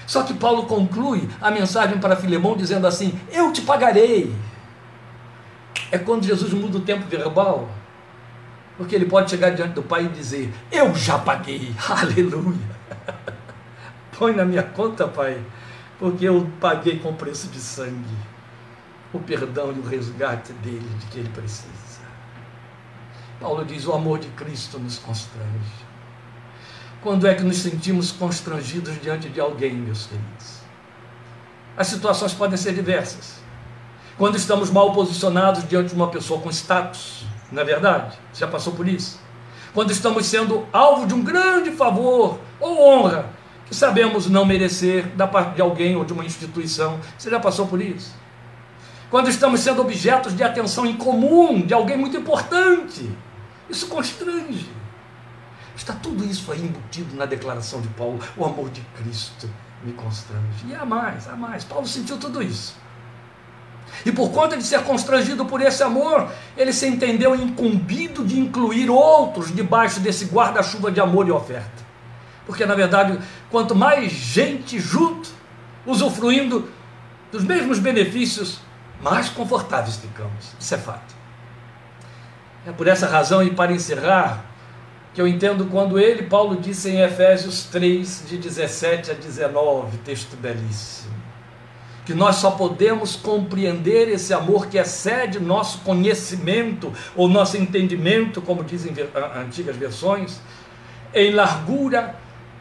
Só 0.09 0.23
que 0.23 0.35
Paulo 0.35 0.65
conclui 0.65 1.29
a 1.41 1.51
mensagem 1.51 1.99
para 1.99 2.17
Filemão 2.17 2.57
dizendo 2.57 2.87
assim: 2.87 3.13
Eu 3.31 3.53
te 3.53 3.61
pagarei. 3.61 4.35
É 5.91 5.99
quando 5.99 6.25
Jesus 6.25 6.53
muda 6.53 6.79
o 6.79 6.83
tempo 6.83 7.07
verbal. 7.07 7.69
Porque 8.77 8.95
ele 8.95 9.07
pode 9.07 9.31
chegar 9.31 9.51
diante 9.51 9.73
do 9.73 9.83
Pai 9.83 10.05
e 10.05 10.09
dizer: 10.09 10.53
Eu 10.71 10.95
já 10.95 11.19
paguei, 11.19 11.75
aleluia. 11.89 12.79
Põe 14.17 14.35
na 14.35 14.45
minha 14.45 14.63
conta, 14.63 15.07
Pai, 15.09 15.41
porque 15.99 16.25
eu 16.25 16.49
paguei 16.61 16.99
com 16.99 17.15
preço 17.15 17.49
de 17.49 17.59
sangue 17.59 18.17
o 19.13 19.19
perdão 19.19 19.73
e 19.73 19.79
o 19.79 19.83
resgate 19.83 20.53
dele, 20.55 20.89
de 21.01 21.07
que 21.07 21.19
ele 21.19 21.29
precisa. 21.31 21.69
Paulo 23.41 23.65
diz: 23.65 23.87
O 23.87 23.93
amor 23.93 24.19
de 24.19 24.29
Cristo 24.29 24.79
nos 24.79 24.99
constrange. 24.99 25.89
Quando 27.01 27.27
é 27.27 27.35
que 27.35 27.43
nos 27.43 27.59
sentimos 27.59 28.13
constrangidos 28.13 29.01
diante 29.01 29.29
de 29.29 29.41
alguém, 29.41 29.75
meus 29.75 30.07
queridos? 30.07 30.59
As 31.77 31.87
situações 31.87 32.35
podem 32.35 32.57
ser 32.57 32.75
diversas 32.75 33.38
quando 34.19 34.37
estamos 34.37 34.69
mal 34.69 34.93
posicionados 34.93 35.67
diante 35.69 35.91
de 35.91 35.95
uma 35.95 36.09
pessoa 36.09 36.41
com 36.41 36.51
status, 36.51 37.25
não 37.53 37.63
é 37.63 37.65
verdade? 37.65 38.19
Você 38.33 38.41
já 38.41 38.49
passou 38.49 38.73
por 38.73 38.89
isso? 38.89 39.21
Quando 39.73 39.93
estamos 39.93 40.27
sendo 40.27 40.67
alvo 40.73 41.07
de 41.07 41.15
um 41.15 41.23
grande 41.23 41.71
favor 41.71 42.41
ou 42.59 42.85
honra 42.85 43.27
que 43.67 43.75
sabemos 43.77 44.29
não 44.29 44.45
merecer 44.45 45.07
da 45.15 45.27
parte 45.27 45.55
de 45.55 45.63
alguém 45.63 45.95
ou 45.95 46.05
de 46.05 46.13
uma 46.13 46.25
instituição, 46.25 46.99
você 47.17 47.31
já 47.31 47.39
passou 47.39 47.69
por 47.69 47.81
isso? 47.81 48.13
Quando 49.09 49.31
estamos 49.31 49.61
sendo 49.61 49.81
objetos 49.81 50.37
de 50.37 50.43
atenção 50.43 50.85
incomum 50.85 51.65
de 51.65 51.73
alguém 51.73 51.97
muito 51.97 52.17
importante, 52.17 53.09
isso 53.71 53.87
constrange. 53.87 54.69
Está 55.77 55.93
tudo 55.93 56.25
isso 56.25 56.51
aí 56.51 56.61
embutido 56.61 57.15
na 57.15 57.25
declaração 57.25 57.81
de 57.81 57.89
Paulo: 57.89 58.19
o 58.37 58.45
amor 58.45 58.69
de 58.71 58.81
Cristo 58.97 59.49
me 59.85 59.93
constrange. 59.93 60.67
E 60.67 60.75
há 60.75 60.85
mais, 60.85 61.29
há 61.29 61.37
mais. 61.37 61.63
Paulo 61.63 61.87
sentiu 61.87 62.19
tudo 62.19 62.43
isso. 62.43 62.75
E 64.05 64.13
por 64.13 64.31
conta 64.31 64.57
de 64.57 64.63
ser 64.63 64.83
constrangido 64.83 65.45
por 65.45 65.61
esse 65.61 65.83
amor, 65.83 66.31
ele 66.57 66.73
se 66.73 66.87
entendeu 66.87 67.35
incumbido 67.35 68.25
de 68.25 68.39
incluir 68.39 68.89
outros 68.89 69.55
debaixo 69.55 70.01
desse 70.01 70.27
guarda-chuva 70.27 70.91
de 70.91 71.01
amor 71.01 71.27
e 71.29 71.31
oferta. 71.31 71.87
Porque, 72.47 72.65
na 72.65 72.75
verdade, 72.75 73.19
quanto 73.51 73.75
mais 73.75 74.11
gente 74.11 74.79
junto, 74.79 75.29
usufruindo 75.85 76.69
dos 77.31 77.45
mesmos 77.45 77.79
benefícios, 77.79 78.61
mais 79.03 79.29
confortáveis 79.29 79.97
ficamos. 79.97 80.55
Isso 80.59 80.75
é 80.75 80.79
fato. 80.79 81.15
É 82.67 82.73
por 82.73 82.87
essa 82.87 83.07
razão, 83.07 83.43
e 83.43 83.51
para 83.51 83.73
encerrar, 83.73 84.45
que 85.13 85.21
eu 85.21 85.27
entendo 85.27 85.67
quando 85.67 85.99
ele, 85.99 86.23
Paulo, 86.23 86.57
disse 86.57 86.91
em 86.91 87.01
Efésios 87.01 87.65
3, 87.65 88.25
de 88.29 88.39
17 88.39 89.11
a 89.11 89.15
19, 89.15 89.99
texto 89.99 90.37
belíssimo 90.37 91.08
que 92.09 92.15
nós 92.15 92.37
só 92.37 92.53
podemos 92.53 93.17
compreender 93.17 94.09
esse 94.09 94.33
amor 94.33 94.69
que 94.69 94.79
excede 94.79 95.39
nosso 95.39 95.81
conhecimento 95.81 96.91
ou 97.15 97.29
nosso 97.29 97.59
entendimento, 97.59 98.41
como 98.41 98.65
dizem 98.65 98.95
antigas 99.37 99.77
versões, 99.77 100.41
em 101.13 101.33
largura, 101.33 102.17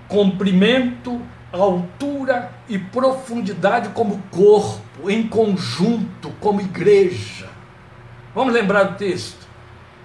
comprimento, 0.09 1.21
altura 1.49 2.51
e 2.67 2.77
profundidade 2.77 3.87
como 3.93 4.21
corpo, 4.29 5.09
em 5.09 5.25
conjunto, 5.25 6.29
como 6.41 6.59
igreja. 6.59 7.47
Vamos 8.35 8.53
lembrar 8.53 8.83
do 8.83 8.97
texto. 8.97 9.47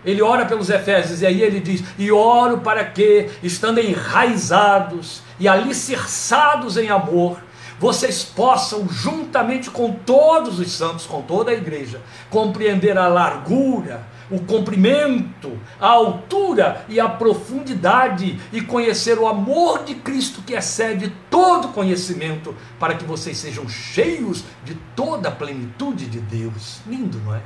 Ele 0.04 0.22
ora 0.22 0.46
pelos 0.46 0.70
Efésios 0.70 1.20
e 1.20 1.26
aí 1.26 1.42
ele 1.42 1.58
diz: 1.58 1.82
E 1.98 2.12
oro 2.12 2.58
para 2.58 2.84
que, 2.84 3.28
estando 3.42 3.80
enraizados 3.80 5.20
e 5.40 5.48
alicerçados 5.48 6.76
em 6.76 6.90
amor, 6.90 7.38
vocês 7.82 8.22
possam, 8.22 8.88
juntamente 8.88 9.68
com 9.68 9.92
todos 9.92 10.60
os 10.60 10.70
santos, 10.70 11.04
com 11.04 11.20
toda 11.20 11.50
a 11.50 11.54
igreja, 11.54 12.00
compreender 12.30 12.96
a 12.96 13.08
largura, 13.08 14.06
o 14.30 14.38
comprimento, 14.38 15.58
a 15.80 15.88
altura 15.88 16.84
e 16.88 17.00
a 17.00 17.08
profundidade 17.08 18.38
e 18.52 18.60
conhecer 18.60 19.18
o 19.18 19.26
amor 19.26 19.82
de 19.82 19.96
Cristo 19.96 20.42
que 20.42 20.54
excede 20.54 21.12
todo 21.28 21.72
conhecimento, 21.72 22.54
para 22.78 22.94
que 22.94 23.04
vocês 23.04 23.36
sejam 23.36 23.68
cheios 23.68 24.44
de 24.64 24.76
toda 24.94 25.28
a 25.28 25.32
plenitude 25.32 26.06
de 26.06 26.20
Deus. 26.20 26.78
Lindo, 26.86 27.18
não 27.18 27.34
é? 27.34 27.42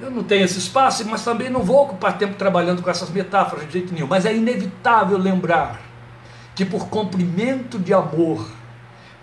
Eu 0.00 0.10
não 0.10 0.24
tenho 0.24 0.46
esse 0.46 0.58
espaço, 0.58 1.06
mas 1.06 1.22
também 1.22 1.50
não 1.50 1.62
vou 1.62 1.82
ocupar 1.82 2.16
tempo 2.16 2.34
trabalhando 2.36 2.80
com 2.80 2.88
essas 2.88 3.10
metáforas 3.10 3.66
de 3.66 3.74
jeito 3.74 3.92
nenhum, 3.92 4.06
mas 4.06 4.24
é 4.24 4.34
inevitável 4.34 5.18
lembrar 5.18 5.91
que 6.54 6.64
por 6.64 6.88
comprimento 6.88 7.78
de 7.78 7.94
amor, 7.94 8.46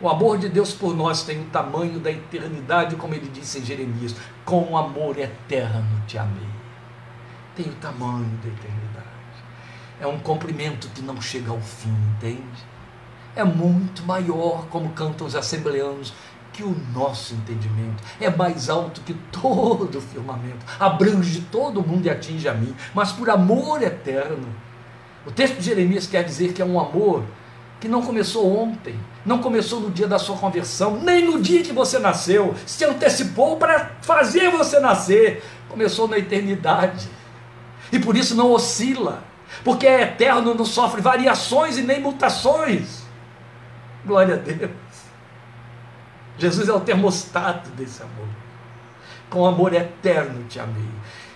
o 0.02 0.08
amor 0.08 0.38
de 0.38 0.48
Deus 0.48 0.74
por 0.74 0.96
nós 0.96 1.24
tem 1.24 1.42
o 1.42 1.46
tamanho 1.46 2.00
da 2.00 2.10
eternidade, 2.10 2.96
como 2.96 3.14
ele 3.14 3.30
disse 3.30 3.60
em 3.60 3.66
Jeremias: 3.66 4.16
com 4.46 4.78
amor 4.78 5.18
eterno 5.18 6.02
te 6.08 6.18
amei. 6.18 6.50
Tem 7.56 7.66
o 7.68 7.76
tamanho 7.76 8.40
da 8.42 8.48
eternidade. 8.48 9.10
É 10.00 10.08
um 10.08 10.20
comprimento 10.20 10.88
que 10.90 11.02
não 11.02 11.22
chega 11.22 11.52
ao 11.52 11.60
fim, 11.60 11.94
entende? 12.16 12.64
É 13.36 13.44
muito 13.44 14.04
maior, 14.04 14.68
como 14.68 14.90
cantam 14.90 15.28
os 15.28 15.36
assembleanos, 15.36 16.14
que 16.54 16.64
o 16.64 16.76
nosso 16.94 17.34
entendimento. 17.34 18.02
É 18.20 18.30
mais 18.30 18.70
alto 18.70 19.02
que 19.02 19.14
todo 19.32 19.98
o 19.98 20.02
firmamento. 20.02 20.66
Abrange 20.80 21.42
todo 21.52 21.86
mundo 21.86 22.06
e 22.06 22.10
atinge 22.10 22.48
a 22.48 22.54
mim. 22.54 22.74
Mas 22.94 23.12
por 23.12 23.30
amor 23.30 23.82
eterno 23.82 24.48
o 25.30 25.32
texto 25.32 25.58
de 25.58 25.62
Jeremias 25.62 26.08
quer 26.08 26.24
dizer 26.24 26.54
que 26.54 26.62
é 26.62 26.66
um 26.66 26.80
amor 26.80 27.24
que 27.80 27.88
não 27.88 28.02
começou 28.02 28.52
ontem, 28.52 29.00
não 29.24 29.38
começou 29.38 29.80
no 29.80 29.92
dia 29.92 30.08
da 30.08 30.18
sua 30.18 30.36
conversão, 30.36 31.00
nem 31.00 31.24
no 31.24 31.40
dia 31.40 31.62
que 31.62 31.72
você 31.72 32.00
nasceu, 32.00 32.56
se 32.66 32.84
antecipou 32.84 33.56
para 33.58 33.92
fazer 34.02 34.50
você 34.50 34.80
nascer, 34.80 35.44
começou 35.70 36.08
na 36.08 36.18
eternidade. 36.18 37.08
E 37.92 38.00
por 38.00 38.18
isso 38.18 38.34
não 38.34 38.52
oscila, 38.52 39.24
porque 39.64 39.86
é 39.86 40.02
eterno, 40.02 40.56
não 40.56 40.66
sofre 40.66 41.00
variações 41.00 41.78
e 41.78 41.84
nem 41.84 42.02
mutações. 42.02 43.04
Glória 44.04 44.34
a 44.34 44.38
Deus. 44.38 44.72
Jesus 46.40 46.68
é 46.68 46.74
o 46.74 46.80
termostato 46.80 47.70
desse 47.70 48.02
amor. 48.02 48.30
Com 49.30 49.46
amor 49.46 49.76
eterno 49.76 50.44
te 50.50 50.60
amei. 50.60 50.90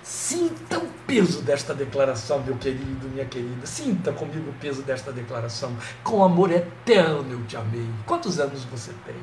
Sinta 0.04 0.80
o 0.80 0.88
peso 1.08 1.42
desta 1.42 1.74
declaração, 1.74 2.44
meu 2.44 2.58
querido, 2.58 3.08
minha 3.08 3.24
querida. 3.24 3.66
Sinta 3.66 4.12
comigo 4.12 4.50
o 4.50 4.54
peso 4.56 4.82
desta 4.82 5.14
declaração. 5.14 5.74
Com 6.04 6.24
amor 6.24 6.52
eterno 6.52 7.32
eu 7.32 7.46
te 7.46 7.56
amei. 7.56 7.88
Quantos 8.06 8.38
anos 8.38 8.66
você 8.66 8.92
tem? 9.06 9.16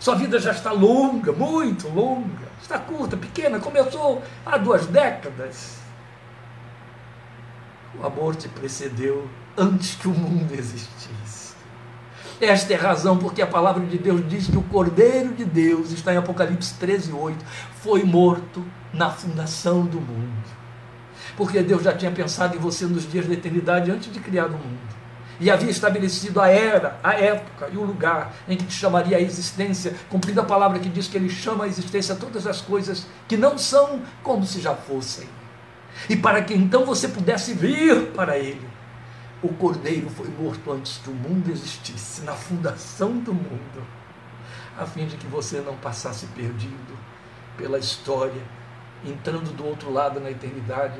Sua 0.00 0.14
vida 0.14 0.38
já 0.38 0.52
está 0.52 0.72
longa, 0.72 1.30
muito 1.32 1.88
longa. 1.88 2.48
Está 2.60 2.78
curta, 2.78 3.18
pequena, 3.18 3.60
começou 3.60 4.22
há 4.46 4.56
duas 4.56 4.86
décadas. 4.86 5.78
O 7.98 8.06
amor 8.06 8.34
te 8.34 8.48
precedeu 8.48 9.28
antes 9.56 9.94
que 9.94 10.08
o 10.08 10.10
mundo 10.10 10.52
existisse. 10.54 11.08
Esta 12.40 12.72
é 12.72 12.76
a 12.76 12.80
razão 12.80 13.16
porque 13.16 13.40
a 13.40 13.46
palavra 13.46 13.84
de 13.86 13.96
Deus 13.96 14.28
diz 14.28 14.48
que 14.48 14.56
o 14.56 14.62
Cordeiro 14.62 15.34
de 15.34 15.44
Deus, 15.44 15.92
está 15.92 16.12
em 16.12 16.16
Apocalipse 16.16 16.74
13, 16.74 17.12
8, 17.12 17.44
foi 17.76 18.02
morto 18.02 18.64
na 18.92 19.10
fundação 19.10 19.84
do 19.84 20.00
mundo. 20.00 20.44
Porque 21.36 21.62
Deus 21.62 21.82
já 21.82 21.92
tinha 21.92 22.10
pensado 22.10 22.56
em 22.56 22.58
você 22.58 22.86
nos 22.86 23.10
dias 23.10 23.26
da 23.26 23.34
eternidade 23.34 23.90
antes 23.90 24.12
de 24.12 24.20
criar 24.20 24.46
o 24.46 24.52
mundo. 24.52 24.94
E 25.40 25.50
havia 25.50 25.70
estabelecido 25.70 26.40
a 26.40 26.48
era, 26.48 26.98
a 27.02 27.14
época 27.14 27.68
e 27.72 27.76
o 27.76 27.84
lugar 27.84 28.34
em 28.48 28.56
que 28.56 28.64
te 28.64 28.74
chamaria 28.74 29.16
a 29.16 29.20
existência, 29.20 29.94
cumprindo 30.08 30.40
a 30.40 30.44
palavra 30.44 30.78
que 30.78 30.88
diz 30.88 31.08
que 31.08 31.16
ele 31.16 31.28
chama 31.28 31.64
a 31.64 31.68
existência 31.68 32.14
todas 32.14 32.46
as 32.46 32.60
coisas 32.60 33.06
que 33.26 33.36
não 33.36 33.58
são 33.58 34.00
como 34.22 34.44
se 34.44 34.60
já 34.60 34.74
fossem. 34.74 35.28
E 36.08 36.16
para 36.16 36.42
que 36.42 36.54
então 36.54 36.84
você 36.84 37.08
pudesse 37.08 37.52
vir 37.52 38.12
para 38.12 38.38
ele, 38.38 38.66
o 39.44 39.52
cordeiro 39.54 40.08
foi 40.08 40.28
morto 40.28 40.72
antes 40.72 40.98
que 40.98 41.10
o 41.10 41.14
mundo 41.14 41.50
existisse, 41.50 42.22
na 42.22 42.32
fundação 42.32 43.18
do 43.18 43.34
mundo, 43.34 43.86
a 44.78 44.86
fim 44.86 45.06
de 45.06 45.18
que 45.18 45.26
você 45.26 45.60
não 45.60 45.76
passasse 45.76 46.26
perdido 46.28 46.98
pela 47.54 47.78
história, 47.78 48.42
entrando 49.04 49.54
do 49.54 49.66
outro 49.66 49.92
lado 49.92 50.18
na 50.18 50.30
eternidade, 50.30 50.98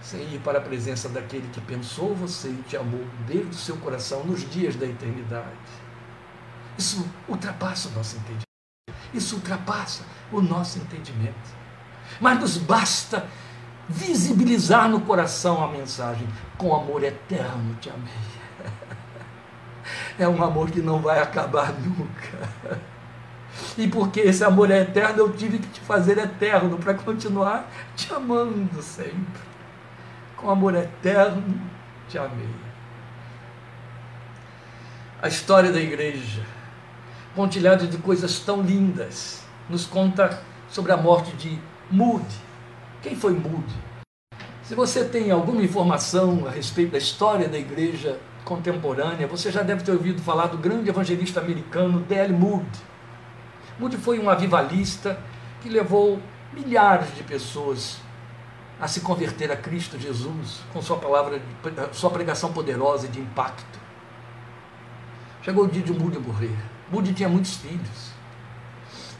sem 0.00 0.20
ir 0.32 0.40
para 0.40 0.58
a 0.58 0.62
presença 0.62 1.08
daquele 1.08 1.48
que 1.48 1.60
pensou 1.60 2.14
você 2.14 2.48
e 2.48 2.62
te 2.68 2.76
amou 2.76 3.04
desde 3.26 3.50
o 3.50 3.54
seu 3.54 3.76
coração 3.78 4.24
nos 4.24 4.48
dias 4.48 4.76
da 4.76 4.86
eternidade. 4.86 5.50
Isso 6.78 7.04
ultrapassa 7.28 7.88
o 7.88 7.92
nosso 7.92 8.16
entendimento. 8.16 8.44
Isso 9.12 9.34
ultrapassa 9.34 10.04
o 10.30 10.40
nosso 10.40 10.78
entendimento. 10.78 11.58
Mas 12.20 12.38
nos 12.38 12.56
basta 12.56 13.28
visibilizar 13.90 14.88
no 14.88 15.00
coração 15.00 15.62
a 15.62 15.68
mensagem: 15.68 16.26
com 16.56 16.74
amor 16.74 17.02
eterno 17.02 17.74
te 17.80 17.90
amei. 17.90 18.12
É 20.18 20.28
um 20.28 20.42
amor 20.42 20.70
que 20.70 20.80
não 20.80 21.00
vai 21.00 21.18
acabar 21.18 21.72
nunca. 21.72 22.78
E 23.76 23.88
porque 23.88 24.20
esse 24.20 24.44
amor 24.44 24.70
é 24.70 24.82
eterno, 24.82 25.18
eu 25.18 25.32
tive 25.32 25.58
que 25.58 25.66
te 25.66 25.80
fazer 25.80 26.18
eterno 26.18 26.78
para 26.78 26.94
continuar 26.94 27.68
te 27.96 28.12
amando 28.12 28.80
sempre. 28.82 29.42
Com 30.36 30.50
amor 30.50 30.74
eterno 30.74 31.60
te 32.08 32.18
amei. 32.18 32.54
A 35.20 35.28
história 35.28 35.72
da 35.72 35.80
igreja, 35.80 36.42
pontilhada 37.34 37.86
de 37.86 37.98
coisas 37.98 38.38
tão 38.40 38.62
lindas, 38.62 39.42
nos 39.68 39.86
conta 39.86 40.40
sobre 40.68 40.92
a 40.92 40.96
morte 40.96 41.32
de 41.32 41.58
Moody 41.90 42.49
quem 43.02 43.16
foi 43.16 43.32
Moody? 43.32 43.74
Se 44.62 44.74
você 44.74 45.04
tem 45.04 45.30
alguma 45.30 45.62
informação 45.62 46.46
a 46.46 46.50
respeito 46.50 46.92
da 46.92 46.98
história 46.98 47.48
da 47.48 47.58
igreja 47.58 48.20
contemporânea, 48.44 49.26
você 49.26 49.50
já 49.50 49.62
deve 49.62 49.82
ter 49.82 49.92
ouvido 49.92 50.22
falar 50.22 50.46
do 50.46 50.58
grande 50.58 50.88
evangelista 50.88 51.40
americano 51.40 52.00
D.L. 52.00 52.32
Moody. 52.32 52.78
Moody 53.78 53.96
foi 53.96 54.18
um 54.18 54.28
avivalista 54.28 55.18
que 55.62 55.68
levou 55.68 56.20
milhares 56.52 57.14
de 57.16 57.22
pessoas 57.22 57.96
a 58.78 58.86
se 58.86 59.00
converter 59.00 59.50
a 59.50 59.56
Cristo 59.56 59.98
Jesus 59.98 60.60
com 60.72 60.80
sua 60.80 60.96
palavra, 60.96 61.40
sua 61.92 62.10
pregação 62.10 62.52
poderosa 62.52 63.06
e 63.06 63.10
de 63.10 63.20
impacto. 63.20 63.78
Chegou 65.42 65.64
o 65.64 65.68
dia 65.68 65.82
de 65.82 65.92
Moody 65.92 66.18
morrer. 66.18 66.56
Moody 66.90 67.14
tinha 67.14 67.28
muitos 67.28 67.56
filhos. 67.56 68.12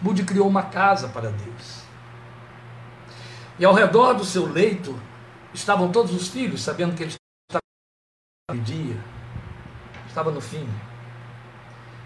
Moody 0.03 0.23
criou 0.23 0.47
uma 0.47 0.65
casa 0.65 1.09
para 1.09 1.31
Deus. 1.31 1.80
E 3.61 3.65
ao 3.67 3.75
redor 3.75 4.15
do 4.15 4.25
seu 4.25 4.51
leito 4.51 4.99
estavam 5.53 5.93
todos 5.93 6.15
os 6.15 6.29
filhos, 6.29 6.63
sabendo 6.63 6.97
que 6.97 7.03
ele 7.03 7.11
estava 7.11 7.63
no 8.51 8.61
dia, 8.63 8.97
estava 10.09 10.31
no 10.31 10.41
fim. 10.41 10.67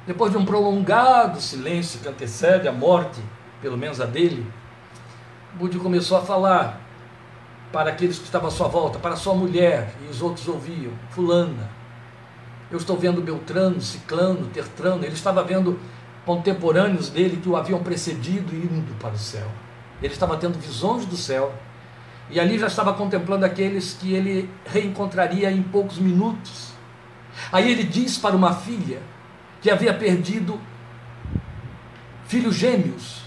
Depois 0.05 0.33
de 0.33 0.37
um 0.37 0.45
prolongado 0.45 1.41
silêncio 1.41 2.01
que 2.01 2.09
antecede 2.09 2.67
a 2.67 2.73
morte, 2.73 3.23
pelo 3.63 3.79
menos 3.79 4.01
a 4.01 4.05
dele, 4.05 4.45
Budi 5.55 5.79
começou 5.79 6.19
a 6.19 6.23
falar 6.23 6.81
para 7.73 7.91
aqueles 7.91 8.19
que 8.19 8.25
estavam 8.25 8.49
à 8.49 8.51
sua 8.51 8.67
volta, 8.67 8.99
para 8.99 9.15
sua 9.15 9.35
mulher, 9.35 9.95
e 10.05 10.11
os 10.11 10.21
outros 10.21 10.49
ouviam: 10.49 10.93
Fulana, 11.11 11.71
eu 12.69 12.79
estou 12.79 12.97
vendo 12.97 13.23
Beltrano, 13.23 13.81
Ciclano, 13.81 14.49
Tertrano. 14.49 15.05
Ele 15.05 15.15
estava 15.15 15.45
vendo 15.45 15.79
contemporâneos 16.27 17.11
dele 17.11 17.37
que 17.37 17.49
o 17.49 17.57
haviam 17.57 17.81
precedido 17.81 18.53
indo 18.57 18.99
para 18.99 19.15
o 19.15 19.19
céu. 19.19 19.49
Ele 20.03 20.13
estava 20.13 20.37
tendo 20.37 20.59
visões 20.59 21.07
do 21.07 21.17
céu. 21.17 21.53
E 22.31 22.41
ali 22.41 22.59
já 22.59 22.67
estava 22.67 22.93
contemplando 22.95 23.45
aqueles 23.45 23.95
que 23.95 24.13
ele 24.13 24.51
reencontraria 24.65 25.51
em 25.51 25.63
poucos 25.63 25.99
minutos. 25.99 26.73
Aí 27.53 27.71
ele 27.71 27.85
diz 27.85 28.19
para 28.19 28.35
uma 28.35 28.55
filha 28.55 29.01
que 29.61 29.71
havia 29.71 29.93
perdido 29.95 30.61
filhos 32.27 32.55
gêmeos, 32.55 33.23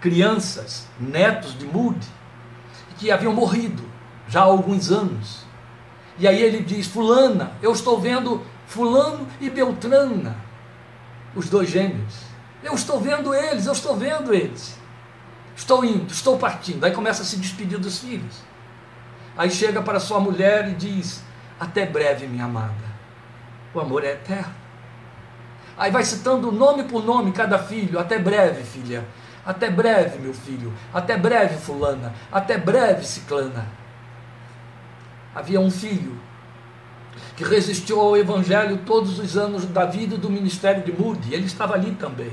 crianças, 0.00 0.86
netos 0.98 1.58
de 1.58 1.66
Moody, 1.66 2.06
que 2.98 3.10
haviam 3.10 3.32
morrido 3.32 3.82
já 4.28 4.40
há 4.40 4.44
alguns 4.44 4.90
anos. 4.90 5.44
E 6.18 6.26
aí 6.26 6.42
ele 6.42 6.62
diz: 6.62 6.86
Fulana, 6.86 7.52
eu 7.62 7.72
estou 7.72 8.00
vendo 8.00 8.42
Fulano 8.66 9.26
e 9.40 9.48
Beltrana, 9.48 10.36
os 11.34 11.48
dois 11.48 11.70
gêmeos. 11.70 12.28
Eu 12.62 12.74
estou 12.74 13.00
vendo 13.00 13.34
eles, 13.34 13.66
eu 13.66 13.72
estou 13.72 13.96
vendo 13.96 14.34
eles. 14.34 14.77
Estou 15.58 15.84
indo, 15.84 16.12
estou 16.12 16.38
partindo. 16.38 16.84
Aí 16.84 16.92
começa 16.92 17.22
a 17.22 17.24
se 17.24 17.36
despedir 17.36 17.80
dos 17.80 17.98
filhos. 17.98 18.36
Aí 19.36 19.50
chega 19.50 19.82
para 19.82 19.98
sua 19.98 20.20
mulher 20.20 20.68
e 20.68 20.74
diz: 20.74 21.20
Até 21.58 21.84
breve, 21.84 22.28
minha 22.28 22.44
amada. 22.44 22.88
O 23.74 23.80
amor 23.80 24.04
é 24.04 24.12
eterno. 24.12 24.54
Aí 25.76 25.90
vai 25.90 26.04
citando 26.04 26.52
nome 26.52 26.84
por 26.84 27.04
nome 27.04 27.32
cada 27.32 27.58
filho: 27.58 27.98
Até 27.98 28.20
breve, 28.20 28.62
filha. 28.62 29.04
Até 29.44 29.68
breve, 29.68 30.20
meu 30.20 30.32
filho. 30.32 30.72
Até 30.94 31.16
breve, 31.16 31.56
Fulana. 31.56 32.14
Até 32.30 32.56
breve, 32.56 33.04
Ciclana. 33.04 33.66
Havia 35.34 35.60
um 35.60 35.72
filho 35.72 36.20
que 37.34 37.42
resistiu 37.42 38.00
ao 38.00 38.16
Evangelho 38.16 38.78
todos 38.86 39.18
os 39.18 39.36
anos 39.36 39.66
da 39.66 39.84
vida 39.84 40.16
do 40.16 40.30
ministério 40.30 40.84
de 40.84 40.92
Moody. 40.92 41.34
Ele 41.34 41.46
estava 41.46 41.74
ali 41.74 41.96
também. 41.96 42.32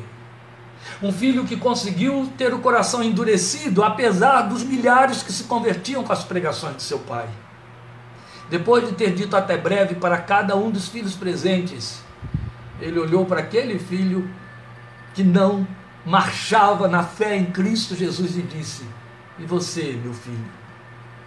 Um 1.02 1.12
filho 1.12 1.46
que 1.46 1.58
conseguiu 1.58 2.32
ter 2.38 2.54
o 2.54 2.60
coração 2.60 3.04
endurecido, 3.04 3.84
apesar 3.84 4.44
dos 4.44 4.64
milhares 4.64 5.24
que 5.24 5.32
se 5.32 5.46
convertiam 5.46 6.04
com 6.04 6.14
as 6.14 6.24
pregações 6.24 6.78
de 6.78 6.84
seu 6.84 7.00
pai. 7.00 7.28
Depois 8.50 8.88
de 8.88 8.94
ter 8.94 9.14
dito 9.14 9.36
até 9.36 9.58
breve 9.58 9.96
para 9.96 10.18
cada 10.18 10.56
um 10.56 10.70
dos 10.70 10.88
filhos 10.88 11.16
presentes, 11.16 12.02
ele 12.80 13.00
olhou 13.00 13.26
para 13.26 13.40
aquele 13.40 13.80
filho 13.80 14.30
que 15.14 15.24
não 15.24 15.68
marchava 16.06 16.88
na 16.88 17.04
fé 17.04 17.36
em 17.36 17.46
Cristo 17.46 17.96
Jesus 17.96 18.38
e 18.38 18.42
disse: 18.44 18.86
E 19.40 19.46
você, 19.46 20.00
meu 20.02 20.14
filho? 20.14 20.46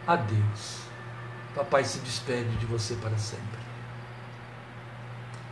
Adeus. 0.06 0.78
Papai 1.54 1.84
se 1.84 1.98
despede 1.98 2.50
de 2.56 2.66
você 2.66 2.94
para 2.94 3.18
sempre. 3.18 3.58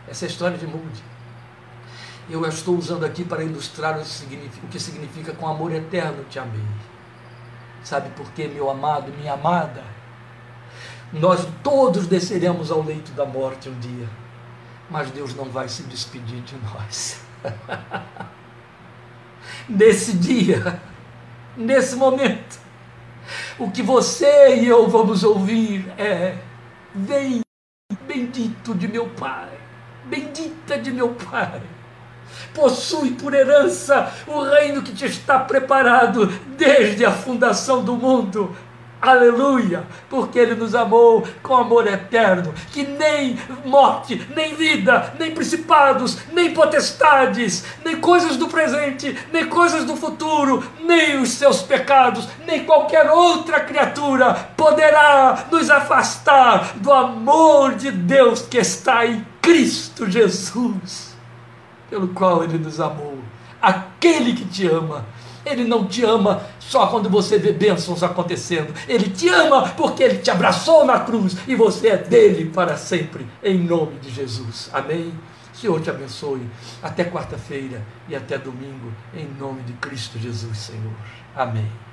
Essa 0.09 0.25
é 0.25 0.29
a 0.29 0.31
história 0.31 0.57
de 0.57 0.67
Moody 0.67 1.16
eu 2.29 2.45
a 2.45 2.49
estou 2.49 2.77
usando 2.77 3.05
aqui 3.05 3.25
para 3.25 3.45
ilustrar 3.45 3.99
o 3.99 4.69
que 4.69 4.81
significa 4.81 5.33
com 5.33 5.47
amor 5.47 5.73
eterno 5.73 6.25
te 6.25 6.39
amei. 6.39 6.61
Sabe 7.85 8.11
por 8.11 8.31
quê, 8.33 8.49
meu 8.49 8.69
amado, 8.69 9.13
minha 9.13 9.35
amada? 9.35 9.85
Nós 11.13 11.47
todos 11.63 12.07
desceremos 12.07 12.71
ao 12.71 12.83
leito 12.83 13.13
da 13.13 13.25
morte 13.25 13.69
um 13.69 13.79
dia, 13.79 14.09
mas 14.91 15.11
Deus 15.11 15.35
não 15.35 15.45
vai 15.45 15.69
se 15.69 15.85
despedir 15.85 16.43
de 16.43 16.57
nós. 16.57 17.21
nesse 19.69 20.15
dia, 20.15 20.83
nesse 21.57 21.95
momento, 21.95 22.59
o 23.57 23.71
que 23.71 23.83
você 23.83 24.57
e 24.57 24.67
eu 24.67 24.89
vamos 24.89 25.23
ouvir 25.23 25.89
é: 25.97 26.37
Vem, 26.93 27.41
bendito 28.07 28.75
de 28.75 28.89
meu 28.89 29.09
Pai 29.11 29.57
bendita 30.07 30.79
de 30.79 30.93
meu 30.93 31.15
Pai, 31.15 31.61
possui 32.55 33.13
por 33.13 33.35
herança 33.35 34.13
o 34.27 34.43
reino 34.43 34.83
que 34.83 34.93
te 34.93 35.07
está 35.07 35.39
preparado 35.39 36.27
desde 36.57 37.05
a 37.05 37.11
fundação 37.11 37.85
do 37.85 37.95
mundo. 37.95 38.55
Aleluia! 39.01 39.85
Porque 40.09 40.39
Ele 40.39 40.55
nos 40.55 40.75
amou 40.75 41.27
com 41.43 41.55
amor 41.55 41.87
eterno, 41.87 42.53
que 42.73 42.83
nem 42.83 43.39
morte, 43.65 44.27
nem 44.35 44.55
vida, 44.55 45.15
nem 45.19 45.33
principados, 45.33 46.19
nem 46.33 46.53
potestades, 46.53 47.65
nem 47.85 48.01
coisas 48.01 48.37
do 48.37 48.49
presente, 48.49 49.17
nem 49.33 49.47
coisas 49.47 49.85
do 49.85 49.97
futuro, 49.97 50.65
nem 50.81 51.21
os 51.21 51.31
seus 51.31 51.63
pecados, 51.63 52.27
nem 52.47 52.65
qualquer 52.65 53.11
outra 53.11 53.61
criatura 53.61 54.35
poderá 54.57 55.47
nos 55.53 55.71
afastar 55.71 56.73
do 56.77 56.93
amor 56.93 57.75
de 57.75 57.93
Deus 57.93 58.43
que 58.43 58.59
está 58.59 59.07
em 59.07 59.25
Cristo 59.43 60.11
Jesus, 60.11 61.06
pelo 61.89 62.09
qual 62.09 62.45
Ele 62.45 62.59
nos 62.59 62.81
amou. 62.81 63.19
Aquele 63.61 64.35
que 64.35 64.45
te 64.45 64.67
ama 64.67 65.05
ele 65.47 65.65
não 65.65 65.87
te 65.87 66.05
ama 66.05 66.43
só 66.59 66.89
quando 66.89 67.09
você 67.09 67.39
vê 67.39 67.53
bênçãos 67.53 68.03
acontecendo. 68.03 68.75
Ele 68.89 69.09
te 69.09 69.29
ama 69.29 69.69
porque 69.71 70.03
ele 70.03 70.19
te 70.19 70.31
abraçou 70.31 70.85
na 70.85 70.99
cruz 71.01 71.37
e 71.47 71.55
você 71.55 71.89
é 71.91 71.97
dele 71.97 72.51
para 72.51 72.77
sempre, 72.77 73.25
em 73.43 73.59
nome 73.59 73.99
de 74.01 74.11
Jesus. 74.11 74.69
Amém? 74.73 75.13
Senhor 75.53 75.81
te 75.81 75.89
abençoe. 75.89 76.47
Até 76.83 77.05
quarta-feira 77.05 77.83
e 78.09 78.17
até 78.17 78.37
domingo, 78.37 78.93
em 79.15 79.27
nome 79.39 79.63
de 79.63 79.73
Cristo 79.75 80.19
Jesus, 80.19 80.59
Senhor. 80.59 80.93
Amém. 81.35 81.86